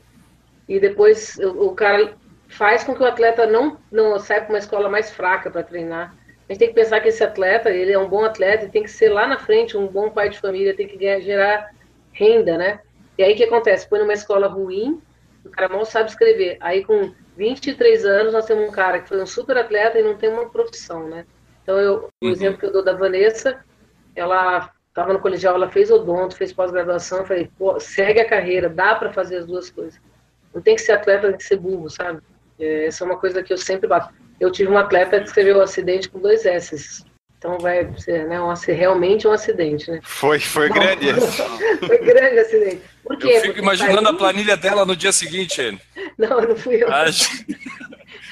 e 0.68 0.80
depois 0.80 1.36
o, 1.38 1.68
o 1.68 1.74
cara 1.74 2.14
faz 2.48 2.84
com 2.84 2.94
que 2.94 3.02
o 3.02 3.06
atleta 3.06 3.46
não, 3.46 3.78
não 3.90 4.18
saia 4.18 4.42
para 4.42 4.50
uma 4.50 4.58
escola 4.58 4.88
mais 4.88 5.10
fraca 5.10 5.50
para 5.50 5.62
treinar. 5.62 6.14
A 6.48 6.52
gente 6.52 6.60
tem 6.60 6.68
que 6.68 6.74
pensar 6.74 7.00
que 7.00 7.08
esse 7.08 7.24
atleta, 7.24 7.70
ele 7.70 7.92
é 7.92 7.98
um 7.98 8.08
bom 8.08 8.24
atleta 8.24 8.64
e 8.64 8.68
tem 8.68 8.82
que 8.82 8.90
ser 8.90 9.08
lá 9.08 9.26
na 9.26 9.38
frente 9.38 9.76
um 9.76 9.86
bom 9.86 10.10
pai 10.10 10.28
de 10.28 10.38
família, 10.38 10.76
tem 10.76 10.86
que 10.86 10.96
ganhar, 10.96 11.20
gerar 11.20 11.70
renda, 12.12 12.56
né? 12.56 12.80
E 13.18 13.22
aí 13.22 13.34
o 13.34 13.36
que 13.36 13.44
acontece? 13.44 13.88
Põe 13.88 13.98
numa 13.98 14.12
escola 14.12 14.46
ruim, 14.46 15.00
o 15.44 15.50
cara 15.50 15.68
mal 15.68 15.84
sabe 15.84 16.10
escrever. 16.10 16.56
Aí 16.60 16.84
com 16.84 17.12
23 17.36 18.04
anos 18.04 18.32
nós 18.32 18.46
temos 18.46 18.68
um 18.68 18.72
cara 18.72 19.00
que 19.00 19.08
foi 19.08 19.20
um 19.20 19.26
super 19.26 19.56
atleta 19.56 19.98
e 19.98 20.02
não 20.02 20.16
tem 20.16 20.30
uma 20.30 20.48
profissão, 20.48 21.08
né? 21.08 21.26
Então 21.62 21.78
eu, 21.78 22.08
o 22.22 22.26
uhum. 22.26 22.30
exemplo 22.30 22.58
que 22.58 22.66
eu 22.66 22.72
dou 22.72 22.84
da 22.84 22.92
Vanessa, 22.92 23.64
ela 24.14 24.70
estava 24.88 25.12
no 25.12 25.18
colegial, 25.18 25.56
ela 25.56 25.68
fez 25.68 25.90
odonto, 25.90 26.36
fez 26.36 26.52
pós-graduação, 26.52 27.26
falei, 27.26 27.50
pô, 27.58 27.78
segue 27.80 28.20
a 28.20 28.28
carreira, 28.28 28.68
dá 28.68 28.94
para 28.94 29.12
fazer 29.12 29.38
as 29.38 29.46
duas 29.46 29.68
coisas. 29.68 30.00
Não 30.54 30.62
tem 30.62 30.76
que 30.76 30.80
ser 30.80 30.92
atleta, 30.92 31.28
tem 31.28 31.36
que 31.36 31.44
ser 31.44 31.56
burro, 31.56 31.90
sabe? 31.90 32.22
É, 32.58 32.86
essa 32.86 33.04
é 33.04 33.06
uma 33.06 33.18
coisa 33.18 33.42
que 33.42 33.52
eu 33.52 33.58
sempre 33.58 33.88
bato. 33.88 34.14
Eu 34.40 34.50
tive 34.50 34.70
um 34.70 34.78
atleta 34.78 35.18
que 35.20 35.26
escreveu 35.26 35.58
um 35.58 35.62
acidente 35.62 36.08
com 36.08 36.18
dois 36.18 36.44
S. 36.44 37.04
Então 37.38 37.58
vai 37.58 37.90
ser 37.98 38.26
né, 38.26 38.40
um, 38.40 38.52
realmente 38.52 39.28
um 39.28 39.32
acidente, 39.32 39.90
né? 39.90 40.00
Foi, 40.02 40.40
foi 40.40 40.68
grande 40.68 41.08
esse. 41.08 41.42
foi 41.86 41.98
grande 41.98 42.38
acidente. 42.38 42.82
Por 43.04 43.16
quê? 43.18 43.28
Eu 43.28 43.32
fico 43.34 43.46
Porque 43.46 43.60
imaginando 43.60 44.02
saiu... 44.02 44.14
a 44.14 44.18
planilha 44.18 44.56
dela 44.56 44.84
no 44.84 44.96
dia 44.96 45.12
seguinte. 45.12 45.78
Não, 46.18 46.40
não 46.40 46.56
fui 46.56 46.82
eu. 46.82 46.92
Acho... 46.92 47.28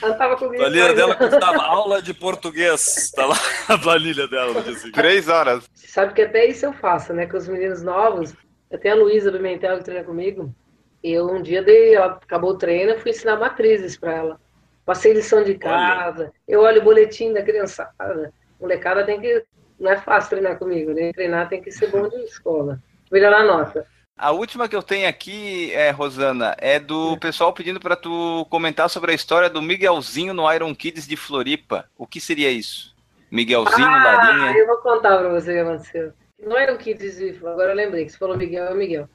Ela 0.03 0.13
estava 0.13 0.37
comigo. 0.37 0.63
A 0.63 0.67
planilha 0.67 0.95
dela 0.95 1.15
custava 1.15 1.63
aula 1.63 2.03
de 2.03 2.13
português. 2.13 3.11
Tá 3.15 3.27
lá 3.27 3.37
a 3.69 3.79
planilha 3.79 4.27
dela 4.27 4.53
no 4.53 4.63
dia 4.63 4.75
seguinte. 4.75 4.95
Três 4.95 5.29
horas. 5.29 5.65
Sabe 5.75 6.15
que 6.15 6.23
até 6.23 6.47
isso 6.47 6.67
eu 6.67 6.73
faço, 6.73 7.13
né? 7.13 7.27
Com 7.27 7.37
os 7.37 7.49
meninos 7.49 7.83
novos. 7.83 8.35
Até 8.73 8.91
a 8.91 8.95
Luísa 8.95 9.31
Pimentel 9.31 9.79
que 9.79 9.85
treina 9.85 10.05
comigo. 10.05 10.53
Eu 11.03 11.29
um 11.29 11.43
dia 11.43 11.63
dei, 11.63 11.95
ela 11.95 12.19
acabou 12.21 12.51
o 12.51 12.59
treino, 12.59 12.99
fui 12.99 13.11
ensinar 13.11 13.37
matrizes 13.37 13.97
para 13.97 14.15
ela. 14.15 14.41
Passei 14.85 15.13
lição 15.13 15.43
de 15.43 15.55
casa, 15.55 16.33
eu 16.47 16.61
olho 16.61 16.81
o 16.81 16.85
boletim 16.85 17.33
da 17.33 17.43
criançada. 17.43 18.33
Molecada 18.61 19.05
tem 19.05 19.21
que. 19.21 19.45
Não 19.79 19.91
é 19.91 19.97
fácil 19.97 20.31
treinar 20.31 20.59
comigo, 20.59 20.93
né? 20.93 21.13
Treinar 21.13 21.49
tem 21.49 21.61
que 21.61 21.71
ser 21.71 21.91
bom 21.91 22.09
de 22.09 22.17
escola. 22.25 22.81
Melhorar 23.11 23.41
a 23.41 23.45
nota. 23.45 23.87
A 24.17 24.31
última 24.31 24.69
que 24.69 24.77
eu 24.77 24.83
tenho 24.83 25.09
aqui, 25.09 25.73
é, 25.73 25.91
Rosana, 25.91 26.55
é 26.59 26.79
do 26.79 27.19
pessoal 27.19 27.53
pedindo 27.53 27.81
para 27.81 27.97
tu 27.97 28.47
comentar 28.49 28.89
sobre 28.89 29.11
a 29.11 29.15
história 29.15 29.51
do 29.51 29.61
Miguelzinho 29.61 30.33
no 30.33 30.51
Iron 30.53 30.73
Kids 30.75 31.07
de 31.07 31.17
Floripa. 31.17 31.87
O 31.99 32.07
que 32.07 32.21
seria 32.21 32.51
isso? 32.51 32.95
Miguelzinho, 33.31 33.87
ah, 33.87 34.05
Larinha? 34.05 34.57
Eu 34.57 34.67
vou 34.69 34.77
contar 34.77 35.19
para 35.19 35.29
você 35.29 35.51
o 35.51 35.55
que 35.55 35.61
aconteceu. 35.61 36.13
No 36.41 36.59
Iron 36.59 36.77
Kids, 36.77 37.43
agora 37.43 37.73
eu 37.73 37.77
lembrei 37.77 38.05
que 38.05 38.13
você 38.13 38.19
falou 38.19 38.37
Miguel, 38.37 38.67
é 38.67 38.71
o 38.71 38.77
Miguel 38.77 39.09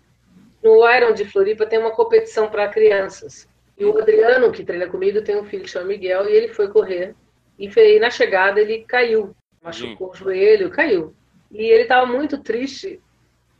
no 0.63 0.89
Iron 0.89 1.13
de 1.13 1.25
Floripa 1.25 1.65
tem 1.65 1.79
uma 1.79 1.91
competição 1.91 2.49
para 2.49 2.67
crianças. 2.67 3.47
E 3.79 3.85
o 3.85 3.97
Adriano, 3.97 4.51
que 4.51 4.65
treina 4.65 4.89
comigo, 4.89 5.21
tem 5.21 5.37
um 5.37 5.45
filho 5.45 5.63
que 5.63 5.69
chama 5.69 5.85
Miguel, 5.85 6.27
e 6.27 6.33
ele 6.33 6.49
foi 6.49 6.67
correr. 6.67 7.15
E 7.57 7.99
na 7.99 8.09
chegada 8.09 8.59
ele 8.59 8.83
caiu, 8.83 9.33
machucou 9.61 10.11
o 10.11 10.15
joelho, 10.15 10.69
caiu. 10.69 11.15
E 11.49 11.63
ele 11.63 11.83
estava 11.83 12.05
muito 12.05 12.37
triste. 12.43 13.01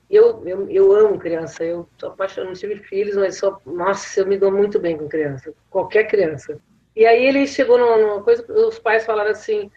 Eu, 0.10 0.46
eu, 0.46 0.70
eu 0.70 0.92
amo 0.92 1.18
criança, 1.18 1.64
eu 1.64 1.88
sou 1.98 2.10
apaixonado, 2.10 2.50
não 2.50 2.56
tive 2.56 2.78
filhos, 2.78 3.16
mas 3.16 3.38
sou, 3.38 3.62
nossa, 3.66 4.20
eu 4.20 4.28
me 4.28 4.38
dou 4.38 4.52
muito 4.52 4.80
bem 4.80 4.98
com 4.98 5.08
criança, 5.08 5.54
qualquer 5.70 6.06
criança. 6.06 6.60
E 6.96 7.06
aí 7.06 7.24
ele 7.26 7.48
chegou 7.48 7.78
numa, 7.78 7.98
numa 7.98 8.24
coisa, 8.24 8.46
os 8.52 8.80
pais 8.80 9.06
falaram 9.06 9.32
assim, 9.32 9.72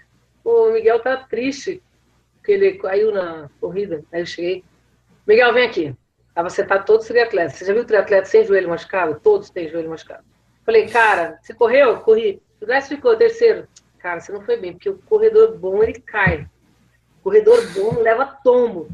o 0.45 0.71
Miguel 0.71 1.01
tá 1.01 1.19
triste, 1.19 1.83
porque 2.35 2.53
ele 2.53 2.79
caiu 2.79 3.13
na 3.13 3.49
corrida. 3.61 4.03
Aí 4.11 4.23
eu 4.23 4.27
cheguei, 4.27 4.65
Miguel, 5.27 5.53
vem 5.53 5.67
aqui. 5.67 5.95
Estava 6.29 6.49
sentado 6.49 6.87
todos 6.87 7.05
os 7.05 7.09
triatletas. 7.09 7.59
Você 7.59 7.67
já 7.67 7.75
viu 7.75 7.85
triatleta 7.85 8.25
sem 8.25 8.45
joelho 8.45 8.71
machucado? 8.71 9.21
Todos 9.21 9.51
têm 9.51 9.69
joelho 9.69 9.91
machucado. 9.91 10.25
Falei, 10.65 10.89
cara, 10.89 11.39
você 11.43 11.53
correu? 11.53 12.01
Corri. 12.01 12.43
O 12.61 12.83
ficou 12.83 13.17
terceiro. 13.17 13.67
Cara, 13.99 14.21
você 14.21 14.33
não 14.33 14.43
foi 14.43 14.57
bem, 14.57 14.73
porque 14.73 14.89
o 14.89 14.99
corredor 14.99 15.57
bom, 15.59 15.83
ele 15.83 15.95
cai. 15.95 16.47
O 17.21 17.25
corredor 17.25 17.59
bom 17.73 18.01
leva 18.01 18.39
tombo. 18.43 18.89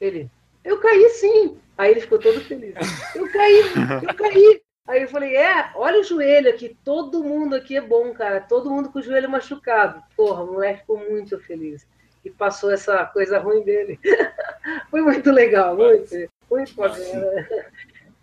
Ele, 0.00 0.28
eu 0.64 0.78
caí 0.80 1.08
sim. 1.10 1.58
Aí 1.76 1.92
ele 1.92 2.00
ficou 2.00 2.18
todo 2.18 2.40
feliz. 2.40 2.74
Eu 3.14 3.30
caí, 3.32 3.60
eu 4.02 4.14
caí. 4.14 4.62
Aí 4.86 5.02
eu 5.02 5.08
falei, 5.08 5.36
é, 5.36 5.70
olha 5.76 6.00
o 6.00 6.04
joelho 6.04 6.50
aqui, 6.50 6.76
todo 6.84 7.22
mundo 7.22 7.54
aqui 7.54 7.76
é 7.76 7.80
bom, 7.80 8.12
cara. 8.12 8.40
Todo 8.40 8.70
mundo 8.70 8.90
com 8.90 8.98
o 8.98 9.02
joelho 9.02 9.30
machucado. 9.30 10.02
Porra, 10.16 10.42
o 10.42 10.52
moleque 10.52 10.80
ficou 10.80 10.98
muito 10.98 11.38
feliz. 11.38 11.86
E 12.24 12.30
passou 12.30 12.70
essa 12.70 13.04
coisa 13.06 13.38
ruim 13.38 13.62
dele. 13.62 13.98
Foi 14.90 15.00
muito 15.00 15.30
legal, 15.30 15.76
muito. 15.76 16.14
Muito 16.50 16.74
bacana. 16.74 17.48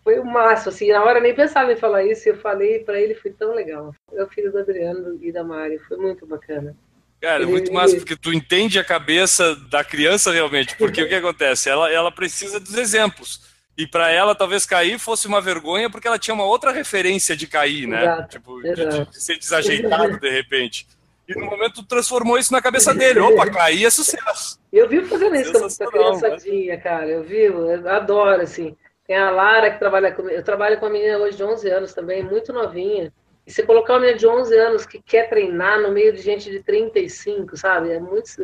Foi 0.10 0.18
o 0.18 0.26
máximo, 0.26 0.70
assim, 0.70 0.91
na 0.91 1.03
hora 1.03 1.20
nem 1.20 1.36
pensava 1.36 1.72
em 1.72 1.76
falar 1.76 2.03
isso, 2.03 2.28
eu 2.28 2.36
falei 2.36 2.80
para 2.80 2.99
ele, 2.99 3.14
foi 3.14 3.30
tão 3.30 3.53
legal. 3.53 3.93
É 4.12 4.24
o 4.24 4.28
filho 4.28 4.51
do 4.51 4.57
Adriano 4.57 5.20
e 5.22 5.32
da 5.32 5.43
Mari, 5.43 5.78
foi 5.88 5.97
muito 5.97 6.26
bacana. 6.26 6.76
Cara, 7.22 7.43
é 7.43 7.43
ele, 7.43 7.51
muito 7.51 7.72
massa, 7.72 7.95
porque 7.95 8.16
tu 8.16 8.34
entende 8.34 8.80
a 8.80 8.84
cabeça 8.84 9.55
da 9.70 9.84
criança 9.84 10.32
realmente, 10.32 10.76
porque 10.78 11.03
o 11.03 11.07
que 11.07 11.14
acontece? 11.14 11.70
Ela, 11.70 11.91
ela 11.91 12.12
precisa 12.12 12.60
dos 12.60 12.74
exemplos. 12.74 13.39
E 13.78 13.86
para 13.86 14.10
ela, 14.10 14.34
talvez 14.34 14.66
cair 14.66 14.97
fosse 14.97 15.28
uma 15.28 15.39
vergonha, 15.39 15.91
porque 15.91 16.07
ela 16.07 16.18
tinha 16.18 16.34
uma 16.34 16.45
outra 16.45 16.72
referência 16.72 17.38
de 17.38 17.45
cair, 17.45 17.86
né? 17.86 18.01
Exato, 18.01 18.30
tipo, 18.30 18.62
de, 18.64 18.74
de, 18.74 19.22
ser 19.22 19.38
desajeitado 19.38 20.20
de 20.20 20.30
repente. 20.32 20.88
E 21.28 21.36
no 21.36 21.45
momento 21.45 21.84
transformou 21.84 22.39
isso 22.39 22.51
na 22.51 22.64
cabeça 22.64 22.95
dele. 22.95 23.20
Opa, 23.20 23.45
cair 23.53 23.86
é 23.86 23.91
sucesso. 23.91 24.60
Eu 24.74 24.89
vi 24.89 25.05
fazendo 25.05 25.36
isso 25.36 25.53
com 25.53 25.84
a 25.84 25.91
criançadinha, 25.91 26.76
né? 26.76 26.82
cara. 26.82 27.07
Eu 27.07 27.24
vi, 27.24 27.43
eu 27.43 27.88
adoro, 27.88 28.41
assim. 28.41 28.76
Tem 29.10 29.18
a 29.18 29.32
Lara 29.32 29.72
que 29.72 29.80
trabalha 29.80 30.12
comigo. 30.12 30.36
Eu 30.36 30.43
trabalho 30.43 30.78
com 30.78 30.86
uma 30.86 30.91
menina 30.91 31.18
hoje 31.18 31.36
de 31.36 31.43
11 31.43 31.68
anos 31.68 31.93
também, 31.95 32.22
muito 32.22 32.53
novinha. 32.53 33.12
E 33.47 33.51
você 33.51 33.64
colocar 33.64 33.93
uma 33.93 34.01
menina 34.01 34.20
de 34.20 34.28
11 34.28 34.55
anos 34.55 34.86
que 34.86 35.01
quer 35.01 35.28
treinar 35.28 35.82
no 35.82 35.91
meio 35.91 36.14
de 36.14 36.22
gente 36.22 36.51
de 36.51 36.62
35, 36.62 37.57
sabe? 37.57 37.89
É 37.89 37.99
muito, 37.99 38.36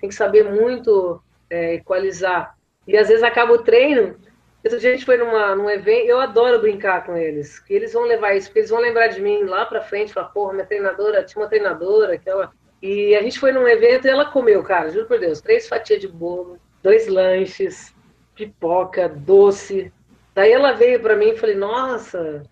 tem 0.00 0.08
que 0.08 0.14
saber 0.14 0.44
muito 0.44 1.20
é, 1.50 1.74
equalizar. 1.74 2.56
E 2.86 2.96
às 2.96 3.08
vezes 3.08 3.24
acaba 3.24 3.52
o 3.52 3.64
treino. 3.64 4.14
Essa 4.62 4.78
gente 4.78 5.04
foi 5.04 5.16
numa, 5.16 5.56
num 5.56 5.68
evento, 5.68 6.06
eu 6.06 6.20
adoro 6.20 6.60
brincar 6.60 7.04
com 7.04 7.16
eles, 7.16 7.58
que 7.58 7.74
eles 7.74 7.92
vão 7.92 8.04
levar 8.04 8.36
isso, 8.36 8.46
porque 8.46 8.60
eles 8.60 8.70
vão 8.70 8.78
lembrar 8.78 9.08
de 9.08 9.20
mim 9.20 9.42
lá 9.42 9.66
pra 9.66 9.80
frente, 9.80 10.12
falar, 10.12 10.28
porra, 10.28 10.52
minha 10.52 10.64
treinadora, 10.64 11.24
tinha 11.24 11.42
uma 11.42 11.48
treinadora, 11.48 12.14
aquela 12.14 12.52
e 12.80 13.16
a 13.16 13.22
gente 13.22 13.40
foi 13.40 13.50
num 13.50 13.66
evento 13.66 14.06
e 14.06 14.10
ela 14.10 14.26
comeu, 14.26 14.62
cara, 14.62 14.88
juro 14.88 15.06
por 15.06 15.18
Deus, 15.18 15.40
três 15.40 15.68
fatias 15.68 16.00
de 16.00 16.06
bolo, 16.06 16.60
dois 16.80 17.08
lanches, 17.08 17.92
pipoca, 18.36 19.08
doce. 19.08 19.92
Daí 20.34 20.52
ela 20.52 20.72
veio 20.72 21.00
para 21.00 21.16
mim 21.16 21.30
e 21.30 21.36
falei, 21.36 21.54
nossa, 21.54 22.42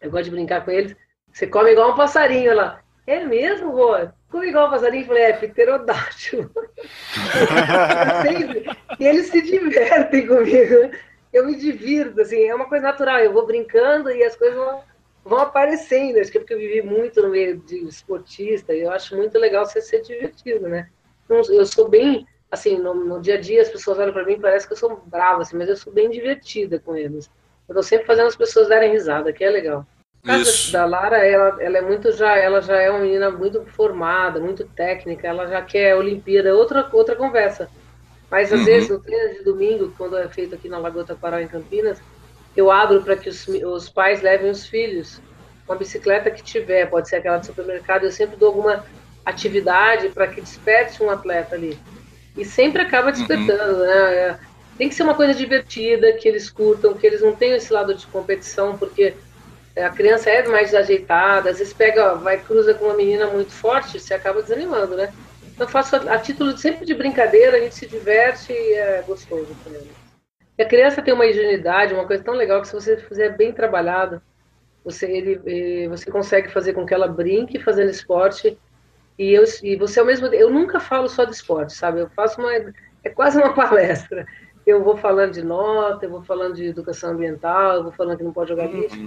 eu 0.00 0.10
gosto 0.10 0.24
de 0.24 0.30
brincar 0.30 0.64
com 0.64 0.70
eles. 0.70 0.96
Você 1.32 1.46
come 1.46 1.72
igual 1.72 1.92
um 1.92 1.96
passarinho. 1.96 2.50
Ela, 2.50 2.80
é 3.06 3.24
mesmo, 3.24 3.70
Rô? 3.70 4.08
Como 4.30 4.44
igual 4.44 4.70
passarinho? 4.70 5.02
Eu 5.02 5.08
falei, 5.08 5.22
é, 5.24 5.32
pterodátilo. 5.34 6.50
e 8.98 9.06
eles 9.06 9.26
se 9.26 9.42
divertem 9.42 10.26
comigo. 10.26 10.90
Eu 11.32 11.46
me 11.46 11.56
divirto, 11.56 12.20
assim, 12.20 12.44
é 12.44 12.54
uma 12.54 12.68
coisa 12.68 12.84
natural. 12.84 13.18
Eu 13.18 13.32
vou 13.32 13.46
brincando 13.46 14.10
e 14.10 14.24
as 14.24 14.34
coisas 14.34 14.56
vão, 14.56 14.82
vão 15.24 15.38
aparecendo. 15.40 16.18
Acho 16.18 16.32
que 16.32 16.38
é 16.38 16.40
porque 16.40 16.54
eu 16.54 16.58
vivi 16.58 16.82
muito 16.82 17.20
no 17.20 17.28
meio 17.28 17.58
de 17.58 17.86
esportista 17.86 18.74
e 18.74 18.80
eu 18.80 18.90
acho 18.90 19.14
muito 19.14 19.38
legal 19.38 19.66
você 19.66 19.82
ser 19.82 20.00
divertido, 20.00 20.68
né? 20.68 20.88
Eu 21.28 21.66
sou 21.66 21.88
bem, 21.88 22.26
assim, 22.50 22.78
no, 22.78 22.94
no 22.94 23.20
dia 23.20 23.34
a 23.36 23.40
dia 23.40 23.62
as 23.62 23.68
pessoas 23.70 23.98
olham 23.98 24.12
para 24.12 24.24
mim 24.24 24.40
parece 24.40 24.66
que 24.66 24.72
eu 24.72 24.76
sou 24.76 24.96
brava, 25.06 25.42
assim, 25.42 25.56
mas 25.56 25.68
eu 25.68 25.76
sou 25.76 25.92
bem 25.92 26.10
divertida 26.10 26.78
com 26.80 26.96
eles. 26.96 27.30
Eu 27.68 27.74
tô 27.74 27.82
sempre 27.82 28.06
fazendo 28.06 28.28
as 28.28 28.36
pessoas 28.36 28.68
darem 28.68 28.92
risada, 28.92 29.32
que 29.32 29.44
é 29.44 29.50
legal. 29.50 29.86
Isso. 30.24 30.72
da 30.72 30.84
Lara, 30.84 31.18
ela, 31.26 31.62
ela 31.62 31.78
é 31.78 31.80
muito 31.80 32.10
já, 32.12 32.36
ela 32.36 32.60
já 32.60 32.80
é 32.80 32.90
uma 32.90 33.00
menina 33.00 33.30
muito 33.30 33.64
formada, 33.66 34.40
muito 34.40 34.64
técnica, 34.68 35.28
ela 35.28 35.46
já 35.46 35.62
quer 35.62 35.96
Olimpíada, 35.96 36.48
é 36.48 36.54
outra 36.54 36.88
outra 36.92 37.16
conversa. 37.16 37.70
Mas 38.30 38.52
às 38.52 38.60
Uhum. 38.60 38.64
vezes 38.64 38.88
no 38.90 39.00
treino 39.02 39.34
de 39.34 39.44
domingo, 39.44 39.94
quando 39.96 40.16
é 40.16 40.28
feito 40.28 40.54
aqui 40.54 40.68
na 40.68 40.78
Lagoa 40.78 41.06
Taquaral 41.06 41.40
em 41.40 41.48
Campinas, 41.48 42.02
eu 42.56 42.70
abro 42.70 43.02
para 43.04 43.16
que 43.16 43.28
os, 43.28 43.46
os 43.48 43.88
pais 43.90 44.22
levem 44.22 44.50
os 44.50 44.66
filhos. 44.66 45.22
Uma 45.68 45.76
bicicleta 45.78 46.30
que 46.30 46.42
tiver, 46.42 46.86
pode 46.90 47.08
ser 47.08 47.16
aquela 47.16 47.38
do 47.38 47.46
supermercado, 47.46 48.04
eu 48.04 48.10
sempre 48.10 48.36
dou 48.36 48.48
alguma 48.48 48.84
atividade 49.24 50.10
para 50.10 50.28
que 50.28 50.40
desperte 50.40 51.02
um 51.02 51.10
atleta 51.10 51.54
ali. 51.54 51.82
E 52.36 52.44
sempre 52.44 52.82
acaba 52.82 53.12
despertando, 53.12 53.80
né? 53.80 54.16
É, 54.32 54.40
Tem 54.78 54.88
que 54.88 54.94
ser 54.94 55.02
uma 55.04 55.16
coisa 55.16 55.34
divertida, 55.34 56.14
que 56.18 56.28
eles 56.28 56.50
curtam, 56.50 56.96
que 56.96 57.06
eles 57.06 57.22
não 57.22 57.36
tenham 57.36 57.56
esse 57.56 57.72
lado 57.72 57.94
de 57.94 58.06
competição, 58.08 58.78
porque 58.78 59.22
é, 59.76 59.84
a 59.84 59.90
criança 59.92 60.30
é 60.30 60.46
mais 60.48 60.72
desajeitada, 60.72 61.50
às 61.50 61.58
vezes 61.58 61.74
pega, 61.74 62.16
vai 62.16 62.42
cruza 62.42 62.74
com 62.74 62.86
uma 62.86 62.96
menina 62.96 63.28
muito 63.32 63.52
forte, 63.54 64.00
você 64.00 64.14
acaba 64.14 64.42
desanimando, 64.42 64.96
né? 64.96 65.14
Então 65.54 65.66
eu 65.66 65.72
faço 65.72 65.96
a, 65.96 66.14
a 66.14 66.20
título 66.20 66.54
de- 66.54 66.60
sempre 66.60 66.86
de 66.86 66.94
brincadeira, 66.94 67.56
a 67.58 67.60
gente 67.60 67.74
se 67.76 67.88
diverte 67.88 68.52
e 68.52 68.74
é 68.74 69.02
gostoso 69.02 69.56
também. 69.64 69.96
E 70.58 70.62
a 70.62 70.68
criança 70.68 71.02
tem 71.02 71.14
uma 71.14 71.26
higienidade, 71.26 71.94
uma 71.94 72.06
coisa 72.06 72.24
tão 72.24 72.34
legal 72.34 72.60
que 72.62 72.68
se 72.68 72.74
você 72.74 72.96
fizer 72.98 73.36
bem 73.36 73.52
trabalhado, 73.54 74.22
você, 74.84 75.06
ele, 75.10 75.84
eh, 75.84 75.88
você 75.88 76.10
consegue 76.10 76.50
fazer 76.50 76.74
com 76.74 76.86
que 76.86 76.94
ela 76.94 77.08
brinque 77.08 77.60
fazendo 77.60 77.90
esporte 77.90 78.60
e, 79.18 79.32
eu, 79.32 79.44
e 79.62 79.76
você 79.76 80.00
ao 80.00 80.06
mesmo 80.06 80.28
tempo, 80.28 80.42
eu 80.42 80.50
nunca 80.50 80.78
falo 80.78 81.08
só 81.08 81.24
de 81.24 81.32
esporte, 81.32 81.72
sabe? 81.72 82.00
Eu 82.00 82.10
faço 82.10 82.40
uma, 82.40 82.52
é 82.52 83.08
quase 83.10 83.38
uma 83.38 83.52
palestra. 83.54 84.26
Eu 84.66 84.82
vou 84.82 84.96
falando 84.96 85.32
de 85.32 85.42
nota, 85.42 86.06
eu 86.06 86.10
vou 86.10 86.22
falando 86.22 86.54
de 86.54 86.66
educação 86.66 87.10
ambiental, 87.12 87.76
eu 87.76 87.82
vou 87.84 87.92
falando 87.92 88.18
que 88.18 88.24
não 88.24 88.32
pode 88.32 88.50
jogar 88.50 88.66
lixo 88.66 88.98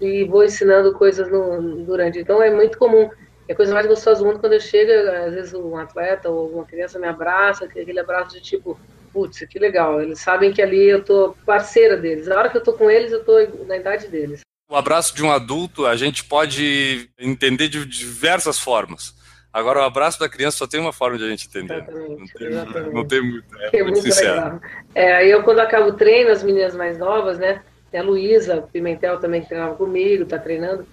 e 0.00 0.24
vou 0.24 0.44
ensinando 0.44 0.92
coisas 0.92 1.28
no, 1.30 1.84
durante. 1.84 2.20
Então 2.20 2.40
é 2.40 2.50
muito 2.54 2.78
comum. 2.78 3.10
É 3.48 3.52
a 3.52 3.56
coisa 3.56 3.74
mais 3.74 3.86
gostosa 3.86 4.20
do 4.20 4.26
mundo 4.26 4.38
quando 4.38 4.52
eu 4.52 4.60
chego, 4.60 4.92
às 5.10 5.34
vezes 5.34 5.54
um 5.54 5.76
atleta 5.76 6.28
ou 6.28 6.50
uma 6.50 6.64
criança 6.64 6.98
me 6.98 7.08
abraça, 7.08 7.64
aquele 7.64 7.98
abraço 7.98 8.36
de 8.36 8.42
tipo, 8.42 8.78
putz, 9.12 9.40
que 9.40 9.58
legal. 9.58 10.00
Eles 10.00 10.20
sabem 10.20 10.52
que 10.52 10.62
ali 10.62 10.88
eu 10.88 11.02
tô 11.02 11.34
parceira 11.44 11.96
deles. 11.96 12.28
A 12.28 12.38
hora 12.38 12.48
que 12.48 12.56
eu 12.56 12.62
tô 12.62 12.74
com 12.74 12.90
eles, 12.90 13.10
eu 13.10 13.24
tô 13.24 13.34
na 13.66 13.76
idade 13.76 14.06
deles. 14.06 14.40
O 14.70 14.76
abraço 14.76 15.16
de 15.16 15.24
um 15.24 15.32
adulto 15.32 15.86
a 15.86 15.96
gente 15.96 16.24
pode 16.24 17.08
entender 17.18 17.68
de 17.68 17.84
diversas 17.86 18.58
formas. 18.58 19.14
Agora, 19.52 19.80
o 19.80 19.82
abraço 19.82 20.20
da 20.20 20.28
criança 20.28 20.58
só 20.58 20.66
tem 20.66 20.78
uma 20.78 20.92
forma 20.92 21.18
de 21.18 21.24
a 21.24 21.28
gente 21.28 21.48
entender. 21.48 21.84
Não 21.86 22.22
Exatamente, 22.22 22.34
tem, 22.34 22.46
exatamente. 22.48 22.94
não 22.94 23.04
tem 23.06 23.22
muito. 23.22 23.56
É, 23.56 23.60
muito 23.60 23.84
muito 23.84 24.02
sincero. 24.02 24.60
É, 24.94 25.14
aí 25.14 25.30
eu, 25.30 25.42
quando 25.42 25.60
acabo 25.60 25.88
o 25.88 25.94
treino, 25.94 26.30
as 26.30 26.42
meninas 26.42 26.76
mais 26.76 26.98
novas, 26.98 27.38
né? 27.38 27.62
Tem 27.90 28.00
a 28.00 28.04
Luísa 28.04 28.68
Pimentel 28.70 29.18
também 29.18 29.40
que 29.40 29.48
treinava 29.48 29.74
comigo, 29.74 30.26
tá 30.26 30.38
treinando. 30.38 30.86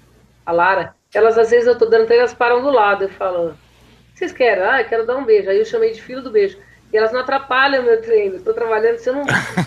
A 0.46 0.52
Lara. 0.52 0.96
Elas, 1.14 1.38
às 1.38 1.50
vezes, 1.50 1.68
eu 1.68 1.78
tô 1.78 1.86
dando 1.86 2.06
treino, 2.06 2.22
elas 2.22 2.34
param 2.34 2.62
do 2.62 2.70
lado. 2.70 3.04
Eu 3.04 3.10
falo, 3.10 3.50
o 3.50 3.54
que 4.14 4.20
vocês 4.20 4.32
querem? 4.32 4.64
Ah, 4.64 4.82
eu 4.82 4.88
quero 4.88 5.06
dar 5.06 5.18
um 5.18 5.26
beijo. 5.26 5.50
Aí 5.50 5.60
eu 5.60 5.66
chamei 5.66 5.92
de 5.92 6.02
filho 6.02 6.22
do 6.22 6.32
beijo. 6.32 6.58
E 6.94 6.98
elas 6.98 7.12
não 7.12 7.20
atrapalham 7.20 7.82
o 7.82 7.86
meu 7.86 8.02
treino. 8.02 8.40
Tô 8.40 8.54
trabalhando, 8.54 8.98
você 8.98 9.12
não. 9.12 9.26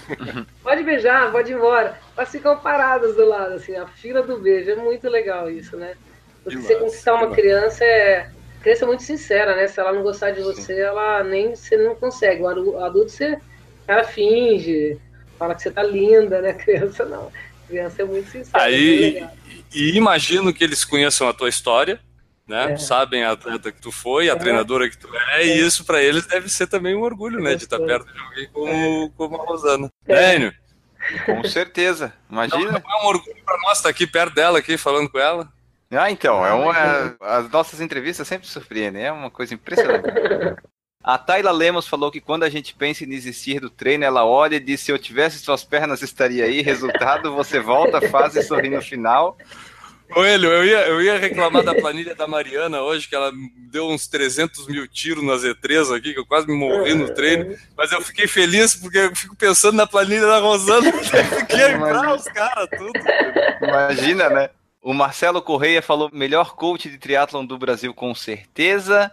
pode 0.62 0.82
beijar, 0.82 1.30
pode 1.30 1.52
ir 1.52 1.56
embora. 1.56 1.98
Elas 2.16 2.30
ficam 2.30 2.58
paradas 2.58 3.14
do 3.16 3.26
lado, 3.26 3.54
assim, 3.54 3.76
a 3.76 3.86
fila 3.86 4.22
do 4.22 4.38
beijo. 4.38 4.70
É 4.70 4.76
muito 4.76 5.08
legal 5.08 5.50
isso, 5.50 5.76
né? 5.76 5.94
Porque 6.42 6.56
Que 6.56 6.64
você 6.64 6.76
conquistar 6.76 7.18
que 7.18 7.24
uma 7.24 7.34
criança 7.34 7.84
é. 7.84 8.30
Criança 8.62 8.84
é 8.84 8.86
muito 8.86 9.02
sincera, 9.02 9.54
né? 9.56 9.68
Se 9.68 9.78
ela 9.80 9.92
não 9.92 10.02
gostar 10.02 10.32
de 10.32 10.40
você, 10.42 10.80
ela 10.80 11.22
nem 11.24 11.54
você 11.54 11.76
não 11.76 11.94
consegue. 11.94 12.42
O 12.42 12.48
adu- 12.48 12.78
adulto 12.78 13.10
você 13.10 13.38
ela 13.86 14.04
finge, 14.04 14.98
fala 15.38 15.54
que 15.54 15.62
você 15.62 15.70
tá 15.70 15.82
linda, 15.82 16.40
né? 16.42 16.50
A 16.50 16.54
criança 16.54 17.04
não. 17.04 17.30
Criança 17.68 18.02
é 18.02 18.04
muito 18.04 18.30
sincera. 18.30 18.64
é 18.64 18.66
Aí, 18.66 19.10
legal. 19.14 19.30
e 19.74 19.96
imagino 19.96 20.52
que 20.52 20.64
eles 20.64 20.84
conheçam 20.84 21.28
a 21.28 21.32
tua 21.34 21.48
história, 21.48 22.00
né? 22.46 22.72
É. 22.72 22.76
Sabem 22.76 23.24
a 23.24 23.32
atleta 23.32 23.70
que 23.70 23.80
tu 23.80 23.92
foi, 23.92 24.28
a 24.28 24.32
É. 24.32 24.36
treinadora 24.36 24.88
que 24.88 24.96
tu 24.98 25.08
é, 25.32 25.46
e 25.46 25.60
isso 25.60 25.84
pra 25.84 26.02
eles 26.02 26.26
deve 26.26 26.48
ser 26.48 26.66
também 26.66 26.94
um 26.96 27.02
orgulho, 27.02 27.40
né? 27.40 27.54
De 27.54 27.64
estar 27.64 27.78
Gostoso. 27.78 28.04
perto 28.04 28.12
de 28.14 28.20
alguém 28.20 28.48
como, 28.52 29.10
como 29.16 29.40
a 29.40 29.44
Rosana. 29.44 29.90
É. 30.06 30.14
Dênio, 30.32 30.52
Com 31.26 31.44
certeza. 31.44 32.12
Imagina. 32.30 32.72
não 32.72 32.78
é 32.78 33.02
um 33.04 33.06
orgulho 33.06 33.36
pra 33.44 33.56
nós 33.62 33.78
estar 33.78 33.88
aqui 33.90 34.06
perto 34.06 34.34
dela, 34.34 34.58
aqui, 34.58 34.76
falando 34.76 35.08
com 35.10 35.18
ela. 35.18 35.48
Ah, 35.90 36.10
então, 36.10 36.44
é 36.44 36.52
uma, 36.52 37.16
as 37.20 37.50
nossas 37.50 37.80
entrevistas 37.80 38.28
sempre 38.28 38.46
surpreendem, 38.46 39.04
é 39.04 39.12
uma 39.12 39.30
coisa 39.30 39.54
impressionante. 39.54 40.04
A 41.02 41.16
Tayla 41.16 41.50
Lemos 41.50 41.88
falou 41.88 42.10
que 42.10 42.20
quando 42.20 42.42
a 42.42 42.50
gente 42.50 42.74
pensa 42.74 43.04
em 43.04 43.08
desistir 43.08 43.60
do 43.60 43.70
treino, 43.70 44.04
ela 44.04 44.26
olha 44.26 44.56
e 44.56 44.60
diz: 44.60 44.80
se 44.80 44.92
eu 44.92 44.98
tivesse 44.98 45.38
suas 45.38 45.64
pernas, 45.64 46.02
estaria 46.02 46.44
aí. 46.44 46.60
Resultado, 46.60 47.32
você 47.34 47.60
volta, 47.60 48.00
faz 48.10 48.36
e 48.36 48.42
sorri 48.42 48.68
no 48.68 48.82
final. 48.82 49.38
Coelho, 50.10 50.50
eu 50.50 50.64
ia, 50.64 50.86
eu 50.88 51.00
ia 51.00 51.18
reclamar 51.18 51.62
da 51.62 51.74
planilha 51.74 52.14
da 52.14 52.26
Mariana 52.26 52.80
hoje, 52.82 53.08
que 53.08 53.14
ela 53.14 53.30
deu 53.70 53.88
uns 53.88 54.06
300 54.06 54.66
mil 54.66 54.88
tiros 54.88 55.22
na 55.22 55.34
Z3 55.34 55.96
aqui, 55.96 56.14
que 56.14 56.18
eu 56.18 56.26
quase 56.26 56.46
me 56.46 56.54
morri 56.54 56.94
no 56.94 57.14
treino, 57.14 57.56
mas 57.76 57.92
eu 57.92 58.00
fiquei 58.00 58.26
feliz 58.26 58.74
porque 58.74 58.98
eu 58.98 59.14
fico 59.14 59.36
pensando 59.36 59.76
na 59.76 59.86
planilha 59.86 60.26
da 60.26 60.38
Rosana, 60.38 60.90
que 60.92 61.46
quebrar 61.46 62.14
os 62.14 62.24
caras, 62.24 62.68
tudo. 62.70 62.92
Imagina, 63.62 64.30
né? 64.30 64.50
O 64.82 64.94
Marcelo 64.94 65.42
Correia 65.42 65.82
falou: 65.82 66.10
melhor 66.12 66.54
coach 66.54 66.88
de 66.88 66.98
triatlon 66.98 67.44
do 67.44 67.58
Brasil, 67.58 67.92
com 67.92 68.14
certeza. 68.14 69.12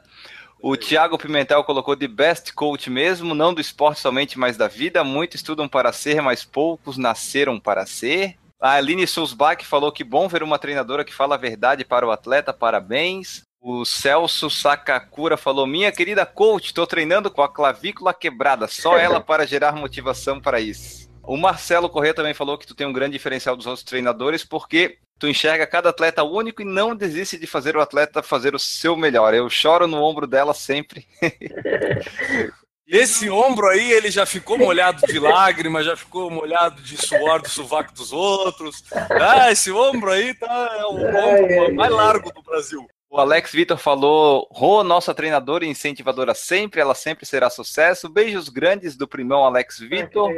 O 0.61 0.75
Thiago 0.75 1.17
Pimentel 1.17 1.63
colocou 1.63 1.95
de 1.95 2.07
best 2.07 2.53
coach 2.53 2.89
mesmo, 2.89 3.35
não 3.35 3.53
do 3.53 3.61
esporte 3.61 3.99
somente, 3.99 4.39
mas 4.39 4.57
da 4.57 4.67
vida. 4.67 5.03
Muitos 5.03 5.35
estudam 5.35 5.67
para 5.67 5.91
ser, 5.91 6.21
mas 6.21 6.43
poucos 6.43 6.97
nasceram 6.97 7.59
para 7.59 7.85
ser. 7.85 8.35
A 8.59 8.71
Aline 8.71 9.05
Sulzbach 9.05 9.63
falou 9.65 9.91
que 9.91 10.03
bom 10.03 10.27
ver 10.27 10.41
uma 10.41 10.57
treinadora 10.57 11.03
que 11.03 11.13
fala 11.13 11.35
a 11.35 11.37
verdade 11.37 11.83
para 11.83 12.07
o 12.07 12.11
atleta, 12.11 12.53
parabéns. 12.53 13.43
O 13.61 13.83
Celso 13.85 14.49
Sakakura 14.49 15.37
falou: 15.37 15.67
Minha 15.67 15.91
querida 15.91 16.25
coach, 16.25 16.67
estou 16.67 16.87
treinando 16.87 17.29
com 17.29 17.41
a 17.41 17.49
clavícula 17.49 18.13
quebrada, 18.13 18.67
só 18.67 18.97
ela 18.97 19.19
para 19.19 19.45
gerar 19.45 19.73
motivação 19.73 20.39
para 20.39 20.59
isso. 20.59 21.04
O 21.27 21.37
Marcelo 21.37 21.89
Corrêa 21.89 22.13
também 22.13 22.33
falou 22.33 22.57
que 22.57 22.67
tu 22.67 22.75
tem 22.75 22.85
um 22.85 22.93
grande 22.93 23.13
diferencial 23.13 23.55
dos 23.55 23.65
outros 23.65 23.83
treinadores, 23.83 24.43
porque 24.43 24.97
tu 25.17 25.27
enxerga 25.27 25.65
cada 25.65 25.89
atleta 25.89 26.23
único 26.23 26.61
e 26.61 26.65
não 26.65 26.95
desiste 26.95 27.37
de 27.37 27.47
fazer 27.47 27.75
o 27.75 27.81
atleta 27.81 28.21
fazer 28.21 28.53
o 28.53 28.59
seu 28.59 28.95
melhor. 28.95 29.33
Eu 29.33 29.49
choro 29.49 29.87
no 29.87 30.01
ombro 30.01 30.27
dela 30.27 30.53
sempre. 30.53 31.07
Esse 32.87 33.31
ombro 33.31 33.67
aí, 33.67 33.91
ele 33.91 34.11
já 34.11 34.27
ficou 34.27 34.59
molhado 34.59 35.01
de 35.07 35.17
lágrimas, 35.17 35.87
já 35.87 35.97
ficou 35.97 36.29
molhado 36.29 36.79
de 36.83 36.95
suor 36.95 37.41
do 37.41 37.49
sovaco 37.49 37.91
dos 37.91 38.13
outros. 38.13 38.83
Ah, 39.09 39.51
esse 39.51 39.71
ombro 39.71 40.11
aí 40.11 40.35
tá 40.35 40.69
é 40.77 40.85
o 40.85 40.93
ombro 40.93 41.73
mais 41.73 41.91
largo 41.91 42.31
do 42.31 42.43
Brasil. 42.43 42.85
O 43.09 43.17
Alex 43.17 43.51
Vitor 43.51 43.79
falou: 43.79 44.47
Rô, 44.51 44.83
nossa 44.83 45.15
treinadora 45.15 45.65
e 45.65 45.69
incentivadora 45.69 46.35
sempre, 46.35 46.79
ela 46.79 46.93
sempre 46.93 47.25
será 47.25 47.49
sucesso. 47.49 48.07
Beijos 48.07 48.49
grandes 48.49 48.95
do 48.95 49.07
primão 49.07 49.43
Alex 49.43 49.79
Vitor. 49.79 50.31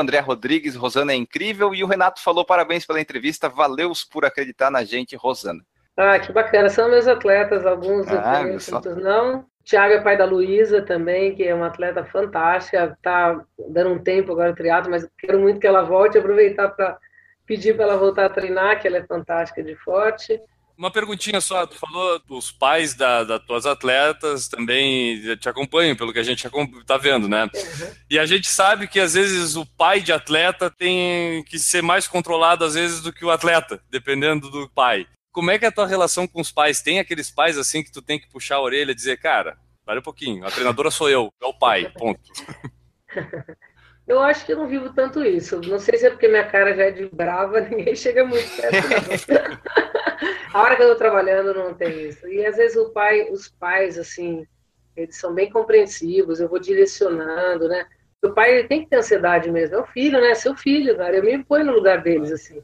André 0.00 0.20
Rodrigues, 0.20 0.74
Rosana 0.74 1.12
é 1.12 1.16
incrível. 1.16 1.74
E 1.74 1.82
o 1.82 1.86
Renato 1.86 2.22
falou: 2.22 2.44
parabéns 2.44 2.86
pela 2.86 3.00
entrevista, 3.00 3.48
valeu 3.48 3.92
por 4.10 4.24
acreditar 4.24 4.70
na 4.70 4.84
gente, 4.84 5.16
Rosana. 5.16 5.62
Ah, 5.96 6.18
que 6.18 6.32
bacana. 6.32 6.68
São 6.68 6.88
meus 6.88 7.08
atletas, 7.08 7.66
alguns 7.66 8.06
Ah, 8.08 8.42
não. 8.96 9.44
Tiago 9.64 9.94
é 9.94 10.00
pai 10.00 10.16
da 10.16 10.24
Luísa 10.24 10.80
também, 10.80 11.34
que 11.34 11.44
é 11.44 11.54
uma 11.54 11.66
atleta 11.66 12.04
fantástica. 12.04 12.96
Tá 13.02 13.44
dando 13.68 13.90
um 13.90 13.98
tempo 13.98 14.32
agora 14.32 14.50
no 14.50 14.56
triatlo, 14.56 14.90
mas 14.90 15.06
quero 15.18 15.38
muito 15.38 15.60
que 15.60 15.66
ela 15.66 15.82
volte. 15.82 16.16
Aproveitar 16.16 16.68
para 16.68 16.96
pedir 17.44 17.74
para 17.74 17.84
ela 17.84 17.96
voltar 17.96 18.26
a 18.26 18.30
treinar, 18.30 18.80
que 18.80 18.86
ela 18.86 18.98
é 18.98 19.06
fantástica 19.06 19.62
de 19.62 19.74
forte. 19.76 20.40
Uma 20.78 20.92
perguntinha 20.92 21.40
só, 21.40 21.66
tu 21.66 21.76
falou 21.76 22.20
dos 22.20 22.52
pais 22.52 22.94
da, 22.94 23.24
das 23.24 23.44
tuas 23.44 23.66
atletas 23.66 24.46
também 24.46 25.20
te 25.36 25.48
acompanham, 25.48 25.96
pelo 25.96 26.12
que 26.12 26.20
a 26.20 26.22
gente 26.22 26.48
tá 26.86 26.96
vendo, 26.96 27.28
né? 27.28 27.50
E 28.08 28.16
a 28.16 28.24
gente 28.24 28.48
sabe 28.48 28.86
que 28.86 29.00
às 29.00 29.14
vezes 29.14 29.56
o 29.56 29.66
pai 29.66 30.00
de 30.00 30.12
atleta 30.12 30.70
tem 30.70 31.42
que 31.42 31.58
ser 31.58 31.82
mais 31.82 32.06
controlado 32.06 32.64
às 32.64 32.74
vezes 32.74 33.00
do 33.00 33.12
que 33.12 33.24
o 33.24 33.30
atleta, 33.32 33.82
dependendo 33.90 34.48
do 34.48 34.68
pai. 34.68 35.04
Como 35.32 35.50
é 35.50 35.58
que 35.58 35.64
é 35.64 35.68
a 35.68 35.72
tua 35.72 35.86
relação 35.86 36.28
com 36.28 36.40
os 36.40 36.52
pais? 36.52 36.80
Tem 36.80 37.00
aqueles 37.00 37.28
pais 37.28 37.58
assim 37.58 37.82
que 37.82 37.90
tu 37.90 38.00
tem 38.00 38.16
que 38.16 38.30
puxar 38.30 38.56
a 38.56 38.62
orelha 38.62 38.92
e 38.92 38.94
dizer, 38.94 39.18
cara, 39.18 39.58
para 39.84 39.98
um 39.98 40.02
pouquinho, 40.02 40.46
a 40.46 40.50
treinadora 40.52 40.92
sou 40.92 41.10
eu, 41.10 41.32
é 41.42 41.46
o 41.46 41.54
pai, 41.54 41.90
ponto. 41.90 42.20
Eu 44.08 44.20
acho 44.20 44.46
que 44.46 44.52
eu 44.52 44.56
não 44.56 44.66
vivo 44.66 44.90
tanto 44.94 45.22
isso. 45.22 45.60
Não 45.68 45.78
sei 45.78 45.98
se 45.98 46.06
é 46.06 46.10
porque 46.10 46.26
minha 46.26 46.46
cara 46.46 46.74
já 46.74 46.84
é 46.84 46.90
de 46.90 47.06
brava, 47.06 47.60
ninguém 47.68 47.94
chega 47.94 48.24
muito 48.24 48.48
perto. 48.56 49.28
A 50.54 50.62
hora 50.62 50.76
que 50.76 50.82
eu 50.82 50.88
tô 50.88 50.96
trabalhando 50.96 51.52
não 51.52 51.74
tem 51.74 52.08
isso. 52.08 52.26
E 52.26 52.44
às 52.44 52.56
vezes 52.56 52.76
o 52.76 52.88
pai, 52.90 53.30
os 53.30 53.48
pais, 53.48 53.98
assim, 53.98 54.46
eles 54.96 55.16
são 55.16 55.34
bem 55.34 55.50
compreensivos, 55.50 56.40
eu 56.40 56.48
vou 56.48 56.58
direcionando, 56.58 57.68
né? 57.68 57.86
O 58.22 58.30
pai 58.30 58.58
ele 58.58 58.66
tem 58.66 58.82
que 58.82 58.90
ter 58.90 58.96
ansiedade 58.96 59.50
mesmo, 59.50 59.76
é 59.76 59.80
o 59.80 59.86
filho, 59.86 60.20
né? 60.20 60.34
Seu 60.34 60.56
filho, 60.56 60.96
cara. 60.96 61.16
Eu 61.16 61.22
me 61.22 61.44
ponho 61.44 61.66
no 61.66 61.72
lugar 61.72 62.02
deles, 62.02 62.32
assim. 62.32 62.62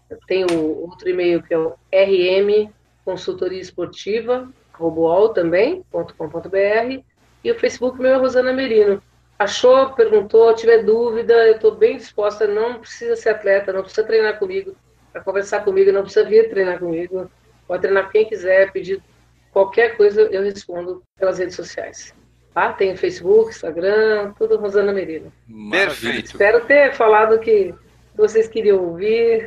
Eu 0.08 0.18
tenho 0.28 0.46
outro 0.82 1.08
e-mail 1.08 1.42
que 1.42 1.52
é 1.52 1.58
o 1.58 1.74
rm 1.92 2.70
consultoria 3.07 3.61
esportiva, 3.61 4.50
roboal 4.74 5.28
também, 5.28 5.84
.com.br, 5.92 7.02
e 7.44 7.52
o 7.52 7.54
Facebook 7.54 8.00
meu 8.00 8.14
é 8.14 8.16
Rosana 8.16 8.52
Merino. 8.52 9.00
Achou, 9.38 9.90
perguntou, 9.90 10.52
tiver 10.54 10.82
dúvida, 10.82 11.32
eu 11.46 11.54
estou 11.54 11.76
bem 11.76 11.96
disposta, 11.96 12.48
não 12.48 12.80
precisa 12.80 13.14
ser 13.14 13.28
atleta, 13.28 13.72
não 13.72 13.82
precisa 13.82 14.04
treinar 14.04 14.40
comigo, 14.40 14.74
para 15.12 15.22
conversar 15.22 15.64
comigo, 15.64 15.92
não 15.92 16.02
precisa 16.02 16.26
vir 16.26 16.50
treinar 16.50 16.80
comigo, 16.80 17.30
pode 17.68 17.82
treinar 17.82 18.11
quem 18.11 18.28
quiser, 18.28 18.72
pedir 18.72 19.00
qualquer 19.52 19.96
coisa, 19.96 20.22
eu 20.22 20.42
respondo 20.42 21.02
pelas 21.16 21.38
redes 21.38 21.54
sociais. 21.54 22.12
Tá? 22.52 22.72
Tem 22.72 22.96
Facebook, 22.96 23.50
Instagram, 23.50 24.32
tudo 24.36 24.57
Rosana 24.57 24.92
Merino. 24.92 25.32
Perfeito. 25.70 26.32
Espero 26.32 26.64
ter 26.64 26.92
falado 26.94 27.38
que 27.38 27.72
vocês 28.16 28.48
queriam 28.48 28.82
ouvir. 28.82 29.46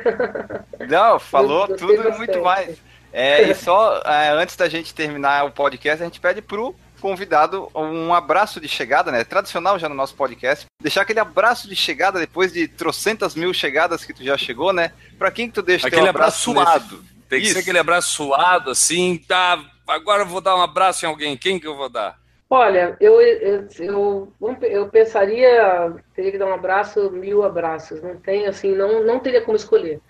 Não, 0.88 1.18
falou 1.18 1.66
tudo 1.66 2.12
muito 2.12 2.40
mais. 2.40 2.80
É, 3.12 3.42
e 3.42 3.54
só 3.54 4.00
é, 4.04 4.30
antes 4.30 4.56
da 4.56 4.68
gente 4.68 4.94
terminar 4.94 5.44
o 5.44 5.50
podcast, 5.50 6.02
a 6.02 6.06
gente 6.06 6.20
pede 6.20 6.40
pro 6.40 6.74
convidado 7.00 7.68
um 7.74 8.12
abraço 8.14 8.60
de 8.60 8.68
chegada, 8.68 9.10
né? 9.10 9.24
Tradicional 9.24 9.78
já 9.78 9.88
no 9.88 9.94
nosso 9.94 10.14
podcast. 10.14 10.66
Deixar 10.80 11.02
aquele 11.02 11.18
abraço 11.18 11.66
de 11.66 11.74
chegada 11.74 12.20
depois 12.20 12.52
de 12.52 12.68
trocentas 12.68 13.34
mil 13.34 13.52
chegadas 13.54 14.04
que 14.04 14.12
tu 14.12 14.22
já 14.22 14.36
chegou, 14.36 14.72
né? 14.72 14.92
Pra 15.18 15.30
quem 15.30 15.48
que 15.48 15.54
tu 15.54 15.62
deixa 15.62 15.88
Aquele 15.88 16.08
abraço, 16.08 16.50
abraço 16.50 16.78
suado. 16.78 16.96
Nesse... 16.98 17.10
Tem 17.28 17.40
que 17.40 17.46
Isso. 17.46 17.54
ser 17.54 17.60
aquele 17.60 17.78
abraço 17.78 18.12
suado, 18.12 18.70
assim, 18.70 19.16
tá? 19.26 19.64
Agora 19.88 20.22
eu 20.22 20.26
vou 20.26 20.40
dar 20.40 20.56
um 20.56 20.62
abraço 20.62 21.04
em 21.04 21.08
alguém. 21.08 21.36
Quem 21.36 21.58
que 21.58 21.66
eu 21.66 21.76
vou 21.76 21.88
dar? 21.88 22.18
Olha, 22.52 22.96
eu, 23.00 23.20
eu, 23.20 23.68
eu, 23.78 24.32
eu 24.62 24.88
pensaria, 24.88 25.94
teria 26.14 26.32
que 26.32 26.38
dar 26.38 26.46
um 26.46 26.54
abraço, 26.54 27.08
mil 27.12 27.44
abraços. 27.44 28.02
Não 28.02 28.16
tem, 28.16 28.46
assim, 28.46 28.74
não, 28.74 29.04
não 29.04 29.20
teria 29.20 29.40
como 29.40 29.56
escolher. 29.56 30.00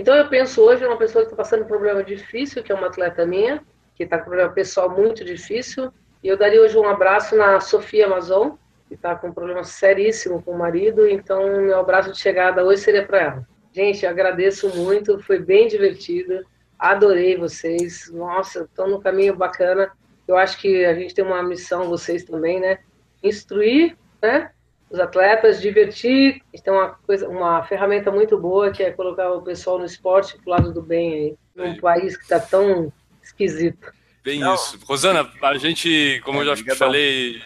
Então 0.00 0.16
eu 0.16 0.26
penso 0.30 0.62
hoje 0.62 0.86
uma 0.86 0.96
pessoa 0.96 1.26
que 1.26 1.30
está 1.30 1.36
passando 1.36 1.64
um 1.64 1.66
problema 1.66 2.02
difícil, 2.02 2.62
que 2.62 2.72
é 2.72 2.74
uma 2.74 2.86
atleta 2.86 3.26
minha, 3.26 3.62
que 3.94 4.04
está 4.04 4.16
com 4.16 4.22
um 4.22 4.28
problema 4.28 4.50
pessoal 4.50 4.88
muito 4.88 5.22
difícil, 5.22 5.92
e 6.24 6.28
eu 6.28 6.38
daria 6.38 6.62
hoje 6.62 6.78
um 6.78 6.88
abraço 6.88 7.36
na 7.36 7.60
Sofia 7.60 8.06
Amazon, 8.06 8.52
que 8.88 8.94
está 8.94 9.14
com 9.14 9.28
um 9.28 9.32
problema 9.34 9.62
seríssimo 9.62 10.42
com 10.42 10.52
o 10.52 10.58
marido, 10.58 11.06
então 11.06 11.60
meu 11.60 11.78
abraço 11.78 12.10
de 12.12 12.18
chegada 12.18 12.64
hoje 12.64 12.80
seria 12.80 13.04
para 13.04 13.20
ela. 13.20 13.48
Gente, 13.74 14.06
agradeço 14.06 14.74
muito, 14.74 15.20
foi 15.20 15.38
bem 15.38 15.68
divertido, 15.68 16.46
adorei 16.78 17.36
vocês, 17.36 18.10
nossa, 18.10 18.62
estão 18.62 18.88
no 18.88 19.02
caminho 19.02 19.36
bacana. 19.36 19.92
Eu 20.26 20.38
acho 20.38 20.58
que 20.58 20.82
a 20.86 20.94
gente 20.94 21.14
tem 21.14 21.26
uma 21.26 21.42
missão, 21.42 21.90
vocês 21.90 22.24
também, 22.24 22.58
né? 22.58 22.78
Instruir, 23.22 23.98
né? 24.22 24.50
Os 24.90 24.98
atletas, 24.98 25.60
divertir. 25.60 26.42
Tem 26.64 26.72
uma 26.72 26.88
coisa, 27.06 27.28
uma 27.28 27.62
ferramenta 27.62 28.10
muito 28.10 28.36
boa 28.36 28.72
que 28.72 28.82
é 28.82 28.90
colocar 28.90 29.30
o 29.32 29.42
pessoal 29.42 29.78
no 29.78 29.84
esporte 29.84 30.36
pro 30.38 30.50
lado 30.50 30.72
do 30.72 30.82
bem 30.82 31.14
aí, 31.14 31.36
num 31.54 31.76
país 31.80 32.16
que 32.16 32.24
está 32.24 32.40
tão 32.40 32.92
esquisito. 33.22 33.92
Bem 34.22 34.40
Não. 34.40 34.54
isso. 34.54 34.78
Rosana, 34.84 35.30
a 35.40 35.56
gente, 35.56 36.20
como 36.24 36.42
é, 36.42 36.46
eu 36.46 36.56
já 36.56 36.76
falei, 36.76 37.40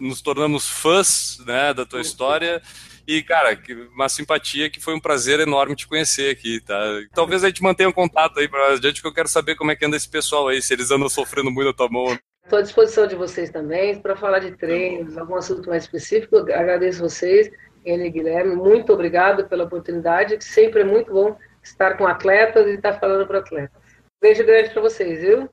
nos 0.00 0.20
tornamos 0.20 0.68
fãs 0.68 1.38
né, 1.46 1.72
da 1.72 1.84
tua 1.84 2.00
história. 2.00 2.60
E, 3.06 3.22
cara, 3.22 3.56
uma 3.94 4.08
simpatia 4.08 4.68
que 4.68 4.80
foi 4.80 4.92
um 4.92 5.00
prazer 5.00 5.38
enorme 5.38 5.76
te 5.76 5.86
conhecer 5.86 6.32
aqui, 6.32 6.60
tá? 6.60 6.76
Talvez 7.14 7.44
a 7.44 7.46
gente 7.46 7.62
mantenha 7.62 7.88
um 7.88 7.92
contato 7.92 8.40
aí 8.40 8.48
para 8.48 8.72
adiante, 8.72 9.00
que 9.00 9.06
eu 9.06 9.14
quero 9.14 9.28
saber 9.28 9.54
como 9.54 9.70
é 9.70 9.76
que 9.76 9.84
anda 9.84 9.96
esse 9.96 10.08
pessoal 10.08 10.48
aí, 10.48 10.60
se 10.60 10.74
eles 10.74 10.90
andam 10.90 11.08
sofrendo 11.08 11.48
muito 11.48 11.68
na 11.68 11.72
tua 11.72 11.88
mão. 11.88 12.18
Estou 12.46 12.60
à 12.60 12.62
disposição 12.62 13.08
de 13.08 13.16
vocês 13.16 13.50
também 13.50 13.98
para 13.98 14.14
falar 14.14 14.38
de 14.38 14.52
treinos, 14.52 15.18
algum 15.18 15.34
assunto 15.34 15.68
mais 15.68 15.82
específico. 15.82 16.38
Agradeço 16.38 17.00
vocês, 17.00 17.50
Ele 17.84 18.04
e 18.04 18.10
Guilherme. 18.10 18.54
Muito 18.54 18.92
obrigado 18.92 19.48
pela 19.48 19.64
oportunidade, 19.64 20.38
que 20.38 20.44
sempre 20.44 20.82
é 20.82 20.84
muito 20.84 21.12
bom 21.12 21.36
estar 21.60 21.96
com 21.96 22.06
atletas 22.06 22.68
e 22.68 22.74
estar 22.74 23.00
falando 23.00 23.26
para 23.26 23.40
atletas. 23.40 23.82
Beijo 24.22 24.46
grande 24.46 24.70
para 24.70 24.80
vocês, 24.80 25.22
viu? 25.22 25.50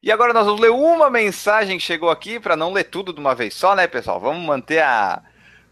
E 0.00 0.12
agora 0.12 0.32
nós 0.32 0.46
vamos 0.46 0.60
ler 0.60 0.70
uma 0.70 1.10
mensagem 1.10 1.78
que 1.78 1.82
chegou 1.82 2.10
aqui, 2.10 2.38
para 2.38 2.54
não 2.54 2.72
ler 2.72 2.84
tudo 2.84 3.12
de 3.12 3.18
uma 3.18 3.34
vez 3.34 3.52
só, 3.52 3.74
né, 3.74 3.88
pessoal? 3.88 4.20
Vamos 4.20 4.46
manter 4.46 4.78
a, 4.78 5.24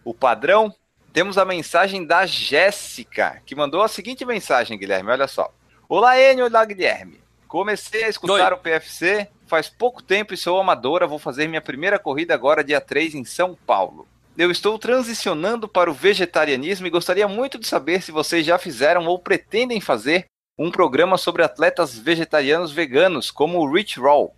o 0.04 0.12
padrão. 0.12 0.74
Temos 1.12 1.38
a 1.38 1.44
mensagem 1.44 2.04
da 2.04 2.26
Jéssica, 2.26 3.40
que 3.46 3.54
mandou 3.54 3.80
a 3.80 3.86
seguinte 3.86 4.24
mensagem, 4.24 4.76
Guilherme, 4.76 5.12
olha 5.12 5.28
só. 5.28 5.54
Olá, 5.88 6.20
Enio, 6.20 6.46
olá, 6.46 6.64
Guilherme. 6.64 7.22
Comecei 7.46 8.02
a 8.02 8.08
escutar 8.08 8.52
Oi. 8.52 8.58
o 8.58 8.60
PFC 8.60 9.30
faz 9.54 9.68
pouco 9.68 10.02
tempo 10.02 10.34
e 10.34 10.36
sou 10.36 10.58
amadora. 10.58 11.06
Vou 11.06 11.18
fazer 11.20 11.46
minha 11.46 11.60
primeira 11.60 11.96
corrida 11.96 12.34
agora, 12.34 12.64
dia 12.64 12.80
3, 12.80 13.14
em 13.14 13.24
São 13.24 13.56
Paulo. 13.64 14.04
Eu 14.36 14.50
estou 14.50 14.76
transicionando 14.80 15.68
para 15.68 15.88
o 15.88 15.94
vegetarianismo 15.94 16.88
e 16.88 16.90
gostaria 16.90 17.28
muito 17.28 17.56
de 17.56 17.68
saber 17.68 18.02
se 18.02 18.10
vocês 18.10 18.44
já 18.44 18.58
fizeram 18.58 19.06
ou 19.06 19.16
pretendem 19.16 19.80
fazer 19.80 20.24
um 20.58 20.72
programa 20.72 21.16
sobre 21.16 21.44
atletas 21.44 21.96
vegetarianos 21.96 22.72
veganos, 22.72 23.30
como 23.30 23.60
o 23.60 23.72
Rich 23.72 24.00
Roll. 24.00 24.34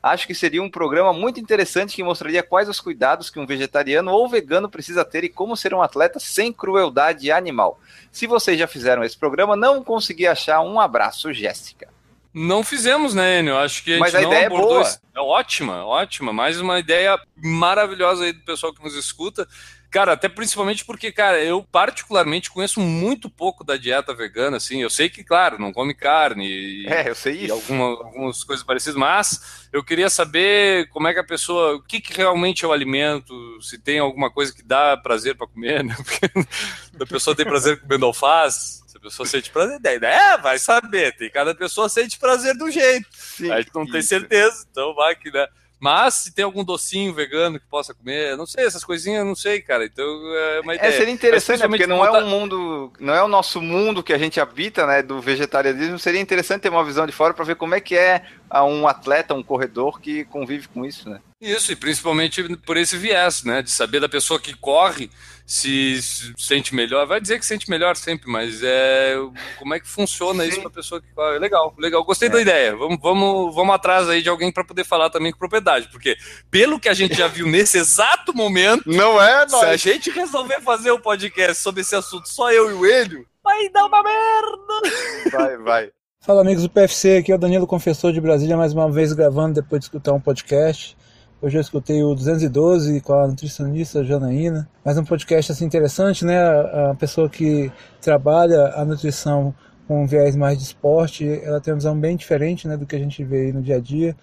Acho 0.00 0.24
que 0.24 0.36
seria 0.36 0.62
um 0.62 0.70
programa 0.70 1.12
muito 1.12 1.40
interessante 1.40 1.96
que 1.96 2.04
mostraria 2.04 2.40
quais 2.40 2.68
os 2.68 2.80
cuidados 2.80 3.28
que 3.28 3.40
um 3.40 3.46
vegetariano 3.46 4.12
ou 4.12 4.28
vegano 4.28 4.70
precisa 4.70 5.04
ter 5.04 5.24
e 5.24 5.28
como 5.28 5.56
ser 5.56 5.74
um 5.74 5.82
atleta 5.82 6.20
sem 6.20 6.52
crueldade 6.52 7.32
animal. 7.32 7.80
Se 8.12 8.24
vocês 8.24 8.56
já 8.56 8.68
fizeram 8.68 9.02
esse 9.02 9.18
programa, 9.18 9.56
não 9.56 9.82
consegui 9.82 10.28
achar 10.28 10.60
um 10.60 10.78
abraço, 10.78 11.32
Jéssica. 11.32 11.88
Não 12.32 12.62
fizemos, 12.62 13.12
né, 13.12 13.40
Enio? 13.40 13.56
Acho 13.56 13.82
que 13.82 13.94
a 13.94 13.98
Mas 13.98 14.14
a 14.14 14.22
ideia 14.22 14.44
é 14.44 14.48
boa. 14.48 14.84
É 15.14 15.20
ótima, 15.20 15.84
ótima. 15.84 16.32
Mais 16.32 16.60
uma 16.60 16.78
ideia 16.78 17.18
maravilhosa 17.36 18.24
aí 18.24 18.32
do 18.32 18.44
pessoal 18.44 18.72
que 18.72 18.82
nos 18.82 18.94
escuta. 18.94 19.46
Cara, 19.90 20.12
até 20.12 20.28
principalmente 20.28 20.84
porque, 20.84 21.10
cara, 21.10 21.42
eu 21.42 21.64
particularmente 21.64 22.48
conheço 22.48 22.78
muito 22.78 23.28
pouco 23.28 23.64
da 23.64 23.76
dieta 23.76 24.14
vegana, 24.14 24.56
assim. 24.56 24.80
Eu 24.80 24.88
sei 24.88 25.10
que, 25.10 25.24
claro, 25.24 25.58
não 25.58 25.72
come 25.72 25.92
carne 25.92 26.46
e, 26.46 26.86
É, 26.86 27.08
eu 27.08 27.14
sei 27.16 27.34
e 27.34 27.44
isso. 27.46 27.54
alguma, 27.54 27.84
algumas 27.86 28.44
coisas 28.44 28.64
parecidas, 28.64 28.94
mas 28.94 29.68
eu 29.72 29.82
queria 29.82 30.08
saber 30.08 30.88
como 30.90 31.08
é 31.08 31.12
que 31.12 31.18
a 31.18 31.24
pessoa, 31.24 31.74
o 31.74 31.82
que, 31.82 32.00
que 32.00 32.16
realmente 32.16 32.64
é 32.64 32.68
o 32.68 32.72
alimento, 32.72 33.34
se 33.60 33.78
tem 33.78 33.98
alguma 33.98 34.30
coisa 34.30 34.54
que 34.54 34.62
dá 34.62 34.96
prazer 34.96 35.36
para 35.36 35.48
comer, 35.48 35.82
né? 35.82 35.96
Porque 35.98 37.02
a 37.02 37.06
pessoa 37.06 37.34
tem 37.34 37.44
prazer 37.44 37.80
comendo 37.80 38.06
alface, 38.06 38.82
a 39.00 39.04
pessoa 39.04 39.26
sente 39.26 39.50
prazer, 39.50 39.78
daí, 39.80 39.96
é, 40.02 40.36
vai 40.38 40.58
saber, 40.58 41.16
tem 41.16 41.30
cada 41.30 41.54
pessoa 41.54 41.88
sente 41.88 42.18
prazer 42.18 42.54
do 42.56 42.70
jeito. 42.70 43.06
Sim, 43.12 43.50
A 43.50 43.58
gente 43.60 43.70
não 43.74 43.86
tem 43.86 44.00
isso. 44.00 44.08
certeza, 44.10 44.66
então 44.70 44.94
vai 44.94 45.14
que, 45.16 45.30
né? 45.30 45.46
Mas 45.82 46.12
se 46.12 46.34
tem 46.34 46.44
algum 46.44 46.62
docinho 46.62 47.14
vegano 47.14 47.58
que 47.58 47.64
possa 47.66 47.94
comer, 47.94 48.36
não 48.36 48.44
sei, 48.44 48.66
essas 48.66 48.84
coisinhas 48.84 49.24
não 49.24 49.34
sei, 49.34 49.62
cara. 49.62 49.86
Então 49.86 50.04
é 50.36 50.60
uma 50.60 50.74
É, 50.74 50.76
ideia. 50.76 50.92
seria 50.92 51.14
interessante, 51.14 51.60
né? 51.60 51.68
Porque 51.68 51.86
não 51.86 52.04
é 52.04 52.10
voltar- 52.10 52.22
um 52.22 52.28
mundo, 52.28 52.92
não 53.00 53.14
é 53.14 53.22
o 53.22 53.28
nosso 53.28 53.62
mundo 53.62 54.02
que 54.02 54.12
a 54.12 54.18
gente 54.18 54.38
habita, 54.38 54.86
né? 54.86 55.02
Do 55.02 55.22
vegetarianismo. 55.22 55.98
Seria 55.98 56.20
interessante 56.20 56.60
ter 56.60 56.68
uma 56.68 56.84
visão 56.84 57.06
de 57.06 57.12
fora 57.12 57.32
para 57.32 57.46
ver 57.46 57.56
como 57.56 57.74
é 57.74 57.80
que 57.80 57.96
é 57.96 58.22
um 58.62 58.86
atleta, 58.86 59.32
um 59.32 59.42
corredor 59.42 59.98
que 60.02 60.26
convive 60.26 60.68
com 60.68 60.84
isso, 60.84 61.08
né? 61.08 61.18
Isso, 61.40 61.72
e 61.72 61.76
principalmente 61.76 62.42
por 62.58 62.76
esse 62.76 62.98
viés, 62.98 63.42
né? 63.42 63.62
De 63.62 63.70
saber 63.70 64.00
da 64.00 64.08
pessoa 64.10 64.38
que 64.38 64.52
corre 64.52 65.10
se 65.50 66.00
se 66.00 66.32
sente 66.38 66.72
melhor. 66.72 67.04
Vai 67.08 67.20
dizer 67.20 67.36
que 67.40 67.44
sente 67.44 67.68
melhor 67.68 67.96
sempre, 67.96 68.30
mas 68.30 68.62
é 68.62 69.16
como 69.58 69.74
é 69.74 69.80
que 69.80 69.88
funciona 69.88 70.46
isso 70.46 70.60
para 70.60 70.70
pessoa 70.70 71.00
que 71.00 71.08
corre. 71.12 71.40
Legal, 71.40 71.74
legal. 71.76 72.04
Gostei 72.04 72.28
da 72.28 72.40
ideia. 72.40 72.76
Vamos, 72.76 72.98
vamos, 73.02 73.52
vamos 73.52 73.74
atrás 73.74 74.08
aí 74.08 74.22
de 74.22 74.28
alguém 74.28 74.52
para 74.52 74.62
poder 74.62 74.84
falar 74.84 75.10
também 75.10 75.32
com 75.32 75.38
propriedade, 75.38 75.88
porque 75.90 76.16
pelo 76.48 76.78
que 76.78 76.88
a 76.88 76.94
gente 76.94 77.16
já 77.16 77.26
viu 77.26 77.48
nesse 77.48 77.78
exato 77.78 78.32
momento, 78.32 78.84
Não 78.86 79.20
é, 79.20 79.48
se 79.48 79.64
a 79.64 79.76
gente 79.76 80.08
resolver 80.10 80.60
fazer 80.60 80.92
um 80.92 81.00
podcast 81.00 81.60
sobre 81.60 81.80
esse 81.80 81.96
assunto, 81.96 82.28
só 82.28 82.52
eu 82.52 82.70
e 82.70 82.74
o 82.74 82.86
Hélio, 82.86 83.26
vai 83.42 83.68
dar 83.70 83.86
uma 83.86 84.02
merda. 84.04 85.32
Vai, 85.32 85.56
vai. 85.56 85.90
Fala 86.20 86.42
amigos 86.42 86.62
do 86.62 86.70
PFC, 86.70 87.16
aqui 87.16 87.32
é 87.32 87.34
o 87.34 87.38
Danilo 87.38 87.66
Confessor 87.66 88.12
de 88.12 88.20
Brasília, 88.20 88.56
mais 88.56 88.72
uma 88.72 88.88
vez 88.88 89.12
gravando 89.12 89.54
depois 89.54 89.80
de 89.80 89.86
escutar 89.86 90.12
um 90.12 90.20
podcast. 90.20 90.96
Hoje 91.42 91.56
eu 91.56 91.62
escutei 91.62 92.02
o 92.04 92.14
212 92.14 93.00
com 93.00 93.14
a 93.14 93.26
nutricionista 93.26 94.04
Janaína, 94.04 94.68
mais 94.84 94.98
um 94.98 95.04
podcast 95.04 95.50
assim 95.50 95.64
interessante, 95.64 96.22
né? 96.22 96.38
A 96.38 96.94
pessoa 96.94 97.30
que 97.30 97.72
trabalha 97.98 98.74
a 98.74 98.84
nutrição 98.84 99.54
com 99.88 100.04
um 100.04 100.06
viés 100.06 100.36
mais 100.36 100.58
de 100.58 100.64
esporte, 100.64 101.26
ela 101.42 101.58
tem 101.58 101.72
uma 101.72 101.78
visão 101.78 101.98
bem 101.98 102.14
diferente, 102.14 102.68
né, 102.68 102.76
do 102.76 102.84
que 102.84 102.94
a 102.94 102.98
gente 102.98 103.24
vê 103.24 103.46
aí 103.46 103.52
no 103.54 103.62
dia 103.62 103.76
a 103.76 103.80
dia. 103.80 104.14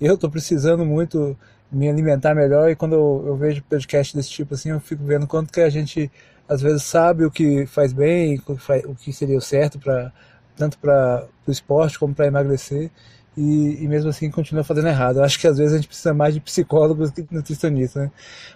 Eu 0.00 0.14
estou 0.14 0.30
precisando 0.30 0.82
muito 0.82 1.36
me 1.70 1.90
alimentar 1.90 2.34
melhor 2.34 2.70
e 2.70 2.74
quando 2.74 2.94
eu, 2.94 3.24
eu 3.26 3.36
vejo 3.36 3.62
podcast 3.64 4.16
desse 4.16 4.30
tipo 4.30 4.54
assim, 4.54 4.70
eu 4.70 4.80
fico 4.80 5.04
vendo 5.04 5.26
quanto 5.26 5.52
que 5.52 5.60
a 5.60 5.68
gente 5.68 6.10
às 6.48 6.62
vezes 6.62 6.84
sabe 6.84 7.26
o 7.26 7.30
que 7.30 7.66
faz 7.66 7.92
bem, 7.92 8.40
o 8.86 8.94
que 8.94 9.12
seria 9.12 9.36
o 9.36 9.42
certo 9.42 9.78
para 9.78 10.10
tanto 10.56 10.78
para 10.78 11.26
o 11.46 11.50
esporte 11.50 11.98
como 11.98 12.14
para 12.14 12.26
emagrecer 12.26 12.90
e, 13.36 13.82
e 13.82 13.88
mesmo 13.88 14.10
assim 14.10 14.30
continua 14.30 14.62
fazendo 14.64 14.88
errado. 14.88 15.18
Eu 15.18 15.24
acho 15.24 15.38
que 15.38 15.46
às 15.46 15.58
vezes 15.58 15.72
a 15.72 15.76
gente 15.76 15.88
precisa 15.88 16.12
mais 16.12 16.34
de 16.34 16.40
psicólogos 16.40 17.10
que 17.10 17.26
nutricionistas, 17.30 18.04
né? 18.04 18.10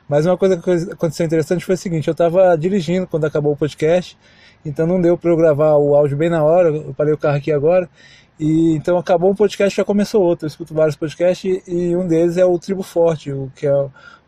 Mas 0.08 0.26
uma 0.26 0.36
coisa 0.36 0.56
que 0.56 0.70
aconteceu 0.92 1.26
interessante 1.26 1.64
foi 1.64 1.74
o 1.74 1.78
seguinte, 1.78 2.08
eu 2.08 2.12
estava 2.12 2.56
dirigindo 2.56 3.06
quando 3.06 3.24
acabou 3.24 3.52
o 3.52 3.56
podcast, 3.56 4.16
então 4.64 4.86
não 4.86 5.00
deu 5.00 5.16
para 5.16 5.30
eu 5.30 5.36
gravar 5.36 5.76
o 5.76 5.94
áudio 5.94 6.16
bem 6.16 6.28
na 6.28 6.42
hora, 6.44 6.68
eu 6.68 6.94
parei 6.94 7.14
o 7.14 7.18
carro 7.18 7.36
aqui 7.36 7.52
agora, 7.52 7.88
e 8.38 8.74
então 8.74 8.98
acabou 8.98 9.30
um 9.30 9.34
podcast 9.34 9.76
já 9.76 9.84
começou 9.84 10.22
outro. 10.22 10.46
Eu 10.46 10.48
escuto 10.48 10.74
vários 10.74 10.96
podcasts 10.96 11.62
e 11.66 11.96
um 11.96 12.06
deles 12.06 12.36
é 12.36 12.44
o 12.44 12.58
Tribo 12.58 12.82
Forte, 12.82 13.32
o 13.32 13.50
que 13.54 13.66
é 13.66 13.86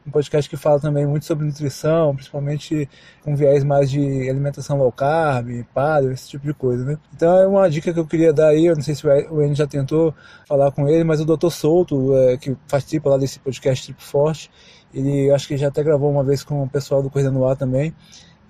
um 0.09 0.11
podcast 0.11 0.49
que 0.49 0.57
fala 0.57 0.81
também 0.81 1.07
muito 1.07 1.27
sobre 1.27 1.47
nutrição, 1.47 2.15
principalmente 2.15 2.89
com 3.23 3.37
viés 3.37 3.63
mais 3.63 3.91
de 3.91 4.29
alimentação 4.29 4.79
low 4.79 4.91
carb, 4.91 5.65
paleo, 5.75 6.11
esse 6.11 6.31
tipo 6.31 6.47
de 6.47 6.55
coisa, 6.55 6.85
né? 6.85 6.99
Então 7.15 7.37
é 7.37 7.47
uma 7.47 7.69
dica 7.71 7.93
que 7.93 8.01
eu 8.01 8.07
queria 8.07 8.33
dar 8.33 8.49
aí, 8.49 8.67
eu 8.67 8.75
não 8.75 8.83
sei 8.83 8.95
se 8.95 9.07
o 9.07 9.43
Enio 9.43 9.55
já 9.55 9.67
tentou 9.67 10.15
falar 10.47 10.73
com 10.73 10.89
ele, 10.89 11.05
mas 11.05 11.21
o 11.21 11.25
Dr. 11.25 11.51
Souto, 11.51 12.17
é, 12.17 12.37
que 12.37 12.57
participa 12.69 13.11
lá 13.11 13.19
desse 13.19 13.39
podcast 13.39 13.85
Tribo 13.85 14.01
Forte, 14.01 14.51
ele 14.93 15.31
acho 15.31 15.47
que 15.47 15.57
já 15.57 15.69
até 15.69 15.83
gravou 15.83 16.11
uma 16.11 16.25
vez 16.25 16.43
com 16.43 16.63
o 16.63 16.69
pessoal 16.69 17.03
do 17.03 17.11
Corrida 17.11 17.31
no 17.31 17.47
Ar 17.47 17.57
também. 17.57 17.95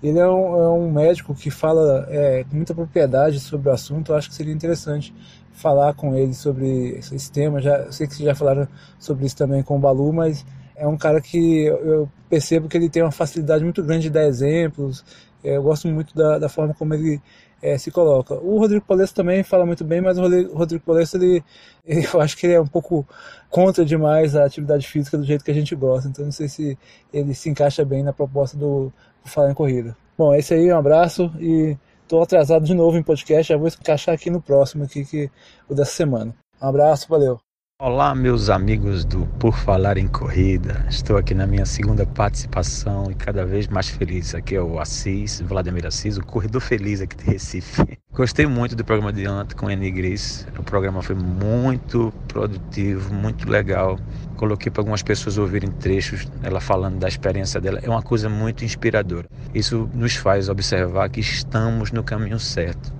Ele 0.00 0.20
é 0.20 0.28
um, 0.28 0.56
é 0.56 0.70
um 0.70 0.92
médico 0.92 1.34
que 1.34 1.50
fala 1.50 2.06
é, 2.08 2.44
com 2.48 2.54
muita 2.54 2.72
propriedade 2.72 3.40
sobre 3.40 3.68
o 3.68 3.72
assunto, 3.72 4.12
eu 4.12 4.16
acho 4.16 4.28
que 4.28 4.34
seria 4.36 4.54
interessante 4.54 5.12
falar 5.52 5.92
com 5.94 6.14
ele 6.14 6.34
sobre 6.34 6.98
esse 6.98 7.32
tema. 7.32 7.60
Já, 7.60 7.90
sei 7.90 8.06
que 8.06 8.14
vocês 8.14 8.28
já 8.28 8.34
falaram 8.34 8.68
sobre 8.96 9.26
isso 9.26 9.36
também 9.36 9.60
com 9.60 9.76
o 9.76 9.80
Balu, 9.80 10.12
mas 10.12 10.46
é 10.78 10.86
um 10.86 10.96
cara 10.96 11.20
que 11.20 11.64
eu 11.66 12.08
percebo 12.28 12.68
que 12.68 12.76
ele 12.76 12.88
tem 12.88 13.02
uma 13.02 13.10
facilidade 13.12 13.64
muito 13.64 13.82
grande 13.82 14.04
de 14.04 14.10
dar 14.10 14.24
exemplos. 14.26 15.04
É, 15.44 15.56
Eu 15.56 15.62
gosto 15.62 15.88
muito 15.88 16.14
da, 16.14 16.38
da 16.38 16.48
forma 16.48 16.74
como 16.74 16.94
ele 16.94 17.20
é, 17.62 17.76
se 17.78 17.90
coloca. 17.90 18.34
O 18.34 18.58
Rodrigo 18.58 18.84
Polesso 18.84 19.14
também 19.14 19.42
fala 19.42 19.66
muito 19.66 19.84
bem, 19.84 20.00
mas 20.00 20.16
o 20.18 20.22
Rodrigo- 20.22 20.84
Polesso, 20.84 21.16
ele, 21.16 21.42
ele- 21.86 22.06
eu 22.12 22.20
acho 22.20 22.36
que 22.36 22.46
ele 22.46 22.54
é 22.54 22.60
um 22.60 22.66
pouco 22.66 23.06
contra 23.50 23.84
demais 23.84 24.36
a 24.36 24.44
atividade 24.44 24.86
física 24.86 25.18
do 25.18 25.24
jeito 25.24 25.44
que 25.44 25.50
a 25.50 25.54
gente 25.54 25.74
gosta. 25.74 26.08
Então 26.08 26.24
não 26.24 26.32
sei 26.32 26.48
se 26.48 26.78
ele 27.12 27.34
se 27.34 27.48
encaixa 27.50 27.84
bem 27.84 28.02
na 28.02 28.12
proposta 28.12 28.56
do, 28.56 28.92
do 29.24 29.30
Falar 29.30 29.50
em 29.50 29.54
Corrida. 29.54 29.96
Bom, 30.16 30.32
é 30.34 30.38
isso 30.40 30.54
aí, 30.54 30.72
um 30.72 30.78
abraço 30.78 31.30
e 31.38 31.76
estou 32.02 32.22
atrasado 32.22 32.64
de 32.64 32.74
novo 32.74 32.96
em 32.96 33.02
podcast, 33.02 33.52
já 33.52 33.56
vou 33.56 33.68
encaixar 33.68 34.14
aqui 34.14 34.30
no 34.30 34.40
próximo, 34.40 34.84
aqui, 34.84 35.04
que, 35.04 35.30
o 35.68 35.74
dessa 35.74 35.92
semana. 35.92 36.34
Um 36.60 36.66
abraço, 36.68 37.06
valeu. 37.08 37.47
Olá, 37.80 38.12
meus 38.12 38.50
amigos 38.50 39.04
do 39.04 39.24
Por 39.38 39.56
Falar 39.56 39.98
em 39.98 40.08
Corrida. 40.08 40.84
Estou 40.90 41.16
aqui 41.16 41.32
na 41.32 41.46
minha 41.46 41.64
segunda 41.64 42.04
participação 42.04 43.08
e 43.08 43.14
cada 43.14 43.46
vez 43.46 43.68
mais 43.68 43.88
feliz. 43.88 44.34
Aqui 44.34 44.56
é 44.56 44.60
o 44.60 44.80
Assis, 44.80 45.40
Vladimir 45.42 45.86
Assis, 45.86 46.16
o 46.16 46.26
corredor 46.26 46.60
feliz 46.60 47.00
aqui 47.00 47.16
de 47.16 47.22
Recife. 47.22 47.96
Gostei 48.12 48.48
muito 48.48 48.74
do 48.74 48.84
programa 48.84 49.12
de 49.12 49.28
ontem 49.28 49.54
com 49.54 49.68
a 49.68 49.72
Eni 49.72 49.92
Gris. 49.92 50.44
O 50.58 50.64
programa 50.64 51.02
foi 51.02 51.14
muito 51.14 52.12
produtivo, 52.26 53.14
muito 53.14 53.48
legal. 53.48 53.96
Coloquei 54.36 54.72
para 54.72 54.80
algumas 54.80 55.04
pessoas 55.04 55.38
ouvirem 55.38 55.70
trechos, 55.70 56.26
ela 56.42 56.60
falando 56.60 56.98
da 56.98 57.06
experiência 57.06 57.60
dela. 57.60 57.78
É 57.80 57.88
uma 57.88 58.02
coisa 58.02 58.28
muito 58.28 58.64
inspiradora. 58.64 59.28
Isso 59.54 59.88
nos 59.94 60.16
faz 60.16 60.48
observar 60.48 61.08
que 61.10 61.20
estamos 61.20 61.92
no 61.92 62.02
caminho 62.02 62.40
certo. 62.40 62.92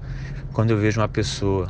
Quando 0.52 0.70
eu 0.70 0.78
vejo 0.78 1.00
uma 1.00 1.08
pessoa 1.08 1.66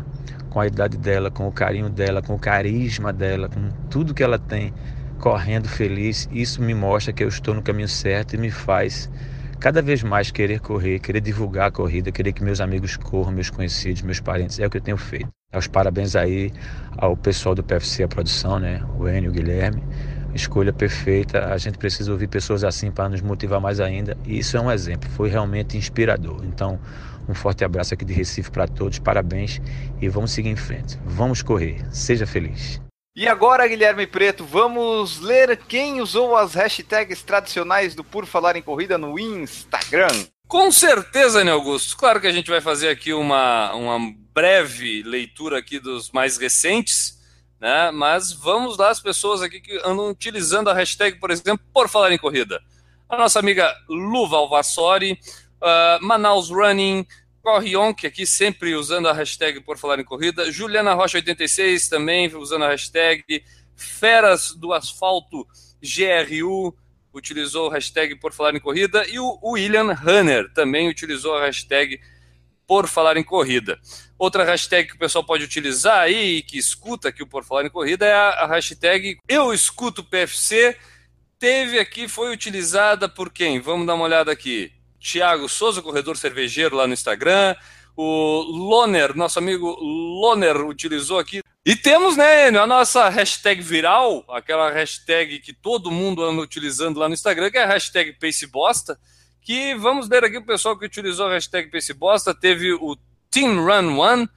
com 0.50 0.60
a 0.60 0.66
idade 0.66 0.96
dela, 0.96 1.30
com 1.30 1.46
o 1.46 1.52
carinho 1.52 1.88
dela, 1.88 2.22
com 2.22 2.34
o 2.34 2.38
carisma 2.38 3.12
dela, 3.12 3.48
com 3.48 3.70
tudo 3.88 4.14
que 4.14 4.22
ela 4.22 4.38
tem, 4.38 4.72
correndo 5.18 5.68
feliz, 5.68 6.28
isso 6.32 6.62
me 6.62 6.74
mostra 6.74 7.12
que 7.12 7.22
eu 7.22 7.28
estou 7.28 7.54
no 7.54 7.62
caminho 7.62 7.88
certo 7.88 8.34
e 8.34 8.38
me 8.38 8.50
faz 8.50 9.10
cada 9.58 9.82
vez 9.82 10.02
mais 10.02 10.30
querer 10.30 10.60
correr, 10.60 11.00
querer 11.00 11.20
divulgar 11.20 11.68
a 11.68 11.70
corrida, 11.70 12.12
querer 12.12 12.32
que 12.32 12.42
meus 12.42 12.60
amigos 12.60 12.96
corram, 12.96 13.32
meus 13.32 13.50
conhecidos, 13.50 14.02
meus 14.02 14.20
parentes. 14.20 14.58
É 14.58 14.66
o 14.66 14.70
que 14.70 14.76
eu 14.76 14.80
tenho 14.80 14.96
feito. 14.96 15.28
Os 15.54 15.66
parabéns 15.66 16.14
aí 16.14 16.52
ao 16.96 17.16
pessoal 17.16 17.54
do 17.54 17.64
PFC, 17.64 18.04
a 18.04 18.08
produção, 18.08 18.58
né? 18.58 18.82
O 18.98 19.08
Enio, 19.08 19.30
o 19.30 19.32
Guilherme. 19.32 19.82
Escolha 20.34 20.72
perfeita. 20.72 21.46
A 21.46 21.58
gente 21.58 21.78
precisa 21.78 22.12
ouvir 22.12 22.28
pessoas 22.28 22.62
assim 22.62 22.90
para 22.90 23.08
nos 23.08 23.20
motivar 23.20 23.60
mais 23.60 23.80
ainda. 23.80 24.16
E 24.24 24.38
isso 24.38 24.56
é 24.56 24.60
um 24.60 24.70
exemplo. 24.70 25.08
Foi 25.10 25.28
realmente 25.28 25.76
inspirador. 25.76 26.44
Então, 26.44 26.78
um 27.28 27.34
forte 27.34 27.64
abraço 27.64 27.92
aqui 27.92 28.04
de 28.04 28.12
Recife 28.12 28.50
para 28.50 28.66
todos. 28.66 28.98
Parabéns 28.98 29.60
e 30.00 30.08
vamos 30.08 30.32
seguir 30.32 30.48
em 30.48 30.56
frente. 30.56 30.98
Vamos 31.04 31.42
correr. 31.42 31.84
Seja 31.92 32.26
feliz. 32.26 32.80
E 33.14 33.26
agora, 33.26 33.66
Guilherme 33.66 34.06
Preto, 34.06 34.44
vamos 34.44 35.18
ler 35.18 35.56
quem 35.56 36.00
usou 36.00 36.36
as 36.36 36.54
hashtags 36.54 37.22
tradicionais 37.22 37.94
do 37.94 38.04
Por 38.04 38.26
Falar 38.26 38.56
em 38.56 38.62
Corrida 38.62 38.96
no 38.96 39.18
Instagram. 39.18 40.06
Com 40.46 40.70
certeza, 40.70 41.44
né, 41.44 41.50
Augusto? 41.50 41.96
Claro 41.96 42.20
que 42.20 42.26
a 42.26 42.32
gente 42.32 42.48
vai 42.48 42.60
fazer 42.60 42.88
aqui 42.88 43.12
uma, 43.12 43.74
uma 43.74 44.14
breve 44.32 45.02
leitura 45.02 45.58
aqui 45.58 45.80
dos 45.80 46.10
mais 46.12 46.38
recentes, 46.38 47.18
né? 47.60 47.90
Mas 47.90 48.32
vamos 48.32 48.78
lá 48.78 48.88
as 48.88 49.00
pessoas 49.00 49.42
aqui 49.42 49.60
que 49.60 49.76
andam 49.84 50.08
utilizando 50.08 50.70
a 50.70 50.74
hashtag, 50.74 51.18
por 51.18 51.30
exemplo, 51.30 51.66
por 51.74 51.88
falar 51.88 52.12
em 52.12 52.18
corrida. 52.18 52.60
A 53.08 53.16
nossa 53.16 53.40
amiga 53.40 53.74
Lu 53.88 54.28
Valvassori, 54.28 55.18
uh, 55.62 56.04
Manaus 56.04 56.50
Running, 56.50 57.06
Corrion, 57.42 57.94
que 57.94 58.06
aqui 58.06 58.26
sempre 58.26 58.74
usando 58.74 59.08
a 59.08 59.12
hashtag 59.12 59.60
por 59.60 59.78
falar 59.78 59.98
em 59.98 60.04
corrida, 60.04 60.50
Juliana 60.50 60.94
Rocha 60.94 61.18
86 61.18 61.88
também 61.88 62.34
usando 62.36 62.64
a 62.64 62.68
hashtag, 62.68 63.22
Feras 63.74 64.52
do 64.54 64.72
Asfalto 64.72 65.46
GRU, 65.80 66.76
utilizou 67.14 67.68
o 67.68 67.70
hashtag 67.70 68.16
por 68.16 68.32
falar 68.32 68.54
em 68.54 68.60
corrida 68.60 69.06
e 69.08 69.18
o 69.18 69.38
William 69.42 69.90
Hunter 69.92 70.52
também 70.52 70.88
utilizou 70.88 71.36
a 71.36 71.46
hashtag 71.46 72.00
por 72.66 72.86
falar 72.86 73.16
em 73.16 73.24
corrida. 73.24 73.80
Outra 74.18 74.44
hashtag 74.44 74.88
que 74.88 74.96
o 74.96 74.98
pessoal 74.98 75.24
pode 75.24 75.42
utilizar 75.42 76.00
aí 76.00 76.36
e 76.36 76.42
que 76.42 76.58
escuta 76.58 77.08
aqui 77.08 77.22
o 77.22 77.26
por 77.26 77.44
falar 77.44 77.64
em 77.64 77.70
corrida 77.70 78.04
é 78.04 78.12
a, 78.12 78.28
a 78.30 78.46
hashtag 78.46 79.18
eu 79.26 79.54
escuto 79.54 80.04
PFC. 80.04 80.76
Teve 81.38 81.78
aqui, 81.78 82.08
foi 82.08 82.32
utilizada 82.32 83.08
por 83.08 83.32
quem? 83.32 83.60
Vamos 83.60 83.86
dar 83.86 83.94
uma 83.94 84.04
olhada 84.04 84.30
aqui. 84.30 84.72
Tiago 84.98 85.48
Souza, 85.48 85.82
corredor 85.82 86.16
cervejeiro 86.16 86.76
lá 86.76 86.86
no 86.86 86.92
Instagram. 86.92 87.56
O 87.96 88.42
Loner, 88.42 89.16
nosso 89.16 89.38
amigo 89.38 89.76
Loner, 89.80 90.64
utilizou 90.64 91.18
aqui. 91.18 91.40
E 91.66 91.76
temos, 91.76 92.16
né, 92.16 92.48
a 92.48 92.66
nossa 92.66 93.08
hashtag 93.08 93.60
viral, 93.60 94.24
aquela 94.28 94.70
hashtag 94.70 95.40
que 95.40 95.52
todo 95.52 95.90
mundo 95.90 96.24
anda 96.24 96.40
utilizando 96.40 96.98
lá 96.98 97.08
no 97.08 97.14
Instagram, 97.14 97.50
que 97.50 97.58
é 97.58 97.64
a 97.64 97.66
hashtag 97.66 98.12
PaceBosta, 98.14 98.98
que 99.42 99.74
vamos 99.74 100.08
ler 100.08 100.24
aqui 100.24 100.38
o 100.38 100.46
pessoal 100.46 100.78
que 100.78 100.86
utilizou 100.86 101.26
a 101.26 101.32
hashtag 101.32 101.70
PaceBosta, 101.70 102.34
teve 102.34 102.72
o 102.72 102.96
Team 103.30 103.64
Run 103.64 103.98
One, 103.98 104.28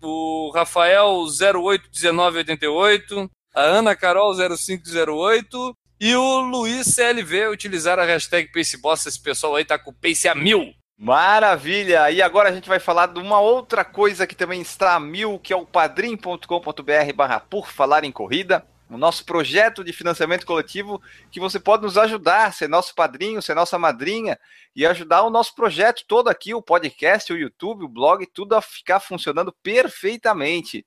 o 0.00 0.50
Rafael 0.54 1.26
081988, 1.26 3.30
a 3.54 3.62
Ana 3.62 3.96
Carol 3.96 4.34
0508 4.34 5.76
e 6.00 6.14
o 6.14 6.40
Luiz 6.40 6.86
CLV 6.94 7.48
utilizaram 7.48 8.02
a 8.02 8.06
hashtag 8.06 8.52
PaceBosta, 8.52 9.08
esse 9.08 9.20
pessoal 9.20 9.56
aí 9.56 9.64
tá 9.64 9.78
com 9.78 9.90
o 9.90 9.94
Pace 9.94 10.28
a 10.28 10.34
mil. 10.34 10.72
Maravilha! 10.96 12.10
E 12.10 12.20
agora 12.20 12.48
a 12.48 12.52
gente 12.52 12.68
vai 12.68 12.80
falar 12.80 13.06
de 13.06 13.20
uma 13.20 13.38
outra 13.40 13.84
coisa 13.84 14.26
que 14.26 14.34
também 14.34 14.60
está 14.60 14.94
a 14.94 15.00
mil, 15.00 15.38
que 15.38 15.52
é 15.52 15.56
o 15.56 15.64
padrim.com.br 15.64 17.12
barra 17.14 17.38
por 17.38 17.68
falar 17.68 18.02
em 18.02 18.10
corrida, 18.10 18.66
o 18.90 18.96
nosso 18.96 19.24
projeto 19.24 19.84
de 19.84 19.92
financiamento 19.92 20.46
coletivo, 20.46 21.00
que 21.30 21.38
você 21.38 21.60
pode 21.60 21.82
nos 21.82 21.98
ajudar, 21.98 22.52
ser 22.52 22.68
nosso 22.68 22.94
padrinho, 22.94 23.42
ser 23.42 23.54
nossa 23.54 23.78
madrinha, 23.78 24.38
e 24.74 24.86
ajudar 24.86 25.22
o 25.22 25.30
nosso 25.30 25.54
projeto 25.54 26.04
todo 26.06 26.28
aqui, 26.28 26.54
o 26.54 26.62
podcast, 26.62 27.32
o 27.32 27.36
YouTube, 27.36 27.84
o 27.84 27.88
blog, 27.88 28.26
tudo 28.26 28.54
a 28.54 28.62
ficar 28.62 28.98
funcionando 28.98 29.54
perfeitamente. 29.62 30.84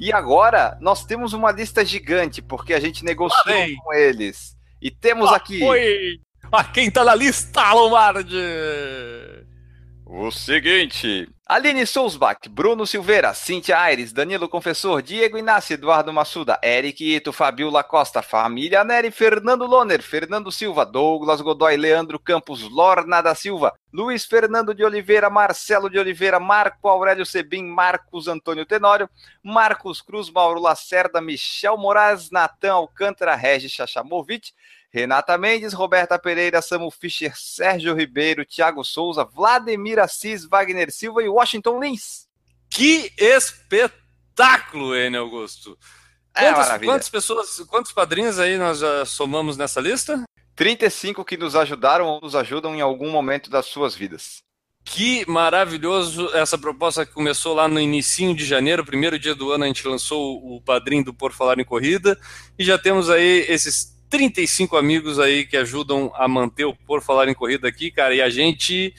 E 0.00 0.12
agora 0.12 0.78
nós 0.80 1.04
temos 1.04 1.34
uma 1.34 1.52
lista 1.52 1.84
gigante, 1.84 2.40
porque 2.40 2.72
a 2.72 2.80
gente 2.80 3.04
negociou 3.04 3.44
Parei. 3.44 3.76
com 3.76 3.92
eles. 3.92 4.56
E 4.80 4.90
temos 4.90 5.30
aqui. 5.30 5.62
Oi! 5.62 6.18
Ah, 6.50 6.64
quem 6.64 6.90
tá 6.90 7.04
na 7.04 7.14
lista, 7.14 7.70
Lombardi? 7.74 8.34
O 10.12 10.28
seguinte: 10.32 11.28
Aline 11.46 11.86
Sousbach, 11.86 12.48
Bruno 12.48 12.84
Silveira, 12.84 13.32
Cintia 13.32 13.78
Aires, 13.78 14.12
Danilo 14.12 14.48
Confessor, 14.48 15.00
Diego 15.02 15.38
Inácio, 15.38 15.74
Eduardo 15.74 16.12
Massuda, 16.12 16.58
Eric 16.60 17.14
Ito, 17.14 17.32
Fabiola 17.32 17.84
Costa, 17.84 18.20
Família 18.20 18.82
Neri, 18.82 19.12
Fernando 19.12 19.64
Loner, 19.66 20.02
Fernando 20.02 20.50
Silva, 20.50 20.84
Douglas 20.84 21.40
Godoy, 21.40 21.76
Leandro 21.76 22.18
Campos, 22.18 22.68
Lorna 22.68 23.22
da 23.22 23.36
Silva, 23.36 23.72
Luiz 23.92 24.24
Fernando 24.24 24.74
de 24.74 24.84
Oliveira, 24.84 25.30
Marcelo 25.30 25.88
de 25.88 26.00
Oliveira, 26.00 26.40
Marco 26.40 26.88
Aurélio 26.88 27.24
Sebim, 27.24 27.62
Marcos 27.68 28.26
Antônio 28.26 28.66
Tenório, 28.66 29.08
Marcos 29.44 30.02
Cruz, 30.02 30.28
Mauro 30.28 30.60
Lacerda, 30.60 31.20
Michel 31.20 31.76
Moraes, 31.76 32.32
Natan 32.32 32.72
Alcântara, 32.72 33.36
Regis 33.36 33.70
Chachamovic, 33.70 34.52
Renata 34.92 35.38
Mendes, 35.38 35.72
Roberta 35.72 36.18
Pereira, 36.18 36.60
Samu 36.60 36.90
Fischer, 36.90 37.32
Sérgio 37.36 37.94
Ribeiro, 37.94 38.44
Thiago 38.44 38.84
Souza, 38.84 39.24
Vladimir 39.24 40.00
Assis, 40.00 40.44
Wagner 40.44 40.90
Silva 40.90 41.22
e 41.22 41.28
Washington 41.28 41.80
Lins. 41.80 42.26
Que 42.68 43.12
espetáculo, 43.16 44.94
N. 44.94 45.16
Augusto! 45.16 45.78
É, 46.34 46.52
Quantas, 46.52 46.82
quantas 46.82 47.08
pessoas, 47.08 47.60
quantos 47.68 47.92
padrinhos 47.92 48.38
aí 48.38 48.56
nós 48.56 48.78
já 48.78 49.04
somamos 49.04 49.56
nessa 49.56 49.80
lista? 49.80 50.24
35 50.54 51.24
que 51.24 51.36
nos 51.36 51.56
ajudaram 51.56 52.06
ou 52.06 52.20
nos 52.20 52.34
ajudam 52.36 52.74
em 52.74 52.80
algum 52.80 53.10
momento 53.10 53.50
das 53.50 53.66
suas 53.66 53.94
vidas. 53.94 54.42
Que 54.84 55.28
maravilhoso 55.28 56.34
essa 56.34 56.58
proposta 56.58 57.04
que 57.04 57.12
começou 57.12 57.54
lá 57.54 57.68
no 57.68 57.78
início 57.78 58.34
de 58.34 58.44
janeiro, 58.44 58.84
primeiro 58.84 59.18
dia 59.18 59.34
do 59.34 59.52
ano 59.52 59.64
a 59.64 59.66
gente 59.66 59.86
lançou 59.86 60.36
o 60.36 60.60
padrinho 60.60 61.04
do 61.04 61.14
Por 61.14 61.32
Falar 61.32 61.58
em 61.58 61.64
Corrida 61.64 62.18
e 62.58 62.64
já 62.64 62.78
temos 62.78 63.10
aí 63.10 63.44
esses 63.48 63.99
35 64.10 64.76
amigos 64.76 65.18
aí 65.18 65.46
que 65.46 65.56
ajudam 65.56 66.12
a 66.16 66.26
manter 66.26 66.64
o 66.64 66.74
Por 66.74 67.00
Falar 67.00 67.28
em 67.28 67.34
Corrida 67.34 67.68
aqui, 67.68 67.90
cara, 67.90 68.14
e 68.14 68.20
a 68.20 68.28
gente 68.28 68.92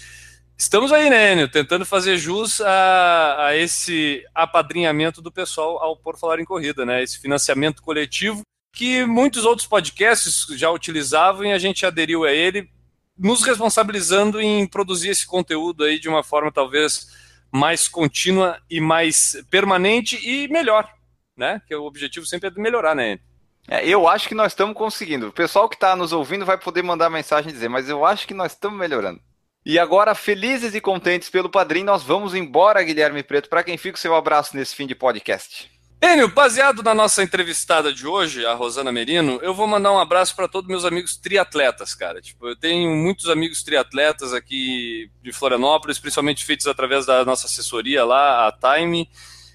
estamos 0.57 0.91
aí, 0.91 1.09
né, 1.09 1.33
Enio, 1.33 1.49
tentando 1.49 1.85
fazer 1.85 2.17
jus 2.17 2.61
a, 2.61 3.47
a 3.47 3.57
esse 3.57 4.23
apadrinhamento 4.33 5.21
do 5.21 5.31
pessoal 5.31 5.83
ao 5.83 5.97
Por 5.97 6.17
Falar 6.17 6.39
em 6.39 6.45
Corrida, 6.45 6.85
né, 6.85 7.03
esse 7.03 7.19
financiamento 7.19 7.81
coletivo 7.81 8.41
que 8.73 9.05
muitos 9.05 9.45
outros 9.45 9.67
podcasts 9.67 10.45
já 10.57 10.71
utilizavam 10.71 11.45
e 11.45 11.51
a 11.51 11.59
gente 11.59 11.85
aderiu 11.85 12.23
a 12.23 12.31
ele, 12.31 12.69
nos 13.17 13.43
responsabilizando 13.43 14.39
em 14.39 14.65
produzir 14.65 15.09
esse 15.09 15.27
conteúdo 15.27 15.83
aí 15.83 15.99
de 15.99 16.07
uma 16.07 16.23
forma 16.23 16.51
talvez 16.51 17.07
mais 17.51 17.87
contínua 17.87 18.59
e 18.69 18.79
mais 18.79 19.43
permanente 19.49 20.17
e 20.23 20.47
melhor, 20.47 20.89
né? 21.37 21.61
Que 21.67 21.75
o 21.75 21.83
objetivo 21.83 22.25
sempre 22.25 22.47
é 22.47 22.51
de 22.51 22.59
melhorar, 22.61 22.95
né? 22.95 23.19
É, 23.67 23.87
eu 23.87 24.07
acho 24.07 24.27
que 24.27 24.35
nós 24.35 24.51
estamos 24.51 24.75
conseguindo. 24.75 25.27
O 25.27 25.31
pessoal 25.33 25.69
que 25.69 25.75
está 25.75 25.95
nos 25.95 26.11
ouvindo 26.11 26.45
vai 26.45 26.57
poder 26.57 26.81
mandar 26.83 27.09
mensagem 27.09 27.49
e 27.49 27.53
dizer, 27.53 27.69
mas 27.69 27.87
eu 27.87 28.05
acho 28.05 28.27
que 28.27 28.33
nós 28.33 28.53
estamos 28.53 28.77
melhorando. 28.77 29.21
E 29.65 29.77
agora, 29.77 30.15
felizes 30.15 30.73
e 30.73 30.81
contentes 30.81 31.29
pelo 31.29 31.49
padrinho, 31.49 31.85
nós 31.85 32.01
vamos 32.01 32.33
embora, 32.33 32.81
Guilherme 32.81 33.21
Preto. 33.21 33.47
Para 33.47 33.63
quem 33.63 33.77
fica 33.77 33.95
o 33.95 33.99
seu 33.99 34.15
abraço 34.15 34.55
nesse 34.57 34.75
fim 34.75 34.87
de 34.87 34.95
podcast. 34.95 35.69
Enio, 36.03 36.27
baseado 36.29 36.81
na 36.81 36.95
nossa 36.95 37.21
entrevistada 37.21 37.93
de 37.93 38.07
hoje, 38.07 38.43
a 38.43 38.55
Rosana 38.55 38.91
Merino, 38.91 39.39
eu 39.43 39.53
vou 39.53 39.67
mandar 39.67 39.91
um 39.91 39.99
abraço 39.99 40.35
para 40.35 40.47
todos 40.47 40.67
meus 40.67 40.83
amigos 40.83 41.15
triatletas, 41.15 41.93
cara. 41.93 42.19
Tipo, 42.19 42.47
eu 42.47 42.55
tenho 42.55 42.89
muitos 42.95 43.29
amigos 43.29 43.61
triatletas 43.61 44.33
aqui 44.33 45.11
de 45.21 45.31
Florianópolis, 45.31 45.99
principalmente 45.99 46.43
feitos 46.43 46.65
através 46.65 47.05
da 47.05 47.23
nossa 47.23 47.45
assessoria 47.45 48.03
lá, 48.03 48.47
a 48.47 48.51
Time. 48.51 49.07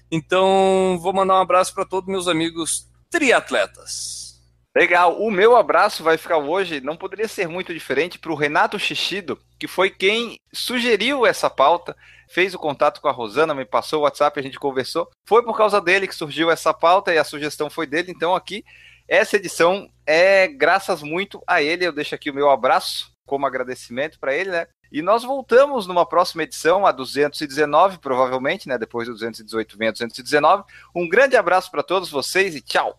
Então, 0.09 0.97
vou 1.01 1.11
mandar 1.11 1.33
um 1.33 1.41
abraço 1.41 1.73
para 1.73 1.83
todos 1.83 2.09
meus 2.09 2.29
amigos 2.29 2.86
triatletas. 3.09 4.27
Legal. 4.75 5.19
O 5.19 5.31
meu 5.31 5.55
abraço 5.55 6.03
vai 6.03 6.17
ficar 6.17 6.37
hoje, 6.37 6.81
não 6.81 6.95
poderia 6.95 7.27
ser 7.27 7.47
muito 7.47 7.73
diferente, 7.73 8.19
para 8.19 8.31
o 8.31 8.35
Renato 8.35 8.77
Xixido, 8.77 9.39
que 9.59 9.67
foi 9.67 9.89
quem 9.89 10.37
sugeriu 10.53 11.25
essa 11.25 11.49
pauta, 11.49 11.95
fez 12.29 12.53
o 12.53 12.59
contato 12.59 13.01
com 13.01 13.07
a 13.07 13.11
Rosana, 13.11 13.55
me 13.55 13.65
passou 13.65 14.01
o 14.01 14.03
WhatsApp, 14.03 14.39
a 14.39 14.43
gente 14.43 14.59
conversou. 14.59 15.09
Foi 15.27 15.43
por 15.43 15.57
causa 15.57 15.81
dele 15.81 16.07
que 16.07 16.13
surgiu 16.13 16.51
essa 16.51 16.75
pauta 16.75 17.11
e 17.11 17.17
a 17.17 17.23
sugestão 17.23 17.71
foi 17.71 17.87
dele. 17.87 18.11
Então, 18.11 18.35
aqui, 18.35 18.63
essa 19.07 19.37
edição 19.37 19.89
é 20.05 20.47
graças 20.47 21.01
muito 21.01 21.41
a 21.47 21.59
ele. 21.59 21.87
Eu 21.87 21.91
deixo 21.91 22.13
aqui 22.13 22.29
o 22.29 22.33
meu 22.35 22.49
abraço 22.49 23.11
como 23.25 23.47
agradecimento 23.47 24.19
para 24.19 24.35
ele, 24.35 24.51
né? 24.51 24.67
E 24.91 25.01
nós 25.01 25.23
voltamos 25.23 25.87
numa 25.87 26.05
próxima 26.05 26.43
edição, 26.43 26.85
a 26.85 26.91
219, 26.91 27.99
provavelmente, 27.99 28.67
né? 28.67 28.77
Depois 28.77 29.07
do 29.07 29.13
218 29.13 29.77
vem 29.77 29.89
a 29.89 29.91
219. 29.91 30.63
Um 30.95 31.07
grande 31.07 31.35
abraço 31.35 31.69
para 31.69 31.83
todos 31.83 32.09
vocês 32.09 32.55
e 32.55 32.61
tchau! 32.61 32.97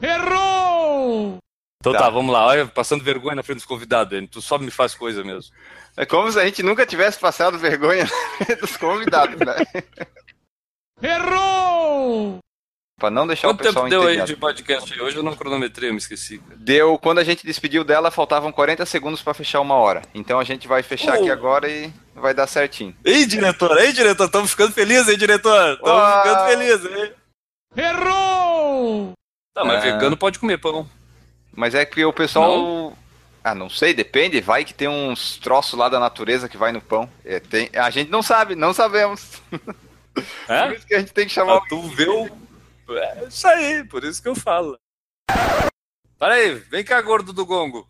Errou! 0.00 1.38
Então 1.80 1.92
Tá. 1.92 2.00
tá, 2.00 2.10
vamos 2.10 2.32
lá. 2.32 2.46
Olha, 2.46 2.66
passando 2.66 3.04
vergonha 3.04 3.36
na 3.36 3.42
frente 3.42 3.58
dos 3.58 3.66
convidados, 3.66 4.12
Enio. 4.12 4.28
Tu 4.28 4.42
só 4.42 4.58
me 4.58 4.70
faz 4.70 4.94
coisa 4.94 5.24
mesmo. 5.24 5.54
É 5.96 6.04
como 6.04 6.30
se 6.30 6.38
a 6.38 6.44
gente 6.44 6.62
nunca 6.62 6.86
tivesse 6.86 7.18
passado 7.18 7.58
vergonha 7.58 8.06
dos 8.60 8.76
convidados, 8.76 9.36
né? 9.38 9.84
Errou! 11.02 12.38
Pra 12.98 13.10
não 13.10 13.26
deixar 13.28 13.46
Quanto 13.48 13.60
o 13.60 13.64
pessoal 13.64 13.84
tempo 13.88 14.00
deu 14.02 14.08
aí 14.08 14.20
de 14.24 14.34
podcast 14.34 14.92
aí? 14.92 15.00
Hoje 15.00 15.16
eu 15.16 15.22
não 15.22 15.36
cronometrei, 15.36 15.88
eu 15.88 15.92
me 15.92 15.98
esqueci. 15.98 16.38
cara. 16.38 16.56
Deu, 16.58 16.98
quando 16.98 17.18
a 17.18 17.24
gente 17.24 17.46
despediu 17.46 17.84
dela, 17.84 18.10
faltavam 18.10 18.50
40 18.50 18.84
segundos 18.86 19.22
pra 19.22 19.32
fechar 19.32 19.60
uma 19.60 19.76
hora. 19.76 20.02
Então 20.12 20.40
a 20.40 20.44
gente 20.44 20.66
vai 20.66 20.82
fechar 20.82 21.12
Oh. 21.16 21.20
aqui 21.20 21.30
agora 21.30 21.68
e 21.70 21.92
vai 22.16 22.34
dar 22.34 22.48
certinho. 22.48 22.94
Ei, 23.04 23.24
diretor, 23.24 23.78
ei, 23.78 23.92
diretor, 23.92 24.24
estamos 24.26 24.50
ficando 24.50 24.72
felizes, 24.72 25.08
hein, 25.08 25.16
diretor? 25.16 25.74
Estamos 25.74 26.22
ficando 26.22 26.46
felizes, 26.48 26.96
hein? 26.96 27.12
Errou! 27.76 29.12
Tá, 29.54 29.64
mas 29.64 29.84
É. 29.84 29.92
vegano 29.92 30.16
pode 30.16 30.38
comer 30.40 30.58
pão. 30.58 30.88
Mas 31.54 31.74
é 31.74 31.84
que 31.84 32.04
o 32.04 32.12
pessoal. 32.12 32.96
Ah, 33.44 33.54
não 33.54 33.70
sei, 33.70 33.94
depende. 33.94 34.40
Vai 34.40 34.64
que 34.64 34.74
tem 34.74 34.88
uns 34.88 35.36
troços 35.38 35.78
lá 35.78 35.88
da 35.88 36.00
natureza 36.00 36.48
que 36.48 36.56
vai 36.56 36.72
no 36.72 36.80
pão. 36.80 37.08
É, 37.24 37.38
tem- 37.40 37.70
A 37.74 37.90
gente 37.90 38.10
não 38.10 38.22
sabe, 38.22 38.54
não 38.56 38.74
sabemos. 38.74 39.40
Por 39.50 40.24
É? 40.48 40.74
isso 40.74 40.86
que 40.86 40.94
a 40.94 40.98
gente 41.00 41.12
tem 41.12 41.26
que 41.26 41.32
chamar 41.32 41.60
Pra 41.60 41.68
tu 41.68 41.80
ver 41.82 42.08
o. 42.08 42.47
É 42.90 43.24
isso 43.24 43.46
aí, 43.46 43.84
por 43.84 44.04
isso 44.04 44.22
que 44.22 44.28
eu 44.28 44.34
falo. 44.34 44.78
Para 46.18 46.34
aí, 46.34 46.54
vem 46.54 46.84
cá, 46.84 47.00
gordo 47.00 47.32
do 47.32 47.46
gongo. 47.46 47.88